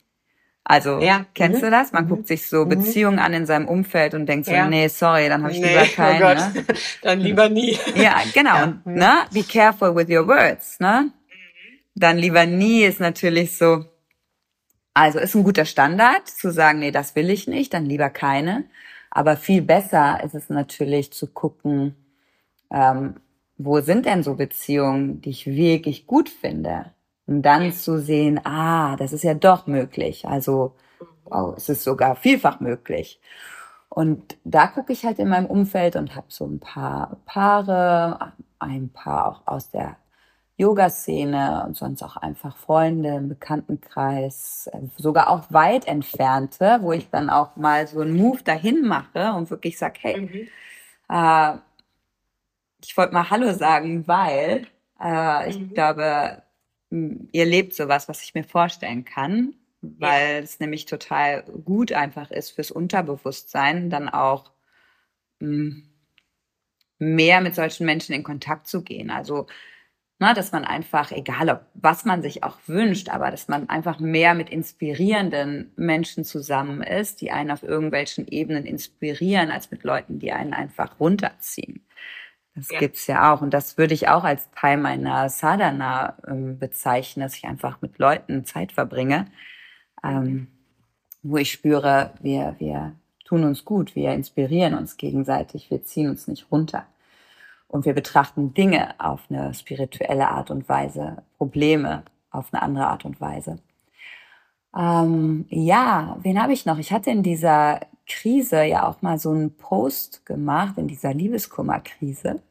[0.65, 1.27] Also, ja.
[1.35, 1.67] kennst mhm.
[1.67, 1.93] du das?
[1.93, 2.09] Man mhm.
[2.09, 2.69] guckt sich so mhm.
[2.69, 4.69] Beziehungen an in seinem Umfeld und denkt so, ja.
[4.69, 6.25] nee, sorry, dann habe ich nee, lieber oh keine.
[6.25, 6.77] Oh Gott.
[7.03, 7.79] dann lieber nie.
[7.97, 8.55] Ja, genau.
[8.55, 8.65] Ja.
[8.65, 9.13] Und, ne?
[9.33, 11.11] Be careful with your words, ne?
[11.95, 13.85] Dann lieber nie ist natürlich so,
[14.95, 18.65] also ist ein guter Standard zu sagen, nee, das will ich nicht, dann lieber keine.
[19.11, 21.95] Aber viel besser ist es natürlich zu gucken,
[22.71, 23.17] ähm,
[23.59, 26.93] wo sind denn so Beziehungen, die ich wirklich gut finde?
[27.27, 30.27] Und dann zu sehen, ah, das ist ja doch möglich.
[30.27, 30.75] Also
[31.31, 33.21] oh, es ist sogar vielfach möglich.
[33.89, 38.89] Und da gucke ich halt in meinem Umfeld und habe so ein paar Paare, ein
[38.91, 39.97] paar auch aus der
[40.57, 47.09] Yoga-Szene und sonst auch einfach Freunde im Bekanntenkreis, äh, sogar auch weit entfernte, wo ich
[47.11, 50.49] dann auch mal so einen Move dahin mache und wirklich sage, hey, mhm.
[51.09, 51.59] äh,
[52.85, 54.67] ich wollte mal Hallo sagen, weil
[55.03, 55.75] äh, ich mhm.
[55.75, 56.43] glaube,
[56.91, 60.41] ihr lebt sowas, was ich mir vorstellen kann, weil ja.
[60.41, 64.53] es nämlich total gut einfach ist fürs Unterbewusstsein, dann auch
[65.41, 65.83] mh,
[66.99, 69.11] mehr mit solchen Menschen in Kontakt zu gehen.
[69.11, 69.47] Also
[70.23, 73.99] Ne, dass man einfach, egal ob was man sich auch wünscht, aber dass man einfach
[73.99, 80.21] mehr mit inspirierenden Menschen zusammen ist, die einen auf irgendwelchen Ebenen inspirieren, als mit Leuten,
[80.21, 81.85] die einen einfach runterziehen.
[82.55, 82.79] Das ja.
[82.79, 83.43] gibt's ja auch.
[83.43, 87.99] Und das würde ich auch als Teil meiner Sadhana ähm, bezeichnen, dass ich einfach mit
[87.99, 89.25] Leuten Zeit verbringe,
[90.05, 90.47] ähm,
[91.25, 92.95] wo ich spüre, wir, wir
[93.25, 96.87] tun uns gut, wir inspirieren uns gegenseitig, wir ziehen uns nicht runter.
[97.73, 103.07] Und wir betrachten Dinge auf eine spirituelle Art und Weise, Probleme auf eine andere Art
[103.07, 103.61] und Weise.
[104.77, 106.77] Ähm, ja, wen habe ich noch?
[106.77, 112.43] Ich hatte in dieser Krise ja auch mal so einen Post gemacht, in dieser Liebeskummerkrise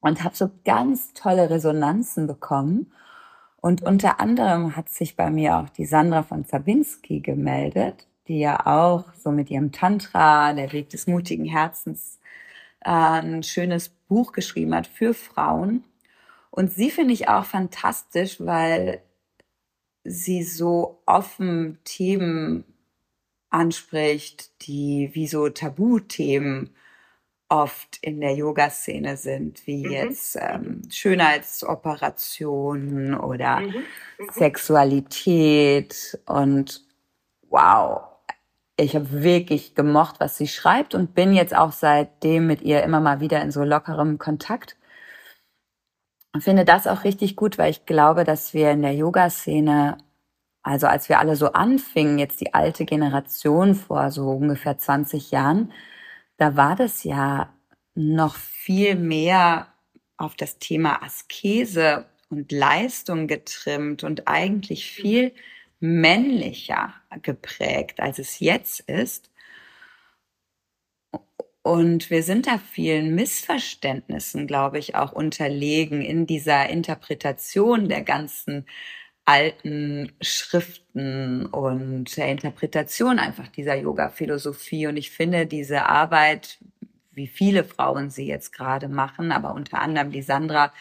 [0.00, 2.92] und habe so ganz tolle Resonanzen bekommen.
[3.62, 8.66] Und unter anderem hat sich bei mir auch die Sandra von Zabinski gemeldet, die ja
[8.66, 12.20] auch so mit ihrem Tantra, der Weg des mutigen Herzens,
[12.80, 15.84] äh, ein schönes Buch geschrieben hat für Frauen.
[16.50, 19.02] Und sie finde ich auch fantastisch, weil
[20.04, 22.64] sie so offen Themen
[23.50, 26.70] anspricht, die wie so Tabuthemen
[27.48, 29.92] oft in der Yoga-Szene sind, wie mhm.
[29.92, 33.84] jetzt ähm, Schönheitsoperationen oder mhm.
[34.18, 34.30] Mhm.
[34.32, 36.18] Sexualität.
[36.26, 36.84] Und
[37.48, 38.15] wow,
[38.78, 43.00] ich habe wirklich gemocht, was sie schreibt und bin jetzt auch seitdem mit ihr immer
[43.00, 44.76] mal wieder in so lockerem Kontakt.
[46.34, 49.96] Und finde das auch richtig gut, weil ich glaube, dass wir in der Yoga-Szene,
[50.62, 55.72] also als wir alle so anfingen, jetzt die alte Generation vor so ungefähr 20 Jahren,
[56.36, 57.54] da war das ja
[57.94, 59.68] noch viel mehr
[60.18, 65.32] auf das Thema Askese und Leistung getrimmt und eigentlich viel
[65.80, 69.30] männlicher geprägt, als es jetzt ist.
[71.62, 78.66] Und wir sind da vielen Missverständnissen, glaube ich, auch unterlegen in dieser Interpretation der ganzen
[79.24, 84.86] alten Schriften und der Interpretation einfach dieser Yoga-Philosophie.
[84.86, 86.58] Und ich finde diese Arbeit,
[87.10, 90.72] wie viele Frauen sie jetzt gerade machen, aber unter anderem die Sandra,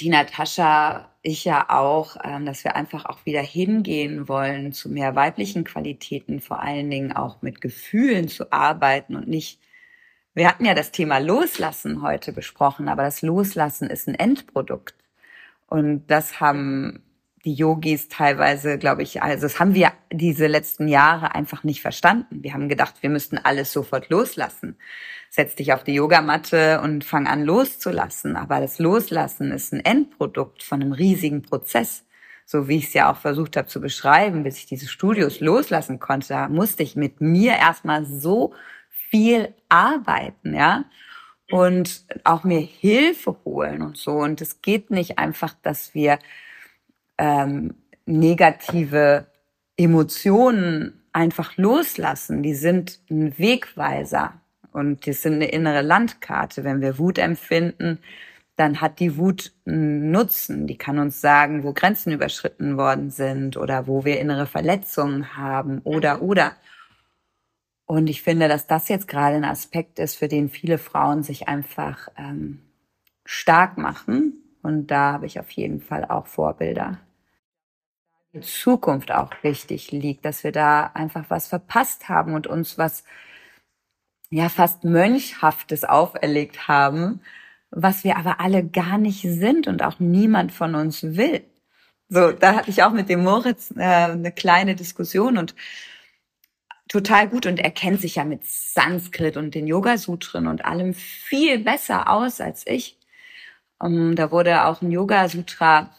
[0.00, 5.14] die Natascha, ich ja auch, ähm, dass wir einfach auch wieder hingehen wollen zu mehr
[5.14, 9.60] weiblichen Qualitäten, vor allen Dingen auch mit Gefühlen zu arbeiten und nicht
[10.34, 14.96] wir hatten ja das Thema Loslassen heute besprochen, aber das Loslassen ist ein Endprodukt.
[15.68, 17.02] Und das haben
[17.44, 22.42] die Yogis teilweise, glaube ich, also das haben wir diese letzten Jahre einfach nicht verstanden.
[22.42, 24.76] Wir haben gedacht, wir müssten alles sofort loslassen.
[25.30, 28.36] Setz dich auf die Yogamatte und fang an loszulassen.
[28.36, 32.04] Aber das Loslassen ist ein Endprodukt von einem riesigen Prozess.
[32.46, 35.98] So wie ich es ja auch versucht habe zu beschreiben, bis ich diese Studios loslassen
[35.98, 38.54] konnte, da musste ich mit mir erstmal so
[39.10, 40.84] viel arbeiten, ja
[41.50, 44.12] und auch mir Hilfe holen und so.
[44.12, 46.18] Und es geht nicht einfach, dass wir
[47.18, 47.74] ähm,
[48.06, 49.26] negative
[49.76, 52.42] Emotionen einfach loslassen.
[52.42, 54.34] Die sind ein Wegweiser
[54.72, 56.64] und die sind eine innere Landkarte.
[56.64, 57.98] Wenn wir Wut empfinden,
[58.56, 60.66] dann hat die Wut einen Nutzen.
[60.66, 65.80] Die kann uns sagen, wo Grenzen überschritten worden sind oder wo wir innere Verletzungen haben
[65.84, 66.22] oder, mhm.
[66.22, 66.52] oder.
[67.86, 71.48] Und ich finde, dass das jetzt gerade ein Aspekt ist, für den viele Frauen sich
[71.48, 72.60] einfach ähm,
[73.24, 74.43] stark machen.
[74.64, 76.98] Und da habe ich auf jeden Fall auch Vorbilder.
[78.32, 83.04] Die Zukunft auch richtig liegt, dass wir da einfach was verpasst haben und uns was
[84.30, 87.20] ja fast Mönchhaftes auferlegt haben,
[87.70, 91.44] was wir aber alle gar nicht sind und auch niemand von uns will.
[92.08, 95.54] So, da hatte ich auch mit dem Moritz äh, eine kleine Diskussion und
[96.88, 101.58] total gut und er kennt sich ja mit Sanskrit und den Yoga-Sutren und allem viel
[101.58, 102.98] besser aus als ich.
[103.80, 105.90] Um, ähm, da wurde auch ein Yoga-Sutra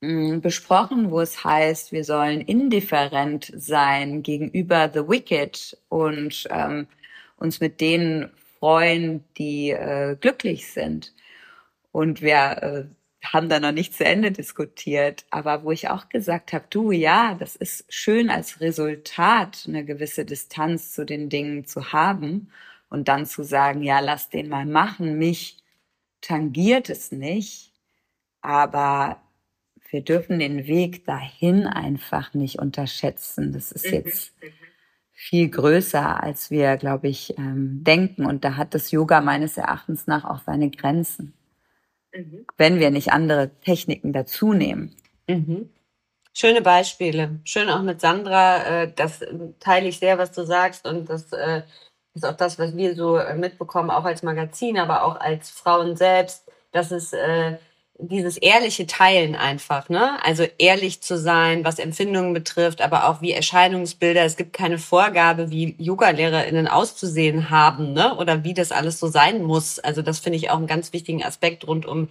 [0.00, 6.86] mm, besprochen, wo es heißt, wir sollen indifferent sein gegenüber the wicked und ähm,
[7.36, 11.12] uns mit denen freuen, die äh, glücklich sind.
[11.92, 12.84] Und wir äh,
[13.24, 17.34] haben da noch nicht zu Ende diskutiert, aber wo ich auch gesagt habe, du ja,
[17.34, 22.50] das ist schön als Resultat, eine gewisse Distanz zu den Dingen zu haben
[22.90, 25.63] und dann zu sagen, ja, lass den mal machen, mich
[26.24, 27.72] tangiert es nicht,
[28.40, 29.20] aber
[29.90, 33.52] wir dürfen den Weg dahin einfach nicht unterschätzen.
[33.52, 34.48] Das ist mhm, jetzt mhm.
[35.12, 38.26] viel größer, als wir, glaube ich, ähm, denken.
[38.26, 41.34] Und da hat das Yoga meines Erachtens nach auch seine Grenzen
[42.14, 42.46] mhm.
[42.56, 44.94] wenn wir nicht andere Techniken dazu nehmen.
[45.28, 45.70] Mhm.
[46.32, 47.40] Schöne Beispiele.
[47.44, 48.82] Schön auch mit Sandra.
[48.82, 49.20] Äh, das
[49.60, 50.86] teile ich sehr, was du sagst.
[50.86, 51.62] Und das äh,
[52.14, 56.44] ist auch das, was wir so mitbekommen, auch als Magazin, aber auch als Frauen selbst,
[56.72, 57.56] dass es äh,
[57.98, 60.18] dieses ehrliche Teilen einfach, ne?
[60.24, 64.24] Also ehrlich zu sein, was Empfindungen betrifft, aber auch wie Erscheinungsbilder.
[64.24, 68.16] Es gibt keine Vorgabe, wie Yoga-LehrerInnen auszusehen haben, ne?
[68.16, 69.78] Oder wie das alles so sein muss.
[69.78, 72.08] Also das finde ich auch einen ganz wichtigen Aspekt rund um,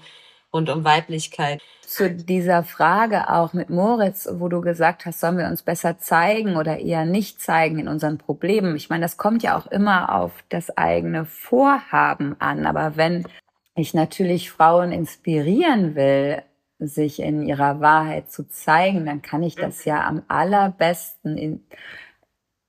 [0.53, 1.61] rund um Weiblichkeit.
[1.81, 6.55] Zu dieser Frage auch mit Moritz, wo du gesagt hast, sollen wir uns besser zeigen
[6.55, 8.75] oder eher nicht zeigen in unseren Problemen.
[8.75, 12.65] Ich meine, das kommt ja auch immer auf das eigene Vorhaben an.
[12.65, 13.27] Aber wenn
[13.75, 16.41] ich natürlich Frauen inspirieren will,
[16.79, 21.65] sich in ihrer Wahrheit zu zeigen, dann kann ich das ja am allerbesten in,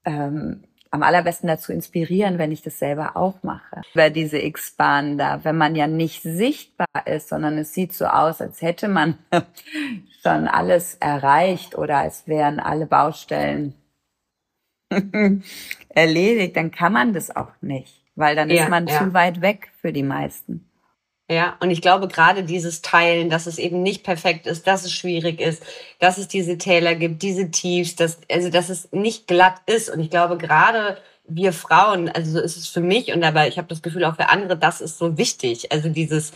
[0.05, 0.65] ähm,
[0.95, 3.83] am allerbesten dazu inspirieren, wenn ich das selber auch mache.
[3.93, 8.63] Über diese Expander, wenn man ja nicht sichtbar ist, sondern es sieht so aus, als
[8.63, 9.19] hätte man
[10.23, 13.75] schon alles erreicht oder als wären alle Baustellen
[15.89, 18.97] erledigt, dann kann man das auch nicht, weil dann ja, ist man ja.
[18.97, 20.71] zu weit weg für die meisten.
[21.35, 24.93] Ja, und ich glaube gerade dieses Teilen, dass es eben nicht perfekt ist, dass es
[24.93, 25.65] schwierig ist,
[25.99, 29.91] dass es diese Täler gibt, diese Tiefs, dass, also dass es nicht glatt ist.
[29.91, 30.97] Und ich glaube gerade
[31.27, 34.15] wir Frauen, also so ist es für mich und aber ich habe das Gefühl auch
[34.15, 35.73] für andere, das ist so wichtig.
[35.73, 36.33] Also dieses,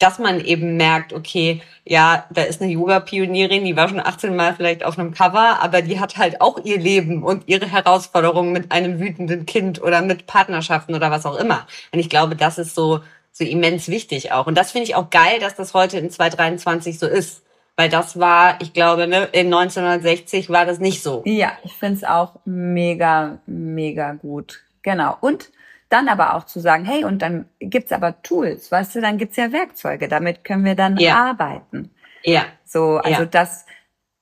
[0.00, 4.54] dass man eben merkt, okay, ja, da ist eine Yoga-Pionierin, die war schon 18 Mal
[4.56, 8.72] vielleicht auf einem Cover, aber die hat halt auch ihr Leben und ihre Herausforderungen mit
[8.72, 11.68] einem wütenden Kind oder mit Partnerschaften oder was auch immer.
[11.92, 13.02] Und ich glaube, das ist so
[13.32, 14.46] so immens wichtig auch.
[14.46, 17.42] Und das finde ich auch geil, dass das heute in 2023 so ist.
[17.74, 21.22] Weil das war, ich glaube, ne, in 1960 war das nicht so.
[21.24, 24.62] Ja, ich finde es auch mega, mega gut.
[24.82, 25.16] Genau.
[25.20, 25.50] Und
[25.88, 29.36] dann aber auch zu sagen, hey, und dann gibt's aber Tools, weißt du, dann gibt's
[29.36, 31.16] ja Werkzeuge, damit können wir dann ja.
[31.16, 31.90] arbeiten.
[32.24, 32.44] Ja.
[32.64, 33.26] So, also ja.
[33.26, 33.66] das,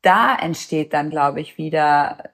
[0.02, 2.30] da entsteht dann, glaube ich, wieder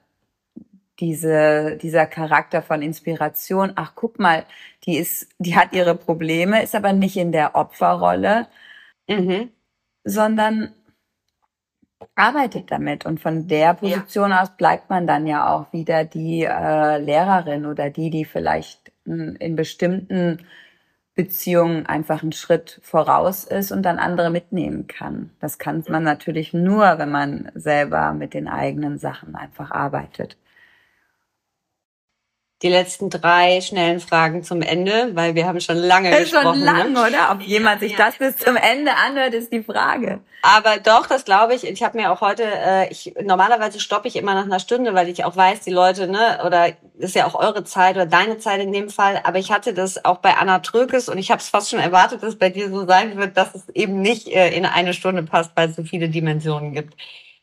[1.00, 3.72] diese, dieser Charakter von Inspiration.
[3.76, 4.44] Ach, guck mal,
[4.86, 8.46] die ist, die hat ihre Probleme, ist aber nicht in der Opferrolle,
[9.08, 9.50] mhm.
[10.04, 10.72] sondern
[12.14, 13.04] arbeitet damit.
[13.04, 14.42] Und von der Position ja.
[14.42, 19.36] aus bleibt man dann ja auch wieder die äh, Lehrerin oder die, die vielleicht in,
[19.36, 20.46] in bestimmten
[21.14, 25.30] Beziehungen einfach einen Schritt voraus ist und dann andere mitnehmen kann.
[25.40, 30.36] Das kann man natürlich nur, wenn man selber mit den eigenen Sachen einfach arbeitet
[32.66, 36.58] die letzten drei schnellen Fragen zum Ende, weil wir haben schon lange das ist gesprochen.
[36.58, 37.00] Schon lang, ne?
[37.00, 37.30] oder?
[37.30, 40.18] Ob jemand sich das bis zum Ende anhört, ist die Frage.
[40.42, 41.64] Aber doch, das glaube ich.
[41.64, 45.08] Ich habe mir auch heute, äh, ich normalerweise stoppe ich immer nach einer Stunde, weil
[45.08, 48.60] ich auch weiß, die Leute, ne, oder ist ja auch eure Zeit oder deine Zeit
[48.60, 49.20] in dem Fall.
[49.22, 52.24] Aber ich hatte das auch bei Anna Trökes und ich habe es fast schon erwartet,
[52.24, 55.22] dass es bei dir so sein wird, dass es eben nicht äh, in eine Stunde
[55.22, 56.94] passt, weil es so viele Dimensionen gibt.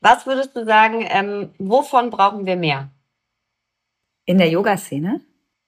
[0.01, 2.89] Was würdest du sagen, ähm, wovon brauchen wir mehr?
[4.25, 5.21] In der Yoga-Szene?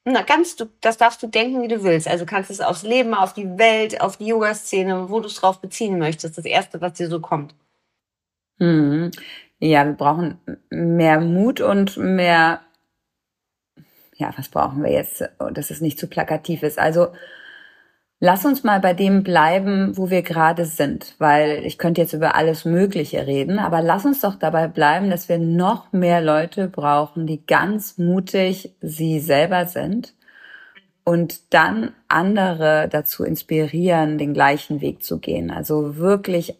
[0.04, 2.06] Na, kannst du, das darfst du denken, wie du willst.
[2.06, 5.34] Also kannst du es aufs Leben, auf die Welt, auf die Yoga-Szene, wo du es
[5.34, 6.38] drauf beziehen möchtest.
[6.38, 7.54] Das erste, was dir so kommt.
[8.58, 9.10] Hm.
[9.58, 10.38] Ja, wir brauchen
[10.70, 12.60] mehr Mut und mehr,
[14.14, 16.78] ja, was brauchen wir jetzt, dass es nicht zu plakativ ist.
[16.78, 17.08] Also,
[18.18, 22.34] Lass uns mal bei dem bleiben, wo wir gerade sind, weil ich könnte jetzt über
[22.34, 27.26] alles Mögliche reden, aber lass uns doch dabei bleiben, dass wir noch mehr Leute brauchen,
[27.26, 30.14] die ganz mutig sie selber sind
[31.04, 35.50] und dann andere dazu inspirieren, den gleichen Weg zu gehen.
[35.50, 36.58] Also wirklich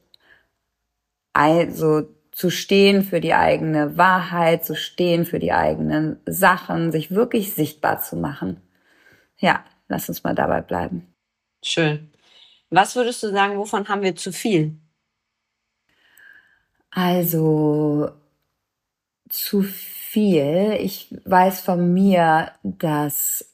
[1.32, 2.02] also
[2.32, 8.00] zu stehen für die eigene Wahrheit, zu stehen für die eigenen Sachen, sich wirklich sichtbar
[8.00, 8.60] zu machen.
[9.38, 11.15] Ja, lass uns mal dabei bleiben.
[11.66, 12.12] Schön.
[12.70, 14.78] Was würdest du sagen, wovon haben wir zu viel?
[16.90, 18.12] Also
[19.28, 20.78] zu viel.
[20.80, 23.52] Ich weiß von mir, dass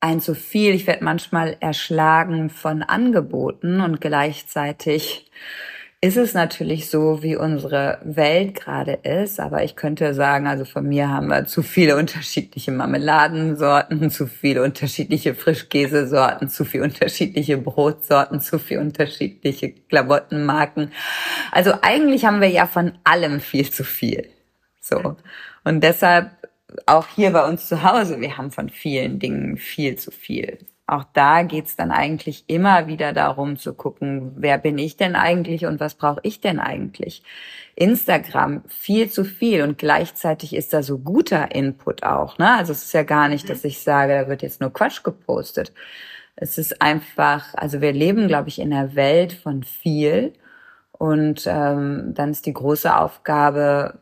[0.00, 5.30] ein zu viel, ich werde manchmal erschlagen von Angeboten und gleichzeitig
[6.04, 9.38] ist es natürlich so, wie unsere Welt gerade ist.
[9.38, 14.64] Aber ich könnte sagen, also von mir haben wir zu viele unterschiedliche Marmeladensorten, zu viele
[14.64, 20.90] unterschiedliche Frischkäsesorten, zu viele unterschiedliche Brotsorten, zu viele unterschiedliche Klamottenmarken.
[21.52, 24.28] Also eigentlich haben wir ja von allem viel zu viel.
[24.80, 25.16] So.
[25.62, 26.32] Und deshalb
[26.86, 30.58] auch hier bei uns zu Hause, wir haben von vielen Dingen viel zu viel
[30.92, 35.66] auch da geht's dann eigentlich immer wieder darum zu gucken, wer bin ich denn eigentlich
[35.66, 37.22] und was brauche ich denn eigentlich?
[37.74, 42.38] Instagram viel zu viel und gleichzeitig ist da so guter Input auch.
[42.38, 42.56] Ne?
[42.56, 45.72] Also es ist ja gar nicht, dass ich sage, da wird jetzt nur Quatsch gepostet.
[46.36, 50.34] Es ist einfach, also wir leben, glaube ich, in einer Welt von viel
[50.92, 53.98] und ähm, dann ist die große Aufgabe,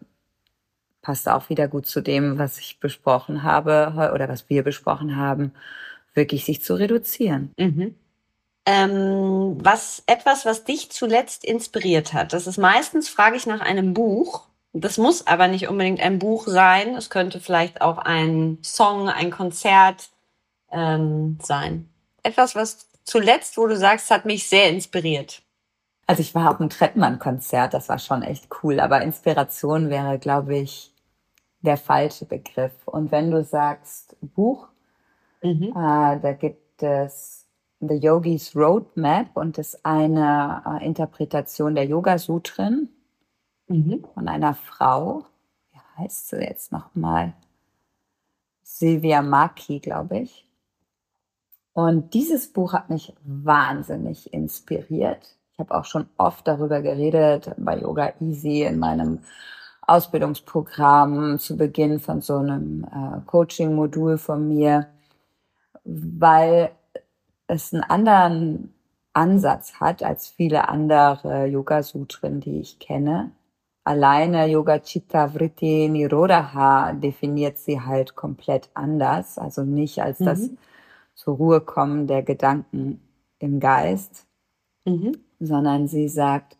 [1.02, 5.52] passt auch wieder gut zu dem, was ich besprochen habe oder was wir besprochen haben,
[6.14, 7.52] wirklich sich zu reduzieren.
[7.56, 7.94] Mhm.
[8.66, 12.32] Ähm, was etwas, was dich zuletzt inspiriert hat.
[12.32, 14.46] Das ist meistens, frage ich nach einem Buch.
[14.72, 16.94] Das muss aber nicht unbedingt ein Buch sein.
[16.94, 20.10] Es könnte vielleicht auch ein Song, ein Konzert
[20.70, 21.88] ähm, sein.
[22.22, 25.42] Etwas, was zuletzt, wo du sagst, hat mich sehr inspiriert.
[26.06, 30.56] Also ich war auf einem Trettmann-Konzert, das war schon echt cool, aber Inspiration wäre, glaube
[30.56, 30.92] ich,
[31.60, 32.72] der falsche Begriff.
[32.84, 34.66] Und wenn du sagst Buch,
[35.42, 35.72] Mhm.
[35.74, 37.46] Äh, da gibt es
[37.80, 42.90] The Yogis Roadmap und ist eine äh, Interpretation der Yoga Sutren
[43.68, 44.04] mhm.
[44.14, 45.24] von einer Frau.
[45.72, 47.32] Wie heißt sie jetzt nochmal?
[48.62, 50.46] Silvia Maki, glaube ich.
[51.72, 55.36] Und dieses Buch hat mich wahnsinnig inspiriert.
[55.52, 59.20] Ich habe auch schon oft darüber geredet bei Yoga Easy in meinem
[59.82, 64.88] Ausbildungsprogramm zu Beginn von so einem äh, Coaching-Modul von mir,
[65.84, 66.70] weil
[67.46, 68.74] es einen anderen
[69.12, 73.32] Ansatz hat als viele andere Yoga-Sutren, die ich kenne.
[73.82, 80.24] Alleine Yoga Chitta Vritti Nirodha definiert sie halt komplett anders, also nicht als mhm.
[80.26, 80.50] das
[81.14, 83.00] zur Ruhe kommen der Gedanken
[83.38, 84.26] im Geist,
[84.84, 85.16] mhm.
[85.40, 86.56] sondern sie sagt,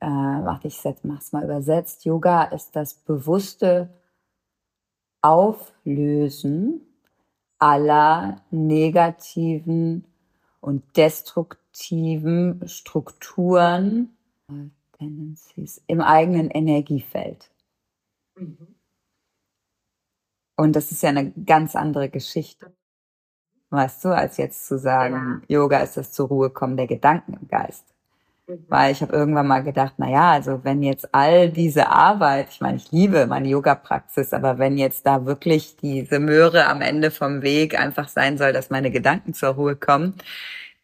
[0.00, 3.88] äh, warte, ich mach's mal übersetzt, Yoga ist das bewusste
[5.22, 6.82] Auflösen
[7.58, 10.04] aller negativen
[10.60, 14.16] und destruktiven Strukturen,
[14.98, 17.50] Tendencies im eigenen Energiefeld.
[18.36, 18.76] Mhm.
[20.56, 22.74] Und das ist ja eine ganz andere Geschichte,
[23.70, 25.60] weißt du, als jetzt zu sagen, ja.
[25.60, 27.95] Yoga ist das zur Ruhe kommen der Gedanken im Geist.
[28.46, 28.64] Mhm.
[28.68, 32.60] Weil ich habe irgendwann mal gedacht, na ja, also wenn jetzt all diese Arbeit, ich
[32.60, 37.42] meine, ich liebe meine Yoga-Praxis, aber wenn jetzt da wirklich diese Möhre am Ende vom
[37.42, 40.14] Weg einfach sein soll, dass meine Gedanken zur Ruhe kommen,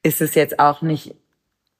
[0.03, 1.15] ist es jetzt auch nicht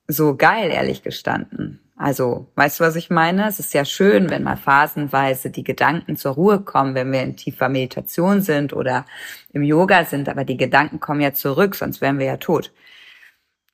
[0.07, 1.79] so geil, ehrlich gestanden.
[1.95, 3.47] Also, weißt du, was ich meine?
[3.47, 7.37] Es ist ja schön, wenn mal phasenweise die Gedanken zur Ruhe kommen, wenn wir in
[7.37, 9.05] tiefer Meditation sind oder
[9.53, 12.71] im Yoga sind, aber die Gedanken kommen ja zurück, sonst wären wir ja tot.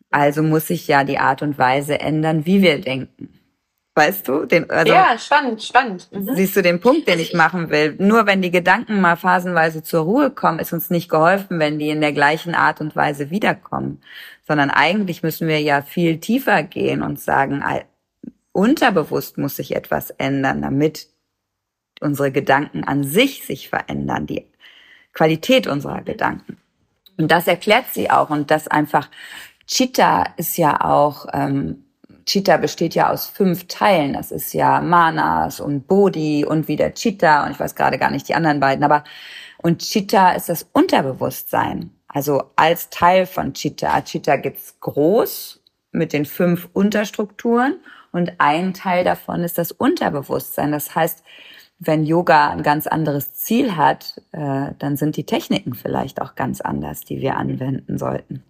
[0.10, 3.40] Also muss sich ja die Art und Weise ändern, wie wir denken.
[3.96, 4.46] Weißt du?
[4.46, 6.10] Den, also, ja, spannend, spannend.
[6.12, 6.36] Mhm.
[6.36, 7.96] Siehst du den Punkt, den ich machen will?
[8.00, 11.90] Nur wenn die Gedanken mal phasenweise zur Ruhe kommen, ist uns nicht geholfen, wenn die
[11.90, 14.02] in der gleichen Art und Weise wiederkommen.
[14.48, 17.64] Sondern eigentlich müssen wir ja viel tiefer gehen und sagen,
[18.52, 21.08] unterbewusst muss sich etwas ändern, damit
[22.00, 24.46] unsere Gedanken an sich sich verändern, die
[25.14, 26.58] Qualität unserer Gedanken.
[27.18, 28.30] Und das erklärt sie auch.
[28.30, 29.10] Und das einfach,
[29.70, 31.86] Chitta ist ja auch, ähm,
[32.26, 34.14] Chitta besteht ja aus fünf Teilen.
[34.14, 38.28] Das ist ja Manas und Bodhi und wieder Chitta und ich weiß gerade gar nicht
[38.28, 39.04] die anderen beiden, aber
[39.60, 41.92] und Chitta ist das Unterbewusstsein.
[42.08, 44.02] Also als Teil von Chitta.
[44.02, 47.80] Chitta gibt's groß mit den fünf Unterstrukturen
[48.12, 50.72] und ein Teil davon ist das Unterbewusstsein.
[50.72, 51.24] Das heißt,
[51.78, 56.60] wenn Yoga ein ganz anderes Ziel hat, äh, dann sind die Techniken vielleicht auch ganz
[56.60, 58.44] anders, die wir anwenden sollten.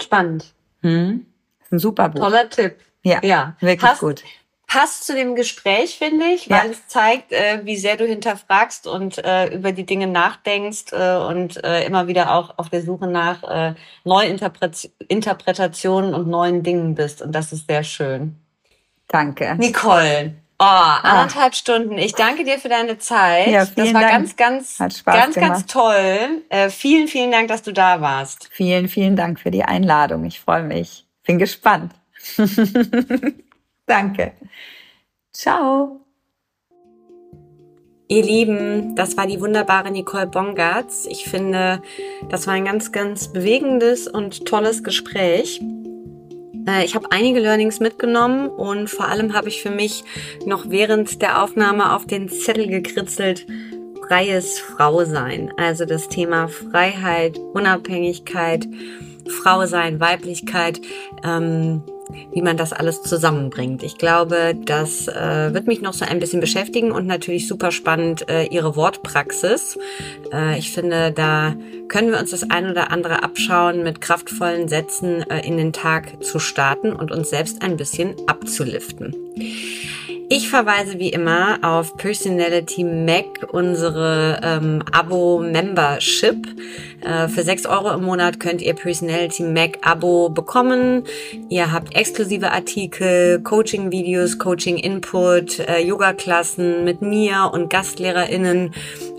[0.00, 0.54] Spannend.
[0.82, 1.26] Hm?
[1.68, 2.20] ist ein super Buch.
[2.20, 2.76] Toller Tipp.
[3.02, 3.54] Ja, ja.
[3.60, 4.24] wirklich Passt, gut.
[4.66, 6.72] Passt zu dem Gespräch, finde ich, weil ja.
[6.72, 11.64] es zeigt, äh, wie sehr du hinterfragst und äh, über die Dinge nachdenkst äh, und
[11.64, 17.22] äh, immer wieder auch auf der Suche nach äh, Neuinterpretationen und neuen Dingen bist.
[17.22, 18.36] Und das ist sehr schön.
[19.08, 19.56] Danke.
[19.56, 20.34] Nicole.
[20.60, 21.56] Oh, anderthalb ah.
[21.56, 21.98] Stunden.
[21.98, 23.46] Ich danke dir für deine Zeit.
[23.46, 24.12] Ja, vielen das war Dank.
[24.12, 25.34] ganz, ganz, ganz, gemacht.
[25.34, 26.42] ganz toll.
[26.48, 28.48] Äh, vielen, vielen Dank, dass du da warst.
[28.50, 30.24] Vielen, vielen Dank für die Einladung.
[30.24, 31.06] Ich freue mich.
[31.24, 31.92] Bin gespannt.
[33.86, 34.32] danke.
[35.32, 36.00] Ciao.
[38.08, 41.06] Ihr Lieben, das war die wunderbare Nicole Bongartz.
[41.08, 41.82] Ich finde,
[42.30, 45.60] das war ein ganz, ganz bewegendes und tolles Gespräch.
[46.68, 50.04] Äh, ich habe einige Learnings mitgenommen und vor allem habe ich für mich
[50.44, 53.46] noch während der Aufnahme auf den Zettel gekritzelt,
[54.06, 55.52] freies Frausein.
[55.56, 58.68] Also das Thema Freiheit, Unabhängigkeit,
[59.42, 60.80] Frau sein, Weiblichkeit.
[61.24, 61.82] Ähm,
[62.32, 63.82] wie man das alles zusammenbringt.
[63.82, 68.28] Ich glaube, das äh, wird mich noch so ein bisschen beschäftigen und natürlich super spannend
[68.28, 69.78] äh, Ihre Wortpraxis.
[70.32, 71.54] Äh, ich finde, da
[71.88, 76.22] können wir uns das ein oder andere abschauen, mit kraftvollen Sätzen äh, in den Tag
[76.22, 79.14] zu starten und uns selbst ein bisschen abzuliften.
[80.30, 86.46] Ich verweise wie immer auf Personality Mac, unsere ähm, Abo-Membership.
[87.00, 91.04] Äh, für 6 Euro im Monat könnt ihr Personality Mac Abo bekommen.
[91.48, 98.74] Ihr habt exklusive Artikel, Coaching-Videos, Coaching-Input, äh, Yoga-Klassen mit mir und GastlehrerInnen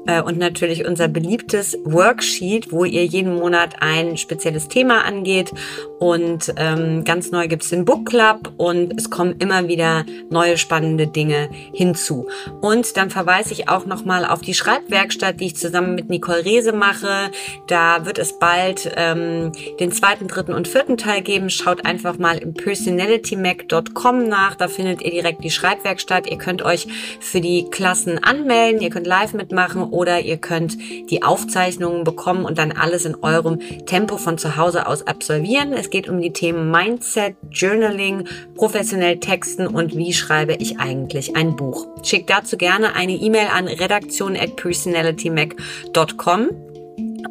[0.05, 5.51] äh, und natürlich unser beliebtes Worksheet, wo ihr jeden Monat ein spezielles Thema angeht.
[5.99, 10.98] Und ähm, ganz neu gibt's den Book Club und es kommen immer wieder neue spannende
[11.07, 12.27] Dinge hinzu.
[12.61, 16.73] Und dann verweise ich auch nochmal auf die Schreibwerkstatt, die ich zusammen mit Nicole Rehse
[16.73, 17.31] mache.
[17.67, 21.49] Da wird es bald ähm, den zweiten, dritten und vierten Teil geben.
[21.49, 24.55] Schaut einfach mal im personalitymac.com nach.
[24.55, 26.29] Da findet ihr direkt die Schreibwerkstatt.
[26.29, 26.87] Ihr könnt euch
[27.19, 28.81] für die Klassen anmelden.
[28.81, 30.77] Ihr könnt live mitmachen oder ihr könnt
[31.09, 35.73] die Aufzeichnungen bekommen und dann alles in eurem Tempo von zu Hause aus absolvieren.
[35.73, 41.35] Es geht um die Themen Mindset, Journaling, professionell Texten und wie schreibe ich ein eigentlich
[41.35, 41.87] ein Buch?
[42.03, 46.49] Schickt dazu gerne eine E-Mail an redaktion at personalitymac.com.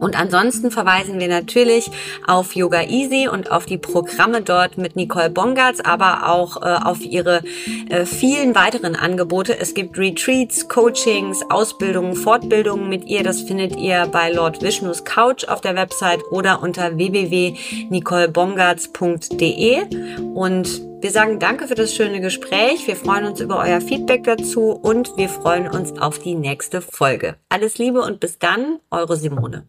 [0.00, 1.90] Und ansonsten verweisen wir natürlich
[2.26, 7.00] auf Yoga Easy und auf die Programme dort mit Nicole Bongartz, aber auch äh, auf
[7.00, 7.42] ihre
[7.88, 9.58] äh, vielen weiteren Angebote.
[9.58, 13.24] Es gibt Retreats, Coachings, Ausbildungen, Fortbildungen mit ihr.
[13.24, 19.82] Das findet ihr bei Lord Vishnus Couch auf der Website oder unter www.nicolebongartz.de.
[20.34, 22.86] Und wir sagen danke für das schöne Gespräch.
[22.88, 27.36] Wir freuen uns über euer Feedback dazu und wir freuen uns auf die nächste Folge.
[27.48, 29.66] Alles Liebe und bis dann, eure Simone.